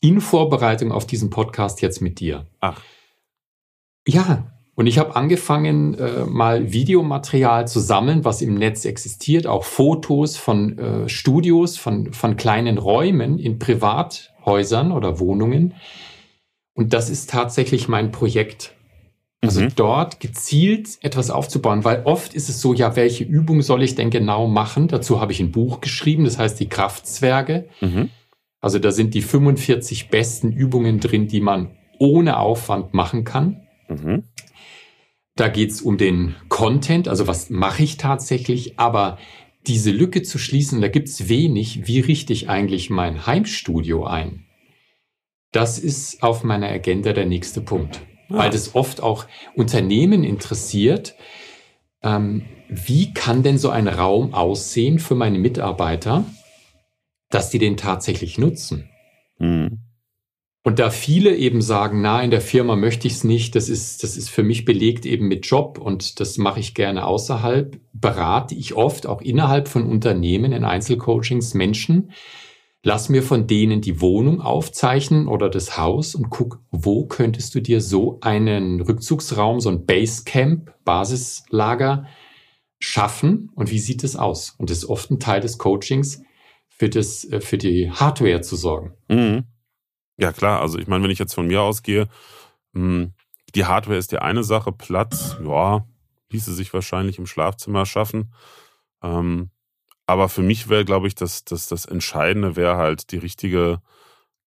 in 0.00 0.22
Vorbereitung 0.22 0.90
auf 0.90 1.06
diesen 1.06 1.28
Podcast 1.28 1.82
jetzt 1.82 2.00
mit 2.00 2.18
dir. 2.18 2.46
Ach. 2.60 2.80
Ja, 4.06 4.46
und 4.76 4.86
ich 4.86 4.98
habe 4.98 5.16
angefangen, 5.16 5.94
äh, 5.94 6.26
mal 6.26 6.70
Videomaterial 6.70 7.66
zu 7.66 7.80
sammeln, 7.80 8.24
was 8.24 8.42
im 8.42 8.54
Netz 8.54 8.84
existiert, 8.84 9.46
auch 9.46 9.64
Fotos 9.64 10.36
von 10.36 10.78
äh, 10.78 11.08
Studios, 11.08 11.78
von, 11.78 12.12
von 12.12 12.36
kleinen 12.36 12.76
Räumen 12.76 13.38
in 13.38 13.58
Privathäusern 13.58 14.92
oder 14.92 15.18
Wohnungen. 15.18 15.74
Und 16.74 16.92
das 16.92 17.08
ist 17.08 17.30
tatsächlich 17.30 17.88
mein 17.88 18.12
Projekt. 18.12 18.74
Also 19.40 19.62
mhm. 19.62 19.72
dort 19.76 20.20
gezielt 20.20 20.98
etwas 21.00 21.30
aufzubauen, 21.30 21.84
weil 21.84 22.02
oft 22.04 22.34
ist 22.34 22.50
es 22.50 22.60
so, 22.60 22.74
ja, 22.74 22.96
welche 22.96 23.24
Übung 23.24 23.62
soll 23.62 23.82
ich 23.82 23.94
denn 23.94 24.10
genau 24.10 24.46
machen? 24.46 24.88
Dazu 24.88 25.20
habe 25.20 25.32
ich 25.32 25.40
ein 25.40 25.52
Buch 25.52 25.80
geschrieben, 25.80 26.24
das 26.24 26.38
heißt 26.38 26.60
die 26.60 26.68
Kraftzwerge. 26.68 27.68
Mhm. 27.80 28.10
Also 28.60 28.78
da 28.78 28.90
sind 28.90 29.14
die 29.14 29.22
45 29.22 30.10
besten 30.10 30.52
Übungen 30.52 31.00
drin, 31.00 31.28
die 31.28 31.40
man 31.40 31.76
ohne 31.98 32.38
Aufwand 32.38 32.92
machen 32.92 33.24
kann. 33.24 33.65
Mhm. 33.88 34.24
Da 35.36 35.48
geht 35.48 35.70
es 35.70 35.82
um 35.82 35.98
den 35.98 36.34
Content, 36.48 37.08
also 37.08 37.26
was 37.26 37.50
mache 37.50 37.82
ich 37.82 37.98
tatsächlich, 37.98 38.78
aber 38.78 39.18
diese 39.66 39.90
Lücke 39.90 40.22
zu 40.22 40.38
schließen, 40.38 40.80
da 40.80 40.88
gibt 40.88 41.08
es 41.08 41.28
wenig, 41.28 41.86
wie 41.86 42.00
richte 42.00 42.32
ich 42.32 42.48
eigentlich 42.48 42.88
mein 42.88 43.26
Heimstudio 43.26 44.04
ein? 44.04 44.46
Das 45.52 45.78
ist 45.78 46.22
auf 46.22 46.44
meiner 46.44 46.68
Agenda 46.68 47.12
der 47.12 47.26
nächste 47.26 47.60
Punkt, 47.60 48.00
ja. 48.28 48.38
weil 48.38 48.50
das 48.50 48.74
oft 48.74 49.02
auch 49.02 49.26
Unternehmen 49.54 50.24
interessiert. 50.24 51.14
Ähm, 52.02 52.44
wie 52.68 53.12
kann 53.12 53.42
denn 53.42 53.58
so 53.58 53.70
ein 53.70 53.88
Raum 53.88 54.34
aussehen 54.34 54.98
für 54.98 55.14
meine 55.14 55.38
Mitarbeiter, 55.38 56.24
dass 57.30 57.50
die 57.50 57.58
den 57.58 57.76
tatsächlich 57.76 58.38
nutzen? 58.38 58.88
Mhm. 59.38 59.85
Und 60.66 60.80
da 60.80 60.90
viele 60.90 61.36
eben 61.36 61.62
sagen, 61.62 62.02
na, 62.02 62.20
in 62.20 62.32
der 62.32 62.40
Firma 62.40 62.74
möchte 62.74 63.06
ich 63.06 63.12
es 63.12 63.22
nicht, 63.22 63.54
das 63.54 63.68
ist, 63.68 64.02
das 64.02 64.16
ist 64.16 64.28
für 64.28 64.42
mich 64.42 64.64
belegt 64.64 65.06
eben 65.06 65.28
mit 65.28 65.46
Job 65.46 65.78
und 65.78 66.18
das 66.18 66.38
mache 66.38 66.58
ich 66.58 66.74
gerne 66.74 67.06
außerhalb, 67.06 67.78
berate 67.92 68.56
ich 68.56 68.74
oft 68.74 69.06
auch 69.06 69.22
innerhalb 69.22 69.68
von 69.68 69.86
Unternehmen 69.86 70.50
in 70.50 70.64
Einzelcoachings 70.64 71.54
Menschen, 71.54 72.10
lass 72.82 73.08
mir 73.08 73.22
von 73.22 73.46
denen 73.46 73.80
die 73.80 74.00
Wohnung 74.00 74.40
aufzeichnen 74.40 75.28
oder 75.28 75.50
das 75.50 75.78
Haus 75.78 76.16
und 76.16 76.30
guck, 76.30 76.60
wo 76.72 77.06
könntest 77.06 77.54
du 77.54 77.60
dir 77.60 77.80
so 77.80 78.18
einen 78.20 78.80
Rückzugsraum, 78.80 79.60
so 79.60 79.68
ein 79.68 79.86
Basecamp, 79.86 80.74
Basislager 80.84 82.06
schaffen 82.80 83.52
und 83.54 83.70
wie 83.70 83.78
sieht 83.78 84.02
es 84.02 84.16
aus? 84.16 84.56
Und 84.58 84.70
das 84.70 84.78
ist 84.78 84.86
oft 84.86 85.12
ein 85.12 85.20
Teil 85.20 85.40
des 85.40 85.58
Coachings, 85.58 86.24
für, 86.70 86.88
das, 86.88 87.24
äh, 87.24 87.40
für 87.40 87.56
die 87.56 87.92
Hardware 87.92 88.40
zu 88.40 88.56
sorgen. 88.56 88.94
Mhm. 89.08 89.44
Ja, 90.18 90.32
klar. 90.32 90.60
Also 90.60 90.78
ich 90.78 90.86
meine, 90.86 91.04
wenn 91.04 91.10
ich 91.10 91.18
jetzt 91.18 91.34
von 91.34 91.46
mir 91.46 91.62
ausgehe, 91.62 92.08
hm, 92.74 93.12
die 93.54 93.64
Hardware 93.64 93.98
ist 93.98 94.12
die 94.12 94.18
eine 94.18 94.44
Sache, 94.44 94.72
Platz, 94.72 95.36
ja, 95.44 95.86
ließe 96.30 96.54
sich 96.54 96.72
wahrscheinlich 96.74 97.18
im 97.18 97.26
Schlafzimmer 97.26 97.86
schaffen. 97.86 98.32
Ähm, 99.02 99.50
aber 100.06 100.28
für 100.28 100.42
mich 100.42 100.68
wäre, 100.68 100.84
glaube 100.84 101.08
ich, 101.08 101.14
das, 101.14 101.44
das, 101.44 101.68
das 101.68 101.84
Entscheidende 101.84 102.56
wäre 102.56 102.76
halt 102.76 103.10
die 103.12 103.18
richtige 103.18 103.80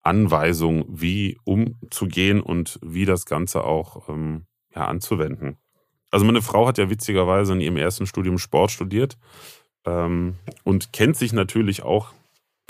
Anweisung, 0.01 0.86
wie 0.88 1.38
umzugehen 1.43 2.41
und 2.41 2.80
wie 2.82 3.05
das 3.05 3.26
Ganze 3.26 3.63
auch 3.63 4.09
ähm, 4.09 4.45
ja, 4.74 4.88
anzuwenden. 4.88 5.57
Also 6.11 6.26
meine 6.26 6.41
Frau 6.41 6.67
hat 6.67 6.78
ja 6.78 6.89
witzigerweise 6.89 7.53
in 7.53 7.61
ihrem 7.61 7.78
ersten 7.78 8.07
Studium 8.07 8.38
Sport 8.38 8.72
studiert 8.72 9.17
ähm, 9.86 10.36
und 10.63 10.93
kennt 10.93 11.17
sich 11.17 11.34
natürlich 11.34 11.84
auch 11.84 12.13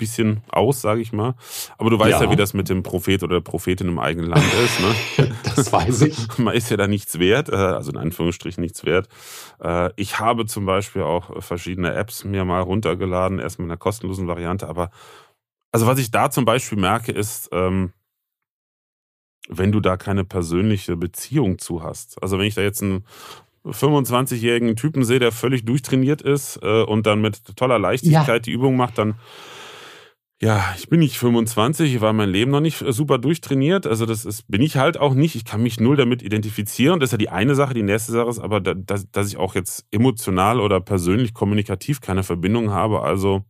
bisschen 0.00 0.42
aus, 0.48 0.80
sage 0.80 1.00
ich 1.00 1.12
mal. 1.12 1.34
Aber 1.78 1.90
du 1.90 1.98
weißt 1.98 2.20
ja. 2.20 2.24
ja. 2.24 2.30
wie 2.30 2.36
das 2.36 2.54
mit 2.54 2.68
dem 2.68 2.82
Prophet 2.82 3.22
oder 3.22 3.36
der 3.36 3.42
Prophetin 3.42 3.86
im 3.86 3.98
eigenen 3.98 4.30
Land 4.30 4.44
ist. 4.64 4.80
Ne? 4.80 5.32
das 5.54 5.72
weiß 5.72 6.02
ich. 6.02 6.16
Man 6.38 6.54
ist 6.54 6.70
ja 6.70 6.76
da 6.76 6.88
nichts 6.88 7.18
wert, 7.20 7.48
äh, 7.48 7.54
also 7.54 7.92
in 7.92 7.98
Anführungsstrichen 7.98 8.60
nichts 8.60 8.84
wert. 8.84 9.08
Äh, 9.62 9.90
ich 9.96 10.18
habe 10.18 10.46
zum 10.46 10.66
Beispiel 10.66 11.02
auch 11.02 11.42
verschiedene 11.42 11.94
Apps 11.94 12.24
mir 12.24 12.44
mal 12.44 12.60
runtergeladen, 12.60 13.38
erst 13.38 13.58
mit 13.60 13.66
einer 13.66 13.76
kostenlosen 13.76 14.26
Variante. 14.26 14.66
Aber 14.66 14.90
also 15.70 15.86
was 15.86 15.98
ich 15.98 16.10
da 16.10 16.30
zum 16.30 16.44
Beispiel 16.44 16.78
merke, 16.78 17.12
ist, 17.12 17.50
ähm, 17.52 17.92
wenn 19.48 19.72
du 19.72 19.80
da 19.80 19.96
keine 19.96 20.24
persönliche 20.24 20.96
Beziehung 20.96 21.58
zu 21.58 21.82
hast. 21.82 22.22
Also 22.22 22.38
wenn 22.38 22.46
ich 22.46 22.54
da 22.54 22.62
jetzt 22.62 22.82
einen 22.82 23.04
25-jährigen 23.66 24.76
Typen 24.76 25.04
sehe, 25.04 25.18
der 25.18 25.32
völlig 25.32 25.64
durchtrainiert 25.64 26.22
ist 26.22 26.58
äh, 26.62 26.82
und 26.82 27.06
dann 27.06 27.20
mit 27.20 27.56
toller 27.56 27.78
Leichtigkeit 27.78 28.28
ja. 28.28 28.38
die 28.38 28.52
Übung 28.52 28.76
macht, 28.76 28.98
dann 28.98 29.16
ja, 30.42 30.74
ich 30.78 30.88
bin 30.88 31.00
nicht 31.00 31.18
25, 31.18 31.94
ich 31.94 32.00
war 32.00 32.14
mein 32.14 32.30
Leben 32.30 32.50
noch 32.50 32.60
nicht 32.60 32.82
super 32.88 33.18
durchtrainiert. 33.18 33.86
Also 33.86 34.06
das 34.06 34.24
ist, 34.24 34.48
bin 34.48 34.62
ich 34.62 34.78
halt 34.78 34.98
auch 34.98 35.12
nicht. 35.12 35.34
Ich 35.34 35.44
kann 35.44 35.62
mich 35.62 35.78
null 35.78 35.96
damit 35.96 36.22
identifizieren. 36.22 36.98
Das 36.98 37.08
ist 37.08 37.12
ja 37.12 37.18
die 37.18 37.28
eine 37.28 37.54
Sache. 37.54 37.74
Die 37.74 37.82
nächste 37.82 38.12
Sache 38.12 38.30
ist 38.30 38.38
aber, 38.38 38.60
dass, 38.60 39.10
dass 39.10 39.28
ich 39.28 39.36
auch 39.36 39.54
jetzt 39.54 39.84
emotional 39.90 40.60
oder 40.60 40.80
persönlich 40.80 41.34
kommunikativ 41.34 42.00
keine 42.00 42.22
Verbindung 42.22 42.70
habe. 42.70 43.02
Also 43.02 43.44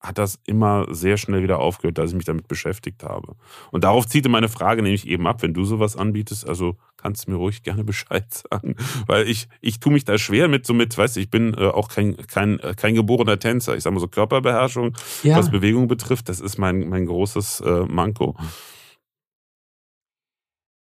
hat 0.00 0.18
das 0.18 0.38
immer 0.46 0.86
sehr 0.90 1.16
schnell 1.16 1.42
wieder 1.42 1.60
aufgehört, 1.60 1.96
dass 1.96 2.10
ich 2.10 2.16
mich 2.16 2.26
damit 2.26 2.46
beschäftigt 2.46 3.02
habe. 3.04 3.36
Und 3.70 3.84
darauf 3.84 4.06
zieht 4.06 4.28
meine 4.28 4.50
Frage 4.50 4.82
nämlich 4.82 5.08
eben 5.08 5.26
ab, 5.26 5.40
wenn 5.42 5.54
du 5.54 5.64
sowas 5.64 5.96
anbietest, 5.96 6.46
also 6.46 6.76
kannst 7.04 7.26
du 7.26 7.32
mir 7.32 7.36
ruhig 7.36 7.62
gerne 7.62 7.84
Bescheid 7.92 8.24
sagen, 8.32 8.76
weil 9.06 9.28
ich, 9.28 9.48
ich 9.60 9.78
tue 9.78 9.92
mich 9.92 10.04
da 10.04 10.16
schwer 10.16 10.48
mit, 10.48 10.66
so 10.66 10.72
mit, 10.72 10.96
weißt 10.96 11.16
du, 11.16 11.20
ich 11.20 11.30
bin 11.30 11.54
äh, 11.54 11.66
auch 11.66 11.88
kein, 11.88 12.16
kein, 12.16 12.58
äh, 12.60 12.74
kein 12.74 12.94
geborener 12.94 13.38
Tänzer. 13.38 13.76
Ich 13.76 13.82
sage 13.82 13.94
mal 13.94 14.00
so 14.00 14.08
Körperbeherrschung, 14.08 14.96
ja. 15.22 15.36
was 15.36 15.50
Bewegung 15.50 15.86
betrifft, 15.86 16.28
das 16.28 16.40
ist 16.40 16.56
mein, 16.56 16.88
mein 16.88 17.04
großes 17.04 17.60
äh, 17.60 17.84
Manko. 17.86 18.34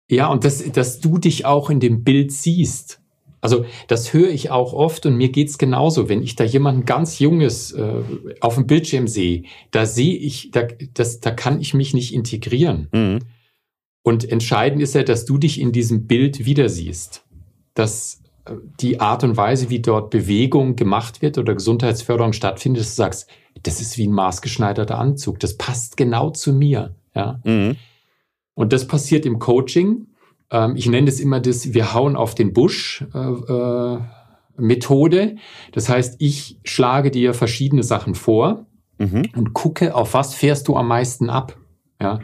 Ja, 0.09 0.29
und 0.29 0.45
das, 0.45 0.71
dass 0.73 1.01
du 1.01 1.19
dich 1.19 1.45
auch 1.45 1.71
in 1.71 1.81
dem 1.81 2.05
Bild 2.05 2.33
siehst. 2.33 3.01
Also 3.41 3.65
das 3.89 4.13
höre 4.13 4.29
ich 4.29 4.51
auch 4.51 4.73
oft 4.73 5.05
und 5.07 5.17
mir 5.17 5.31
geht's 5.31 5.59
genauso. 5.59 6.09
Wenn 6.09 6.23
ich 6.23 6.37
da 6.37 6.45
jemanden 6.45 6.85
ganz 6.85 7.19
Junges 7.19 7.73
äh, 7.73 8.03
auf 8.41 8.55
dem 8.55 8.69
Bildschirm 8.69 9.09
sehe, 9.09 9.43
da 9.73 9.87
sehe 9.87 10.15
ich, 10.17 10.53
da, 10.53 10.69
das, 10.95 11.19
da 11.19 11.33
kann 11.33 11.61
ich 11.61 11.75
mich 11.75 11.95
nicht 11.95 12.15
integrieren. 12.15 12.89
Mhm. 12.93 13.19
Und 14.03 14.29
entscheidend 14.31 14.83
ist 14.83 14.95
ja, 14.95 15.03
dass 15.03 15.25
du 15.25 15.39
dich 15.39 15.61
in 15.61 15.73
diesem 15.73 16.07
Bild 16.07 16.45
wieder 16.45 16.69
siehst. 16.69 17.25
Dass 17.75 18.21
äh, 18.45 18.55
die 18.81 19.01
Art 19.01 19.25
und 19.25 19.37
Weise, 19.37 19.71
wie 19.71 19.81
dort 19.81 20.11
Bewegung 20.11 20.77
gemacht 20.77 21.23
wird 21.23 21.39
oder 21.39 21.55
Gesundheitsförderung 21.55 22.33
stattfindet, 22.33 22.83
dass 22.83 22.91
du 22.91 23.03
sagst, 23.03 23.29
das 23.63 23.81
ist 23.81 23.99
wie 23.99 24.07
ein 24.07 24.13
maßgeschneiderter 24.13 24.99
Anzug. 24.99 25.39
Das 25.41 25.57
passt 25.57 25.97
genau 25.97 26.31
zu 26.31 26.53
mir. 26.53 26.95
Ja. 27.15 27.41
Mhm. 27.45 27.77
Und 28.55 28.73
das 28.73 28.87
passiert 28.87 29.25
im 29.25 29.39
Coaching 29.39 30.07
ähm, 30.53 30.77
ich 30.77 30.89
nenne 30.89 31.09
es 31.09 31.19
immer 31.19 31.41
das, 31.41 31.73
wir 31.73 31.95
hauen 31.95 32.15
auf 32.15 32.37
den 32.37 32.53
Busch. 32.53 33.05
Äh, 33.15 33.19
äh, 33.19 33.99
Methode. 34.59 35.37
Das 35.73 35.89
heißt, 35.89 36.17
ich 36.19 36.61
schlage 36.63 37.11
dir 37.11 37.33
verschiedene 37.33 37.83
Sachen 37.83 38.15
vor 38.15 38.67
mhm. 38.99 39.31
und 39.35 39.55
gucke, 39.55 39.95
auf 39.95 40.13
was 40.13 40.35
fährst 40.35 40.69
du 40.69 40.77
am 40.77 40.89
meisten 40.89 41.31
ab. 41.31 41.57
Ja. 42.01 42.21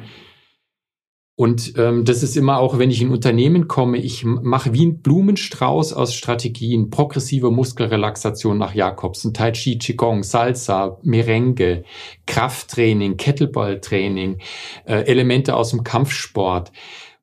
Und 1.39 1.75
ähm, 1.79 2.05
das 2.05 2.25
ist 2.25 2.37
immer 2.37 2.59
auch, 2.59 2.81
wenn 2.81 2.91
ich 2.91 3.01
in 3.01 3.11
Unternehmen 3.11 3.69
komme, 3.69 3.99
ich 3.99 4.25
mache 4.25 4.75
wie 4.75 4.85
ein 4.85 5.03
Blumenstrauß 5.03 5.93
aus 5.93 6.13
Strategien, 6.13 6.91
progressive 6.91 7.53
Muskelrelaxation 7.53 8.59
nach 8.59 8.75
Jakobsen, 8.75 9.33
Tai 9.33 9.53
Chi, 9.53 9.79
Qigong, 9.79 10.25
Salsa, 10.25 10.99
Merengue, 11.05 11.85
Krafttraining, 12.27 13.19
Kettlebelltraining, 13.19 14.39
äh, 14.85 15.03
Elemente 15.03 15.55
aus 15.55 15.71
dem 15.71 15.85
Kampfsport. 15.85 16.73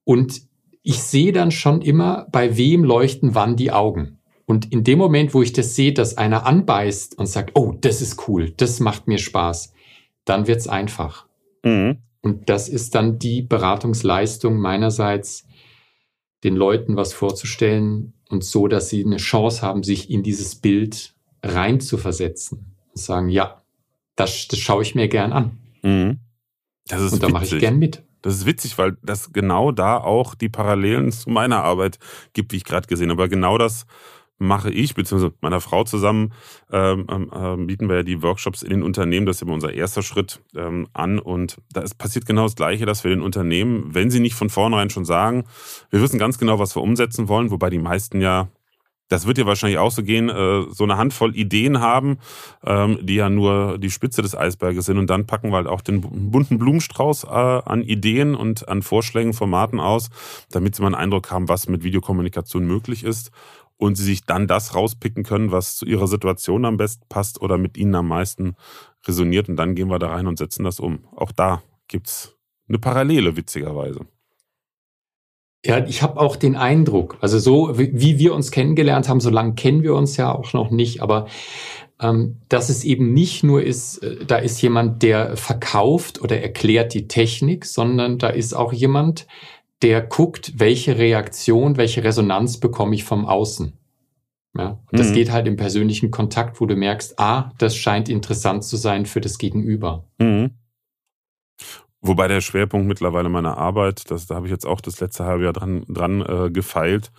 Und 0.06 0.44
ich 0.82 1.04
sehe 1.04 1.34
dann 1.34 1.52
schon 1.52 1.82
immer, 1.82 2.26
bei 2.32 2.56
wem 2.56 2.86
leuchten 2.86 3.36
wann 3.36 3.58
die 3.58 3.74
Augen. 3.74 4.20
Und 4.46 4.72
in 4.72 4.86
dem 4.86 4.98
Moment, 4.98 5.34
wo 5.34 5.42
ich 5.42 5.52
das 5.52 5.76
sehe, 5.76 5.92
dass 5.92 6.18
einer 6.18 6.46
anbeißt 6.46 7.20
und 7.20 7.26
sagt, 7.26 7.52
oh, 7.56 7.74
das 7.82 8.02
ist 8.02 8.30
cool, 8.30 8.52
das 8.56 8.80
macht 8.80 9.10
mir 9.10 9.18
Spaß, 9.18 9.74
dann 10.24 10.48
wird's 10.48 10.70
einfach. 10.70 11.26
Mhm. 11.66 11.98
Und 12.26 12.50
das 12.50 12.70
ist 12.70 12.96
dann 12.96 13.20
die 13.20 13.44
Beratungsleistung 13.44 14.58
meinerseits, 14.58 15.46
den 16.44 16.56
Leuten 16.56 16.96
was 16.96 17.14
vorzustellen 17.14 18.14
und 18.30 18.44
so, 18.44 18.68
dass 18.68 18.90
sie 18.90 19.06
eine 19.06 19.18
Chance 19.18 19.62
haben, 19.62 19.84
sich 19.84 20.10
in 20.10 20.24
dieses 20.24 20.56
Bild 20.56 21.14
rein 21.44 21.80
zu 21.80 22.00
versetzen 22.00 22.76
und 22.88 22.98
sagen, 23.00 23.30
ja, 23.30 23.62
das, 24.16 24.48
das 24.48 24.58
schaue 24.58 24.82
ich 24.82 24.96
mir 24.96 25.08
gern 25.08 25.34
an. 25.34 25.60
Mhm. 25.84 26.20
und 26.90 27.22
da 27.22 27.30
mache 27.30 27.46
ich 27.46 27.60
gern 27.60 27.78
mit. 27.78 28.02
Das 28.24 28.34
ist 28.34 28.48
witzig, 28.48 28.76
weil 28.80 28.98
das 29.04 29.32
genau 29.32 29.72
da 29.72 29.98
auch 30.00 30.34
die 30.34 30.50
Parallelen 30.50 31.12
zu 31.12 31.30
meiner 31.30 31.64
Arbeit 31.64 32.00
gibt, 32.34 32.54
wie 32.54 32.58
ich 32.58 32.64
gerade 32.64 32.88
gesehen 32.88 33.12
habe. 33.12 33.22
Aber 33.22 33.30
genau 33.30 33.60
das 33.60 33.86
mache 34.38 34.70
ich, 34.70 34.96
beziehungsweise 34.96 35.32
mit 35.32 35.42
meiner 35.42 35.62
Frau 35.62 35.84
zusammen, 35.84 36.34
ähm, 36.72 37.08
äh, 37.10 37.56
bieten 37.58 37.88
wir 37.88 37.98
ja 37.98 38.04
die 38.04 38.22
Workshops 38.22 38.64
in 38.64 38.70
den 38.70 38.84
Unternehmen, 38.84 39.26
das 39.26 39.38
ist 39.38 39.42
immer 39.44 39.54
unser 39.54 39.74
erster 39.74 40.04
Schritt 40.04 40.42
ähm, 40.56 40.88
an. 40.94 41.20
Und 41.20 41.58
da 41.72 41.82
ist, 41.82 41.98
passiert 41.98 42.26
genau 42.26 42.44
das 42.44 42.56
Gleiche, 42.56 42.86
dass 42.86 43.04
wir 43.04 43.12
den 43.12 43.22
Unternehmen, 43.22 43.94
wenn 43.94 44.10
sie 44.10 44.20
nicht 44.20 44.36
von 44.36 44.50
vornherein 44.50 44.90
schon 44.90 45.06
sagen, 45.06 45.46
wir 45.90 46.02
wissen 46.02 46.20
ganz 46.20 46.38
genau, 46.38 46.60
was 46.60 46.76
wir 46.76 46.82
umsetzen 46.82 47.28
wollen, 47.28 47.52
wobei 47.52 47.70
die 47.70 47.80
meisten 47.80 48.22
ja 48.22 48.50
das 49.08 49.28
wird 49.28 49.38
ja 49.38 49.46
wahrscheinlich 49.46 49.78
auch 49.78 49.92
so 49.92 50.04
gehen, 50.04 50.30
äh, 50.30 50.66
so 50.72 50.84
eine 50.84 50.98
Handvoll 50.98 51.36
Ideen 51.36 51.80
haben, 51.80 52.18
ähm, 52.64 52.98
die 53.02 53.16
ja 53.16 53.30
nur 53.30 53.78
die 53.78 53.92
Spitze 53.92 54.22
des 54.22 54.36
Eisberges 54.36 54.86
sind. 54.86 54.98
Und 54.98 55.10
dann 55.10 55.28
packen 55.28 55.52
wir 55.52 55.58
halt 55.58 55.68
auch 55.68 55.82
den 55.82 56.02
bunten 56.02 56.58
Blumenstrauß 56.58 57.26
äh, 57.26 57.28
an 57.28 57.84
Ideen 57.84 58.36
und 58.36 58.68
an 58.68 58.82
Vorschlägen, 58.82 59.34
Formaten 59.34 59.80
aus, 59.80 60.10
damit 60.50 60.76
sie 60.76 60.82
mal 60.82 60.88
einen 60.88 60.96
Eindruck 60.96 61.30
haben, 61.32 61.50
was 61.50 61.68
mit 61.68 61.84
Videokommunikation 61.84 62.66
möglich 62.66 63.04
ist. 63.04 63.32
Und 63.78 63.96
sie 63.96 64.04
sich 64.04 64.24
dann 64.24 64.48
das 64.48 64.74
rauspicken 64.74 65.24
können, 65.24 65.52
was 65.52 65.76
zu 65.76 65.86
ihrer 65.86 66.08
Situation 66.08 66.64
am 66.64 66.78
besten 66.78 67.06
passt 67.10 67.42
oder 67.42 67.58
mit 67.58 67.78
ihnen 67.78 67.96
am 67.96 68.08
meisten 68.08 68.56
resoniert. 69.06 69.50
Und 69.50 69.58
dann 69.58 69.76
gehen 69.76 69.90
wir 69.90 70.00
da 70.00 70.08
rein 70.08 70.28
und 70.28 70.38
setzen 70.38 70.64
das 70.64 70.80
um. 70.80 71.06
Auch 71.16 71.32
da 71.32 71.62
gibt's 71.88 72.36
eine 72.68 72.80
Parallele, 72.80 73.36
witzigerweise. 73.36 74.06
Ja, 75.66 75.84
ich 75.86 76.04
habe 76.04 76.20
auch 76.20 76.36
den 76.36 76.56
Eindruck, 76.56 77.18
also 77.22 77.40
so 77.40 77.78
wie, 77.80 77.90
wie 77.94 78.20
wir 78.20 78.36
uns 78.36 78.52
kennengelernt 78.52 79.10
haben, 79.10 79.20
so 79.20 79.32
lange 79.32 79.56
kennen 79.56 79.82
wir 79.82 79.96
uns 79.96 80.16
ja 80.16 80.32
auch 80.32 80.54
noch 80.54 80.70
nicht, 80.70 81.02
aber 81.02 81.26
ähm, 82.00 82.38
dass 82.50 82.70
es 82.70 82.84
eben 82.84 83.14
nicht 83.14 83.44
nur 83.44 83.64
ist, 83.64 84.04
äh, 84.04 84.26
da 84.26 84.38
ist 84.38 84.62
jemand, 84.62 85.02
der 85.02 85.38
verkauft 85.38 86.22
oder 86.22 86.40
erklärt 86.40 86.94
die 86.94 87.08
Technik, 87.08 87.66
sondern 87.66 88.20
da 88.20 88.28
ist 88.28 88.54
auch 88.54 88.74
jemand, 88.74 89.26
der 89.82 90.02
guckt, 90.02 90.54
welche 90.58 90.98
Reaktion, 90.98 91.78
welche 91.78 92.04
Resonanz 92.04 92.60
bekomme 92.60 92.96
ich 92.96 93.04
vom 93.04 93.26
Außen. 93.26 93.78
Ja, 94.58 94.80
und 94.90 95.00
das 95.00 95.10
mhm. 95.10 95.14
geht 95.14 95.32
halt 95.32 95.48
im 95.48 95.58
persönlichen 95.58 96.12
Kontakt, 96.12 96.62
wo 96.62 96.66
du 96.66 96.76
merkst, 96.76 97.20
ah, 97.20 97.52
das 97.58 97.76
scheint 97.76 98.08
interessant 98.08 98.64
zu 98.64 98.78
sein 98.78 99.06
für 99.06 99.20
das 99.20 99.38
Gegenüber. 99.38 100.06
Mhm. 100.18 100.52
Wobei 102.08 102.28
der 102.28 102.40
Schwerpunkt 102.40 102.88
mittlerweile 102.88 103.30
meiner 103.30 103.58
Arbeit, 103.58 104.12
das, 104.12 104.28
da 104.28 104.36
habe 104.36 104.46
ich 104.46 104.52
jetzt 104.52 104.66
auch 104.66 104.80
das 104.80 105.00
letzte 105.00 105.26
halbe 105.26 105.44
Jahr 105.44 105.54
dran, 105.54 105.84
dran 105.90 106.22
äh, 106.22 106.52
gefeilt, 106.52 107.12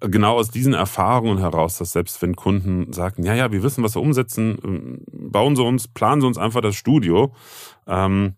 genau 0.00 0.34
aus 0.36 0.50
diesen 0.50 0.74
Erfahrungen 0.74 1.38
heraus, 1.38 1.78
dass 1.78 1.92
selbst 1.92 2.20
wenn 2.22 2.34
Kunden 2.34 2.92
sagen, 2.92 3.22
ja, 3.22 3.34
ja, 3.34 3.52
wir 3.52 3.62
wissen, 3.62 3.84
was 3.84 3.94
wir 3.94 4.02
umsetzen, 4.02 4.58
ähm, 4.64 5.04
bauen 5.30 5.54
sie 5.54 5.62
uns, 5.62 5.86
planen 5.86 6.20
sie 6.20 6.26
uns 6.26 6.38
einfach 6.38 6.60
das 6.60 6.74
Studio, 6.74 7.32
ähm, 7.86 8.34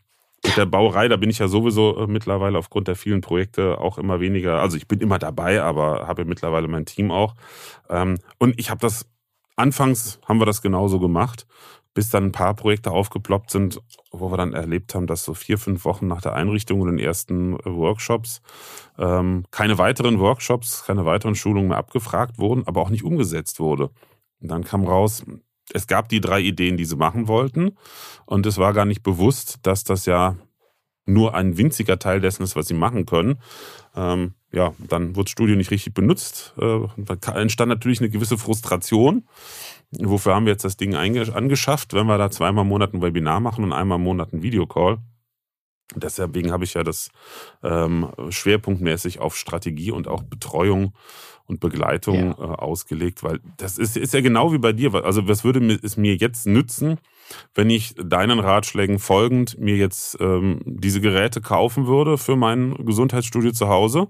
mit 0.48 0.56
der 0.56 0.66
Bauerei, 0.66 1.08
da 1.08 1.16
bin 1.16 1.30
ich 1.30 1.38
ja 1.38 1.48
sowieso 1.48 1.98
äh, 1.98 2.06
mittlerweile 2.06 2.58
aufgrund 2.58 2.88
der 2.88 2.96
vielen 2.96 3.20
Projekte 3.20 3.78
auch 3.78 3.98
immer 3.98 4.20
weniger. 4.20 4.60
Also 4.60 4.76
ich 4.76 4.88
bin 4.88 5.00
immer 5.00 5.18
dabei, 5.18 5.62
aber 5.62 6.08
habe 6.08 6.24
mittlerweile 6.24 6.68
mein 6.68 6.86
Team 6.86 7.10
auch. 7.10 7.34
Ähm, 7.88 8.18
und 8.38 8.58
ich 8.58 8.70
habe 8.70 8.80
das, 8.80 9.06
anfangs 9.56 10.18
haben 10.26 10.40
wir 10.40 10.46
das 10.46 10.62
genauso 10.62 10.98
gemacht, 10.98 11.46
bis 11.94 12.10
dann 12.10 12.26
ein 12.26 12.32
paar 12.32 12.54
Projekte 12.54 12.90
aufgeploppt 12.90 13.50
sind, 13.50 13.80
wo 14.10 14.30
wir 14.30 14.36
dann 14.36 14.52
erlebt 14.52 14.94
haben, 14.94 15.06
dass 15.06 15.24
so 15.24 15.34
vier, 15.34 15.58
fünf 15.58 15.84
Wochen 15.84 16.06
nach 16.06 16.22
der 16.22 16.34
Einrichtung 16.34 16.80
und 16.80 16.88
den 16.88 16.98
ersten 16.98 17.54
äh, 17.54 17.64
Workshops 17.64 18.40
ähm, 18.98 19.44
keine 19.50 19.78
weiteren 19.78 20.18
Workshops, 20.18 20.84
keine 20.84 21.04
weiteren 21.04 21.34
Schulungen 21.34 21.68
mehr 21.68 21.78
abgefragt 21.78 22.38
wurden, 22.38 22.66
aber 22.66 22.80
auch 22.80 22.90
nicht 22.90 23.04
umgesetzt 23.04 23.60
wurde. 23.60 23.90
Und 24.40 24.48
dann 24.50 24.64
kam 24.64 24.84
raus, 24.84 25.24
es 25.72 25.86
gab 25.86 26.08
die 26.08 26.20
drei 26.20 26.40
Ideen, 26.40 26.76
die 26.76 26.84
sie 26.84 26.96
machen 26.96 27.28
wollten. 27.28 27.76
Und 28.26 28.46
es 28.46 28.58
war 28.58 28.72
gar 28.72 28.84
nicht 28.84 29.02
bewusst, 29.02 29.58
dass 29.62 29.84
das 29.84 30.06
ja 30.06 30.36
nur 31.06 31.34
ein 31.34 31.56
winziger 31.56 31.98
Teil 31.98 32.20
dessen 32.20 32.42
ist, 32.42 32.54
was 32.54 32.68
sie 32.68 32.74
machen 32.74 33.06
können. 33.06 33.40
Ähm, 33.96 34.34
ja, 34.52 34.74
dann 34.78 35.16
wurde 35.16 35.24
das 35.24 35.32
Studio 35.32 35.56
nicht 35.56 35.70
richtig 35.70 35.94
benutzt. 35.94 36.54
Äh, 36.58 36.80
da 37.20 37.34
entstand 37.40 37.70
natürlich 37.70 38.00
eine 38.00 38.10
gewisse 38.10 38.38
Frustration. 38.38 39.26
Wofür 39.90 40.34
haben 40.34 40.46
wir 40.46 40.52
jetzt 40.52 40.64
das 40.64 40.76
Ding 40.76 40.94
angeschafft, 40.94 41.94
wenn 41.94 42.06
wir 42.06 42.18
da 42.18 42.30
zweimal 42.30 42.62
im 42.62 42.68
Monat 42.68 42.92
ein 42.92 43.02
Webinar 43.02 43.40
machen 43.40 43.64
und 43.64 43.72
einmal 43.72 43.96
im 43.96 44.04
Monat 44.04 44.32
ein 44.32 44.42
Videocall? 44.42 44.98
Deswegen 45.94 46.52
habe 46.52 46.64
ich 46.64 46.74
ja 46.74 46.82
das 46.82 47.10
ähm, 47.62 48.10
schwerpunktmäßig 48.28 49.20
auf 49.20 49.36
Strategie 49.36 49.90
und 49.90 50.06
auch 50.06 50.22
Betreuung 50.22 50.94
und 51.48 51.60
Begleitung 51.60 52.14
ja. 52.14 52.32
äh, 52.32 52.56
ausgelegt, 52.56 53.24
weil 53.24 53.40
das 53.56 53.78
ist, 53.78 53.96
ist 53.96 54.14
ja 54.14 54.20
genau 54.20 54.52
wie 54.52 54.58
bei 54.58 54.72
dir. 54.72 54.94
Also 54.94 55.26
was 55.26 55.44
würde 55.44 55.78
es 55.82 55.96
mir 55.96 56.14
jetzt 56.14 56.46
nützen, 56.46 56.98
wenn 57.54 57.70
ich 57.70 57.94
deinen 57.96 58.38
Ratschlägen 58.38 58.98
folgend 58.98 59.58
mir 59.58 59.76
jetzt 59.76 60.18
ähm, 60.20 60.60
diese 60.64 61.00
Geräte 61.00 61.40
kaufen 61.40 61.86
würde 61.86 62.18
für 62.18 62.36
mein 62.36 62.74
Gesundheitsstudio 62.84 63.52
zu 63.52 63.68
Hause? 63.68 64.08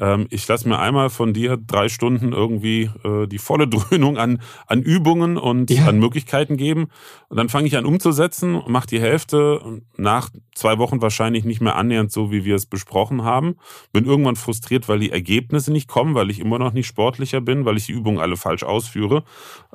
Ähm, 0.00 0.26
ich 0.30 0.48
lasse 0.48 0.68
mir 0.68 0.78
einmal 0.78 1.10
von 1.10 1.34
dir 1.34 1.58
drei 1.58 1.88
Stunden 1.88 2.32
irgendwie 2.32 2.90
äh, 3.04 3.26
die 3.26 3.38
volle 3.38 3.68
Dröhnung 3.68 4.16
an, 4.16 4.40
an 4.66 4.82
Übungen 4.82 5.36
und 5.36 5.70
ja. 5.70 5.86
an 5.86 5.98
Möglichkeiten 5.98 6.56
geben. 6.56 6.88
Und 7.28 7.36
dann 7.36 7.50
fange 7.50 7.68
ich 7.68 7.76
an 7.76 7.84
umzusetzen, 7.84 8.62
mache 8.66 8.86
die 8.86 9.00
Hälfte 9.00 9.82
nach 9.96 10.30
zwei 10.54 10.78
Wochen 10.78 11.02
wahrscheinlich 11.02 11.44
nicht 11.44 11.60
mehr 11.60 11.76
annähernd 11.76 12.10
so, 12.10 12.32
wie 12.32 12.44
wir 12.44 12.56
es 12.56 12.66
besprochen 12.66 13.22
haben. 13.22 13.56
Bin 13.92 14.06
irgendwann 14.06 14.36
frustriert, 14.36 14.88
weil 14.88 14.98
die 14.98 15.12
Ergebnisse 15.12 15.70
nicht 15.70 15.88
kommen, 15.88 16.14
weil 16.14 16.30
ich 16.30 16.40
immer 16.40 16.58
noch 16.58 16.72
nicht 16.72 16.86
sportlicher 16.86 17.42
bin, 17.42 17.66
weil 17.66 17.76
ich 17.76 17.86
die 17.86 17.92
Übungen 17.92 18.18
alle 18.18 18.36
falsch 18.36 18.62
ausführe. 18.62 19.24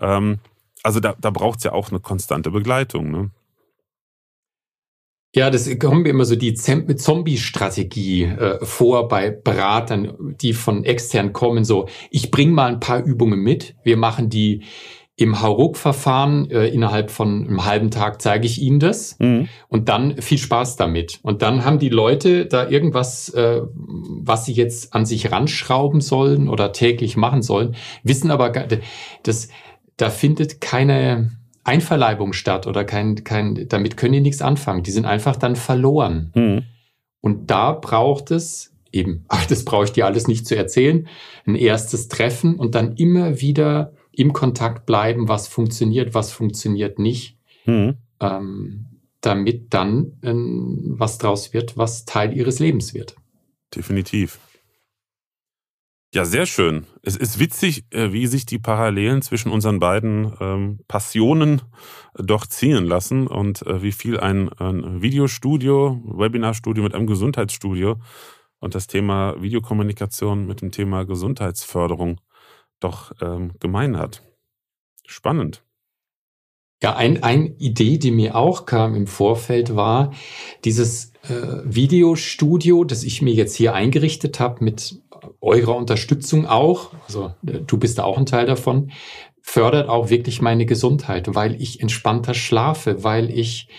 Ähm, 0.02 0.40
also 0.84 1.00
da, 1.00 1.16
da 1.20 1.30
braucht 1.30 1.60
es 1.60 1.64
ja 1.64 1.72
auch 1.72 1.90
eine 1.90 2.00
konstante 2.00 2.52
Begleitung. 2.52 3.12
Ne? 3.12 3.32
Ja, 5.36 5.50
das 5.50 5.70
kommen 5.80 6.04
mir 6.04 6.10
immer 6.10 6.24
so 6.24 6.38
die 6.38 6.54
Zombie-Strategie 6.54 8.24
äh, 8.24 8.66
vor 8.66 9.10
bei 9.10 9.32
Beratern, 9.32 10.14
die 10.40 10.54
von 10.54 10.86
extern 10.86 11.34
kommen. 11.34 11.66
So, 11.66 11.90
ich 12.10 12.32
bringe 12.32 12.54
mal 12.54 12.72
ein 12.72 12.80
paar 12.80 13.04
Übungen 13.04 13.42
mit. 13.42 13.76
Wir 13.84 13.98
machen 13.98 14.30
die 14.30 14.62
im 15.18 15.42
Hauruck-Verfahren. 15.42 16.50
Äh, 16.50 16.68
innerhalb 16.68 17.12
von 17.12 17.48
einem 17.48 17.66
halben 17.66 17.92
Tag 17.92 18.22
zeige 18.22 18.46
ich 18.46 18.62
Ihnen 18.62 18.80
das. 18.80 19.20
Mhm. 19.20 19.50
Und 19.68 19.90
dann 19.90 20.22
viel 20.22 20.38
Spaß 20.38 20.78
damit. 20.78 21.20
Und 21.22 21.42
dann 21.42 21.66
haben 21.66 21.80
die 21.80 21.90
Leute 21.90 22.46
da 22.46 22.70
irgendwas, 22.70 23.28
äh, 23.34 23.62
was 23.74 24.46
sie 24.46 24.54
jetzt 24.54 24.94
an 24.94 25.06
sich 25.06 25.34
ranschrauben 25.34 26.00
sollen 26.00 26.48
oder 26.48 26.72
täglich 26.72 27.18
machen 27.18 27.42
sollen, 27.42 27.76
wissen 28.04 28.32
aber, 28.32 28.52
das, 29.24 29.50
da 29.98 30.10
findet 30.10 30.62
keine 30.62 31.32
Einverleibung 31.66 32.32
statt 32.32 32.68
oder 32.68 32.86
kein, 32.86 33.24
kein, 33.24 33.68
damit 33.68 33.98
können 33.98 34.14
die 34.14 34.22
nichts 34.22 34.42
anfangen. 34.42 34.84
Die 34.84 34.92
sind 34.92 35.06
einfach 35.06 35.36
dann 35.36 35.56
verloren. 35.56 36.32
Mhm. 36.36 36.64
Und 37.22 37.50
da 37.50 37.72
braucht 37.72 38.32
es 38.32 38.72
eben, 38.92 39.26
ach, 39.28 39.46
das 39.48 39.66
brauche 39.66 39.86
ich 39.86 39.92
dir 39.92 40.06
alles 40.06 40.28
nicht 40.28 40.48
zu 40.48 40.56
erzählen, 40.56 41.08
ein 41.46 41.56
erstes 41.56 42.08
Treffen 42.08 42.56
und 42.56 42.76
dann 42.76 42.96
immer 42.96 43.42
wieder 43.42 43.94
im 44.12 44.32
Kontakt 44.32 44.86
bleiben, 44.86 45.28
was 45.28 45.48
funktioniert, 45.48 46.14
was 46.14 46.32
funktioniert 46.32 47.00
nicht, 47.00 47.38
mhm. 47.66 47.96
ähm, 48.22 48.86
damit 49.20 49.74
dann 49.74 50.14
ähm, 50.22 50.94
was 50.98 51.18
draus 51.18 51.52
wird, 51.52 51.78
was 51.78 52.06
Teil 52.06 52.38
ihres 52.38 52.60
Lebens 52.60 52.94
wird. 52.94 53.16
Definitiv. 53.76 54.40
Ja, 56.16 56.24
sehr 56.24 56.46
schön. 56.46 56.86
Es 57.02 57.18
ist 57.18 57.40
witzig, 57.40 57.88
äh, 57.92 58.14
wie 58.14 58.26
sich 58.28 58.46
die 58.46 58.58
Parallelen 58.58 59.22
zwischen 59.22 59.52
unseren 59.52 59.80
beiden 59.80 60.32
ähm, 60.40 60.80
Passionen 60.88 61.62
doch 62.14 62.48
ziehen 62.48 62.86
lassen 62.86 63.28
und 63.28 63.68
äh, 63.68 63.84
wie 63.84 63.92
viel 63.92 64.18
ein, 64.18 64.48
ein 64.48 65.02
Videostudio, 65.02 66.02
Webinarstudio 66.06 66.82
mit 66.84 66.96
einem 66.96 67.06
Gesundheitsstudio 67.06 67.98
und 68.60 68.76
das 68.76 68.88
Thema 68.88 69.36
Videokommunikation 69.42 70.48
mit 70.48 70.62
dem 70.62 70.72
Thema 70.72 71.04
Gesundheitsförderung 71.04 72.22
doch 72.80 73.12
ähm, 73.22 73.52
gemein 73.60 73.98
hat. 73.98 74.22
Spannend. 75.06 75.66
Ja, 76.82 76.96
ein, 76.96 77.24
eine 77.24 77.48
Idee, 77.58 77.98
die 77.98 78.12
mir 78.12 78.38
auch 78.38 78.66
kam 78.66 78.96
im 78.96 79.08
Vorfeld, 79.08 79.76
war 79.76 80.14
dieses 80.64 81.12
äh, 81.24 81.62
Videostudio, 81.66 82.86
das 82.86 83.04
ich 83.04 83.22
mir 83.22 83.34
jetzt 83.34 83.56
hier 83.56 83.74
eingerichtet 83.74 84.40
habe 84.40 84.64
mit 84.64 85.02
eurer 85.46 85.76
Unterstützung 85.76 86.48
auch, 86.48 86.92
also 87.08 87.34
äh, 87.46 87.60
du 87.66 87.78
bist 87.78 88.00
da 88.00 88.04
auch 88.04 88.18
ein 88.18 88.26
Teil 88.26 88.48
davon, 88.48 88.92
fördert 89.42 89.90
auch 89.90 90.10
wirklich 90.10 90.42
meine 90.42 90.66
Gesundheit, 90.66 91.36
weil 91.36 91.62
ich 91.62 91.80
entspannter 91.82 92.34
schlafe, 92.34 93.04
weil 93.04 93.30
ich 93.30 93.70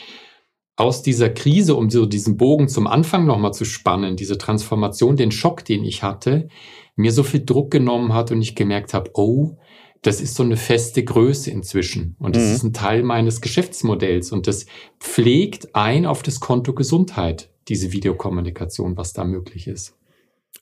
aus 0.77 1.03
dieser 1.03 1.29
Krise, 1.29 1.75
um 1.75 1.91
so 1.91 2.07
diesen 2.07 2.37
Bogen 2.37 2.69
zum 2.69 2.87
Anfang 2.87 3.27
nochmal 3.27 3.53
zu 3.53 3.65
spannen, 3.65 4.17
diese 4.17 4.39
Transformation, 4.39 5.17
den 5.17 5.33
Schock, 5.33 5.65
den 5.65 5.85
ich 5.85 6.03
hatte, 6.03 6.49
mir 6.95 7.13
so 7.13 7.25
viel 7.25 7.45
Druck 7.45 7.71
genommen 7.71 8.15
hat 8.15 8.31
und 8.31 8.41
ich 8.43 8.55
gemerkt 8.55 8.95
habe, 8.95 9.11
oh, 9.15 9.57
das 10.03 10.21
ist 10.21 10.37
so 10.37 10.45
eine 10.45 10.57
feste 10.57 11.03
Größe 11.03 11.51
inzwischen 11.51 12.15
und 12.21 12.37
das 12.37 12.45
mhm. 12.45 12.53
ist 12.53 12.63
ein 12.63 12.73
Teil 12.75 13.03
meines 13.03 13.41
Geschäftsmodells 13.41 14.31
und 14.31 14.47
das 14.47 14.67
pflegt 15.01 15.75
ein 15.75 16.07
auf 16.07 16.23
das 16.23 16.39
Konto 16.39 16.75
Gesundheit, 16.75 17.51
diese 17.67 17.91
Videokommunikation, 17.91 18.97
was 18.97 19.15
da 19.15 19.25
möglich 19.25 19.67
ist 19.67 19.96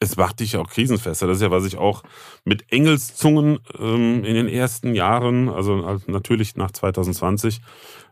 es 0.05 0.17
macht 0.17 0.41
dich 0.41 0.57
auch 0.57 0.69
krisenfester. 0.69 1.27
Das 1.27 1.37
ist 1.39 1.43
ja, 1.43 1.51
was 1.51 1.65
ich 1.65 1.77
auch 1.77 2.03
mit 2.45 2.71
Engelszungen 2.73 3.59
ähm, 3.79 4.25
in 4.25 4.35
den 4.35 4.49
ersten 4.49 4.95
Jahren, 4.95 5.49
also 5.49 6.01
natürlich 6.07 6.57
nach 6.57 6.71
2020, 6.71 7.61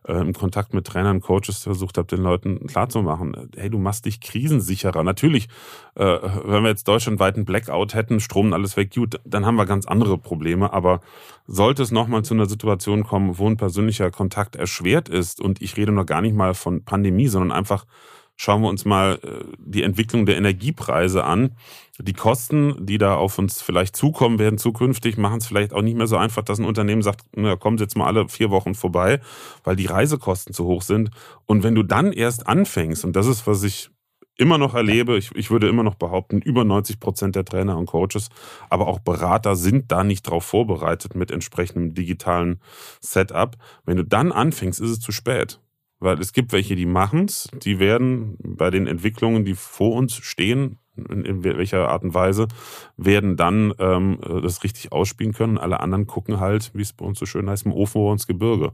äh, 0.08 0.14
im 0.14 0.32
Kontakt 0.32 0.74
mit 0.74 0.86
Trainern, 0.86 1.20
Coaches 1.20 1.62
versucht 1.62 1.98
habe, 1.98 2.08
den 2.08 2.22
Leuten 2.22 2.66
klarzumachen, 2.66 3.50
hey, 3.56 3.70
du 3.70 3.78
machst 3.78 4.04
dich 4.04 4.20
krisensicherer. 4.20 5.02
Natürlich, 5.02 5.48
äh, 5.94 6.04
wenn 6.04 6.62
wir 6.62 6.70
jetzt 6.70 6.88
deutschlandweit 6.88 7.36
einen 7.36 7.44
Blackout 7.44 7.94
hätten, 7.94 8.20
Strom 8.20 8.52
alles 8.52 8.76
weg, 8.76 8.92
gut, 8.94 9.20
dann 9.24 9.46
haben 9.46 9.56
wir 9.56 9.66
ganz 9.66 9.86
andere 9.86 10.18
Probleme. 10.18 10.72
Aber 10.72 11.00
sollte 11.46 11.82
es 11.82 11.90
nochmal 11.90 12.22
zu 12.22 12.34
einer 12.34 12.46
Situation 12.46 13.04
kommen, 13.04 13.38
wo 13.38 13.48
ein 13.48 13.56
persönlicher 13.56 14.10
Kontakt 14.10 14.56
erschwert 14.56 15.08
ist, 15.08 15.40
und 15.40 15.62
ich 15.62 15.76
rede 15.76 15.92
noch 15.92 16.06
gar 16.06 16.20
nicht 16.20 16.34
mal 16.34 16.54
von 16.54 16.84
Pandemie, 16.84 17.28
sondern 17.28 17.52
einfach 17.56 17.84
schauen 18.42 18.62
wir 18.62 18.68
uns 18.68 18.84
mal 18.84 19.20
äh, 19.22 19.44
die 19.58 19.84
Entwicklung 19.84 20.26
der 20.26 20.36
Energiepreise 20.36 21.22
an. 21.22 21.52
Die 22.00 22.12
Kosten, 22.12 22.74
die 22.84 22.98
da 22.98 23.14
auf 23.14 23.38
uns 23.38 23.62
vielleicht 23.62 23.94
zukommen 23.94 24.40
werden 24.40 24.58
zukünftig, 24.58 25.16
machen 25.16 25.38
es 25.38 25.46
vielleicht 25.46 25.72
auch 25.72 25.82
nicht 25.82 25.96
mehr 25.96 26.08
so 26.08 26.16
einfach, 26.16 26.42
dass 26.42 26.58
ein 26.58 26.64
Unternehmen 26.64 27.02
sagt, 27.02 27.20
na, 27.36 27.56
Sie 27.62 27.76
jetzt 27.78 27.96
mal 27.96 28.06
alle 28.06 28.28
vier 28.28 28.50
Wochen 28.50 28.74
vorbei, 28.74 29.20
weil 29.62 29.76
die 29.76 29.86
Reisekosten 29.86 30.52
zu 30.52 30.64
hoch 30.64 30.82
sind. 30.82 31.10
Und 31.46 31.62
wenn 31.62 31.76
du 31.76 31.84
dann 31.84 32.12
erst 32.12 32.48
anfängst, 32.48 33.04
und 33.04 33.14
das 33.14 33.28
ist, 33.28 33.46
was 33.46 33.62
ich 33.62 33.90
immer 34.36 34.58
noch 34.58 34.74
erlebe, 34.74 35.16
ich, 35.16 35.30
ich 35.36 35.52
würde 35.52 35.68
immer 35.68 35.84
noch 35.84 35.94
behaupten, 35.94 36.40
über 36.40 36.64
90 36.64 36.98
Prozent 36.98 37.36
der 37.36 37.44
Trainer 37.44 37.78
und 37.78 37.86
Coaches, 37.86 38.28
aber 38.70 38.88
auch 38.88 38.98
Berater 38.98 39.54
sind 39.54 39.92
da 39.92 40.02
nicht 40.02 40.22
drauf 40.22 40.44
vorbereitet 40.44 41.14
mit 41.14 41.30
entsprechendem 41.30 41.94
digitalen 41.94 42.60
Setup. 43.00 43.56
Wenn 43.84 43.98
du 43.98 44.04
dann 44.04 44.32
anfängst, 44.32 44.80
ist 44.80 44.90
es 44.90 44.98
zu 44.98 45.12
spät. 45.12 45.60
Weil 46.02 46.18
es 46.18 46.32
gibt 46.32 46.52
welche, 46.52 46.74
die 46.74 46.84
machen 46.84 47.26
es, 47.26 47.48
die 47.62 47.78
werden 47.78 48.36
bei 48.42 48.70
den 48.70 48.88
Entwicklungen, 48.88 49.44
die 49.44 49.54
vor 49.54 49.94
uns 49.94 50.16
stehen, 50.16 50.80
in, 50.96 51.44
welcher 51.44 51.88
Art 51.88 52.02
und 52.02 52.12
Weise, 52.12 52.48
werden 52.96 53.36
dann 53.36 53.72
ähm, 53.78 54.18
das 54.42 54.64
richtig 54.64 54.90
ausspielen 54.90 55.32
können. 55.32 55.58
Alle 55.58 55.78
anderen 55.78 56.08
gucken 56.08 56.40
halt, 56.40 56.72
wie 56.74 56.82
es 56.82 56.92
bei 56.92 57.04
uns 57.04 57.20
so 57.20 57.26
schön 57.26 57.48
heißt, 57.48 57.66
im 57.66 57.72
Ofen 57.72 58.00
oder 58.00 58.14
ins 58.14 58.26
Gebirge. 58.26 58.72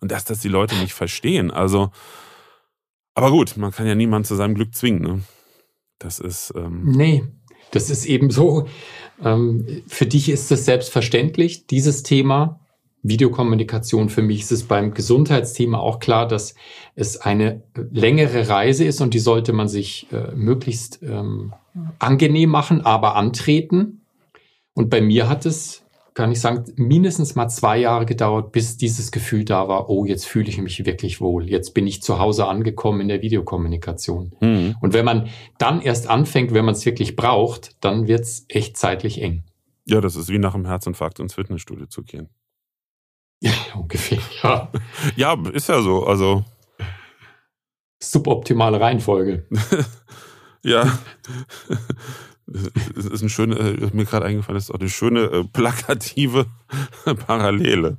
Und 0.00 0.10
dass 0.10 0.24
das 0.24 0.40
die 0.40 0.48
Leute 0.48 0.74
nicht 0.76 0.94
verstehen. 0.94 1.52
Also, 1.52 1.92
aber 3.14 3.30
gut, 3.30 3.56
man 3.56 3.70
kann 3.70 3.86
ja 3.86 3.94
niemanden 3.94 4.26
zu 4.26 4.34
seinem 4.34 4.56
Glück 4.56 4.74
zwingen. 4.74 5.02
Ne? 5.02 5.20
Das 6.00 6.18
ist. 6.18 6.52
Ähm 6.56 6.82
nee, 6.84 7.22
das 7.70 7.88
ist 7.88 8.04
eben 8.04 8.30
so. 8.30 8.66
Ähm, 9.22 9.84
für 9.86 10.06
dich 10.06 10.28
ist 10.28 10.50
es 10.50 10.64
selbstverständlich, 10.64 11.68
dieses 11.68 12.02
Thema. 12.02 12.58
Videokommunikation. 13.04 14.08
Für 14.08 14.22
mich 14.22 14.40
ist 14.40 14.50
es 14.50 14.64
beim 14.64 14.92
Gesundheitsthema 14.92 15.78
auch 15.78 16.00
klar, 16.00 16.26
dass 16.26 16.56
es 16.96 17.16
eine 17.18 17.62
längere 17.92 18.48
Reise 18.48 18.84
ist 18.84 19.00
und 19.00 19.14
die 19.14 19.20
sollte 19.20 19.52
man 19.52 19.68
sich 19.68 20.08
äh, 20.10 20.34
möglichst 20.34 21.00
ähm, 21.02 21.52
angenehm 22.00 22.50
machen, 22.50 22.80
aber 22.84 23.14
antreten. 23.14 24.00
Und 24.72 24.90
bei 24.90 25.00
mir 25.00 25.28
hat 25.28 25.46
es 25.46 25.84
kann 26.14 26.30
ich 26.30 26.40
sagen, 26.40 26.64
mindestens 26.76 27.34
mal 27.34 27.48
zwei 27.48 27.76
Jahre 27.78 28.06
gedauert, 28.06 28.52
bis 28.52 28.76
dieses 28.76 29.10
Gefühl 29.10 29.44
da 29.44 29.66
war, 29.66 29.90
oh, 29.90 30.04
jetzt 30.04 30.26
fühle 30.26 30.48
ich 30.48 30.58
mich 30.58 30.86
wirklich 30.86 31.20
wohl. 31.20 31.48
Jetzt 31.50 31.74
bin 31.74 31.88
ich 31.88 32.02
zu 32.02 32.20
Hause 32.20 32.46
angekommen 32.46 33.00
in 33.00 33.08
der 33.08 33.20
Videokommunikation. 33.20 34.32
Mhm. 34.40 34.76
Und 34.80 34.94
wenn 34.94 35.04
man 35.04 35.28
dann 35.58 35.80
erst 35.80 36.08
anfängt, 36.08 36.54
wenn 36.54 36.64
man 36.64 36.74
es 36.74 36.86
wirklich 36.86 37.16
braucht, 37.16 37.76
dann 37.80 38.06
wird 38.06 38.20
es 38.20 38.46
echt 38.48 38.76
zeitlich 38.76 39.20
eng. 39.20 39.42
Ja, 39.86 40.00
das 40.00 40.14
ist 40.14 40.28
wie 40.28 40.38
nach 40.38 40.54
einem 40.54 40.66
Herzinfarkt 40.66 41.18
ins 41.18 41.34
Fitnessstudio 41.34 41.86
zu 41.86 42.04
gehen. 42.04 42.28
Ja, 43.40 43.52
ungefähr, 43.74 44.18
ja. 44.42 44.70
ja, 45.16 45.36
ist 45.52 45.68
ja 45.68 45.82
so. 45.82 46.06
Also. 46.06 46.44
Suboptimale 48.00 48.80
Reihenfolge. 48.80 49.46
ja. 50.62 50.98
Das 52.46 53.06
ist 53.06 53.22
eine 53.22 53.30
schöne, 53.30 53.56
äh, 53.56 53.90
mir 53.92 54.04
gerade 54.04 54.26
eingefallen, 54.26 54.56
das 54.56 54.64
ist 54.64 54.70
auch 54.70 54.80
eine 54.80 54.90
schöne 54.90 55.20
äh, 55.20 55.44
plakative 55.44 56.46
Parallele. 57.26 57.96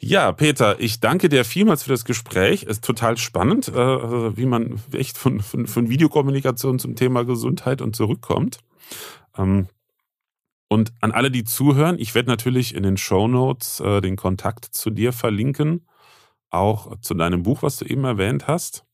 Ja, 0.00 0.30
Peter, 0.32 0.78
ich 0.78 1.00
danke 1.00 1.28
dir 1.28 1.44
vielmals 1.44 1.82
für 1.82 1.90
das 1.90 2.04
Gespräch. 2.04 2.62
Es 2.64 2.76
ist 2.76 2.84
total 2.84 3.16
spannend, 3.16 3.68
äh, 3.68 4.36
wie 4.36 4.46
man 4.46 4.80
echt 4.92 5.18
von, 5.18 5.40
von, 5.40 5.66
von 5.66 5.88
Videokommunikation 5.88 6.78
zum 6.78 6.94
Thema 6.94 7.24
Gesundheit 7.24 7.82
und 7.82 7.96
zurückkommt. 7.96 8.58
Ähm, 9.36 9.66
und 10.68 10.92
an 11.00 11.12
alle, 11.12 11.30
die 11.30 11.44
zuhören, 11.44 11.98
ich 11.98 12.14
werde 12.14 12.28
natürlich 12.28 12.74
in 12.74 12.82
den 12.82 12.96
Show 12.96 13.26
Notes 13.26 13.82
den 14.02 14.16
Kontakt 14.16 14.66
zu 14.66 14.90
dir 14.90 15.12
verlinken, 15.12 15.86
auch 16.50 16.98
zu 17.00 17.14
deinem 17.14 17.42
Buch, 17.42 17.62
was 17.62 17.78
du 17.78 17.86
eben 17.86 18.04
erwähnt 18.04 18.46
hast. 18.46 18.84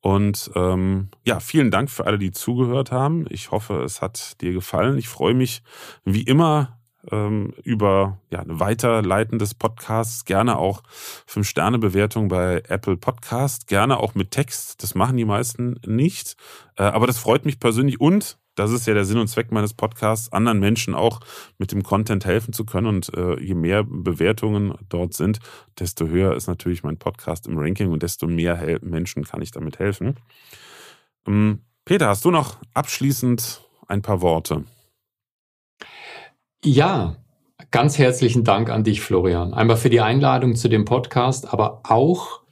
Und 0.00 0.50
ähm, 0.54 1.08
ja, 1.26 1.40
vielen 1.40 1.70
Dank 1.70 1.90
für 1.90 2.06
alle, 2.06 2.18
die 2.18 2.30
zugehört 2.30 2.90
haben. 2.90 3.26
Ich 3.28 3.50
hoffe, 3.50 3.82
es 3.82 4.00
hat 4.00 4.40
dir 4.40 4.52
gefallen. 4.52 4.96
Ich 4.96 5.08
freue 5.08 5.34
mich 5.34 5.62
wie 6.04 6.22
immer 6.22 6.78
ähm, 7.10 7.54
über 7.64 8.18
ja, 8.30 8.40
ein 8.40 8.60
Weiterleiten 8.60 9.38
des 9.38 9.54
Podcasts. 9.54 10.24
Gerne 10.24 10.58
auch 10.58 10.82
fünf 11.26 11.46
sterne 11.46 11.78
bewertung 11.78 12.28
bei 12.28 12.62
Apple 12.68 12.96
Podcast. 12.96 13.66
Gerne 13.66 13.98
auch 13.98 14.14
mit 14.14 14.30
Text. 14.30 14.82
Das 14.82 14.94
machen 14.94 15.18
die 15.18 15.26
meisten 15.26 15.78
nicht. 15.86 16.36
Äh, 16.76 16.84
aber 16.84 17.06
das 17.06 17.18
freut 17.18 17.44
mich 17.44 17.60
persönlich 17.60 18.00
und 18.00 18.38
das 18.60 18.72
ist 18.72 18.86
ja 18.86 18.92
der 18.92 19.06
Sinn 19.06 19.18
und 19.18 19.28
Zweck 19.28 19.50
meines 19.52 19.72
Podcasts, 19.72 20.30
anderen 20.32 20.60
Menschen 20.60 20.94
auch 20.94 21.20
mit 21.56 21.72
dem 21.72 21.82
Content 21.82 22.26
helfen 22.26 22.52
zu 22.52 22.66
können. 22.66 22.86
Und 22.86 23.12
äh, 23.14 23.40
je 23.40 23.54
mehr 23.54 23.84
Bewertungen 23.84 24.74
dort 24.90 25.14
sind, 25.14 25.38
desto 25.78 26.06
höher 26.06 26.36
ist 26.36 26.46
natürlich 26.46 26.82
mein 26.82 26.98
Podcast 26.98 27.46
im 27.46 27.58
Ranking 27.58 27.90
und 27.90 28.02
desto 28.02 28.26
mehr 28.26 28.78
Menschen 28.82 29.24
kann 29.24 29.40
ich 29.40 29.50
damit 29.50 29.78
helfen. 29.78 30.16
Ähm, 31.26 31.60
Peter, 31.86 32.08
hast 32.08 32.26
du 32.26 32.30
noch 32.30 32.58
abschließend 32.74 33.62
ein 33.88 34.02
paar 34.02 34.20
Worte? 34.20 34.64
Ja, 36.62 37.16
ganz 37.70 37.96
herzlichen 37.96 38.44
Dank 38.44 38.68
an 38.68 38.84
dich, 38.84 39.00
Florian. 39.00 39.54
Einmal 39.54 39.78
für 39.78 39.88
die 39.88 40.02
Einladung 40.02 40.54
zu 40.54 40.68
dem 40.68 40.84
Podcast, 40.84 41.50
aber 41.50 41.80
auch 41.84 42.42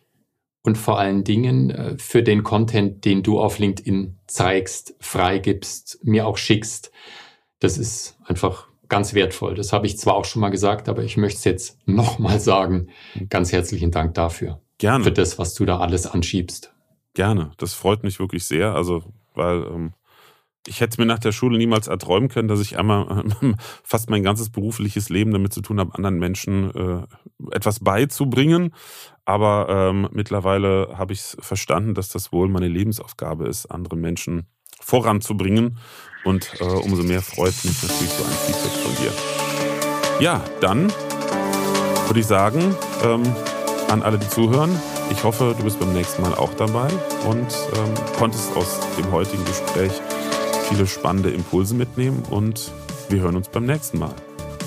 und 0.68 0.76
vor 0.76 0.98
allen 0.98 1.24
Dingen 1.24 1.70
äh, 1.70 1.96
für 1.98 2.22
den 2.22 2.42
Content, 2.42 3.06
den 3.06 3.22
du 3.22 3.40
auf 3.40 3.58
LinkedIn 3.58 4.18
zeigst, 4.26 4.94
freigibst, 5.00 5.98
mir 6.04 6.26
auch 6.26 6.36
schickst. 6.36 6.92
Das 7.58 7.78
ist 7.78 8.18
einfach 8.26 8.68
ganz 8.90 9.14
wertvoll. 9.14 9.54
Das 9.54 9.72
habe 9.72 9.86
ich 9.86 9.98
zwar 9.98 10.14
auch 10.14 10.26
schon 10.26 10.40
mal 10.40 10.50
gesagt, 10.50 10.90
aber 10.90 11.02
ich 11.02 11.16
möchte 11.16 11.38
es 11.38 11.44
jetzt 11.44 11.78
nochmal 11.86 12.38
sagen. 12.38 12.88
Ganz 13.30 13.50
herzlichen 13.50 13.90
Dank 13.90 14.12
dafür. 14.12 14.60
Gerne. 14.76 15.04
Für 15.04 15.12
das, 15.12 15.38
was 15.38 15.54
du 15.54 15.64
da 15.64 15.78
alles 15.78 16.06
anschiebst. 16.06 16.74
Gerne. 17.14 17.52
Das 17.56 17.72
freut 17.72 18.02
mich 18.02 18.20
wirklich 18.20 18.44
sehr. 18.44 18.74
Also, 18.74 19.02
weil 19.34 19.64
ähm, 19.64 19.94
ich 20.66 20.82
hätte 20.82 21.00
mir 21.00 21.06
nach 21.06 21.18
der 21.18 21.32
Schule 21.32 21.56
niemals 21.56 21.86
erträumen 21.88 22.28
können, 22.28 22.48
dass 22.48 22.60
ich 22.60 22.78
einmal 22.78 23.24
fast 23.82 24.10
mein 24.10 24.22
ganzes 24.22 24.50
berufliches 24.50 25.08
Leben 25.08 25.32
damit 25.32 25.54
zu 25.54 25.62
tun 25.62 25.80
habe, 25.80 25.94
anderen 25.94 26.18
Menschen 26.18 26.70
äh, 26.74 27.54
etwas 27.54 27.80
beizubringen. 27.80 28.74
Aber 29.28 29.66
ähm, 29.68 30.08
mittlerweile 30.10 30.94
habe 30.96 31.12
ich 31.12 31.20
verstanden, 31.38 31.92
dass 31.92 32.08
das 32.08 32.32
wohl 32.32 32.48
meine 32.48 32.66
Lebensaufgabe 32.66 33.46
ist, 33.46 33.66
andere 33.66 33.94
Menschen 33.94 34.46
voranzubringen. 34.80 35.76
Und 36.24 36.50
äh, 36.60 36.64
umso 36.64 37.02
mehr 37.02 37.20
freut 37.20 37.52
mich 37.62 37.82
natürlich 37.82 38.10
so 38.10 38.24
ein 38.24 38.30
Feedback 38.30 38.72
von 38.72 38.94
dir. 39.04 39.12
Ja, 40.24 40.42
dann 40.62 40.90
würde 42.06 42.20
ich 42.20 42.26
sagen, 42.26 42.74
ähm, 43.04 43.22
an 43.90 44.02
alle, 44.02 44.16
die 44.18 44.28
zuhören, 44.30 44.70
ich 45.10 45.22
hoffe, 45.22 45.54
du 45.58 45.62
bist 45.62 45.78
beim 45.78 45.92
nächsten 45.92 46.22
Mal 46.22 46.32
auch 46.32 46.54
dabei 46.54 46.88
und 47.28 47.46
ähm, 47.76 47.94
konntest 48.18 48.56
aus 48.56 48.80
dem 48.96 49.12
heutigen 49.12 49.44
Gespräch 49.44 49.92
viele 50.70 50.86
spannende 50.86 51.28
Impulse 51.28 51.74
mitnehmen 51.74 52.22
und 52.30 52.72
wir 53.10 53.20
hören 53.20 53.36
uns 53.36 53.50
beim 53.50 53.66
nächsten 53.66 53.98
Mal. 53.98 54.14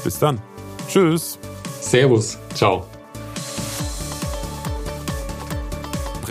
Bis 0.04 0.20
dann. 0.20 0.40
Tschüss. 0.88 1.40
Servus. 1.80 2.38
Ciao. 2.54 2.86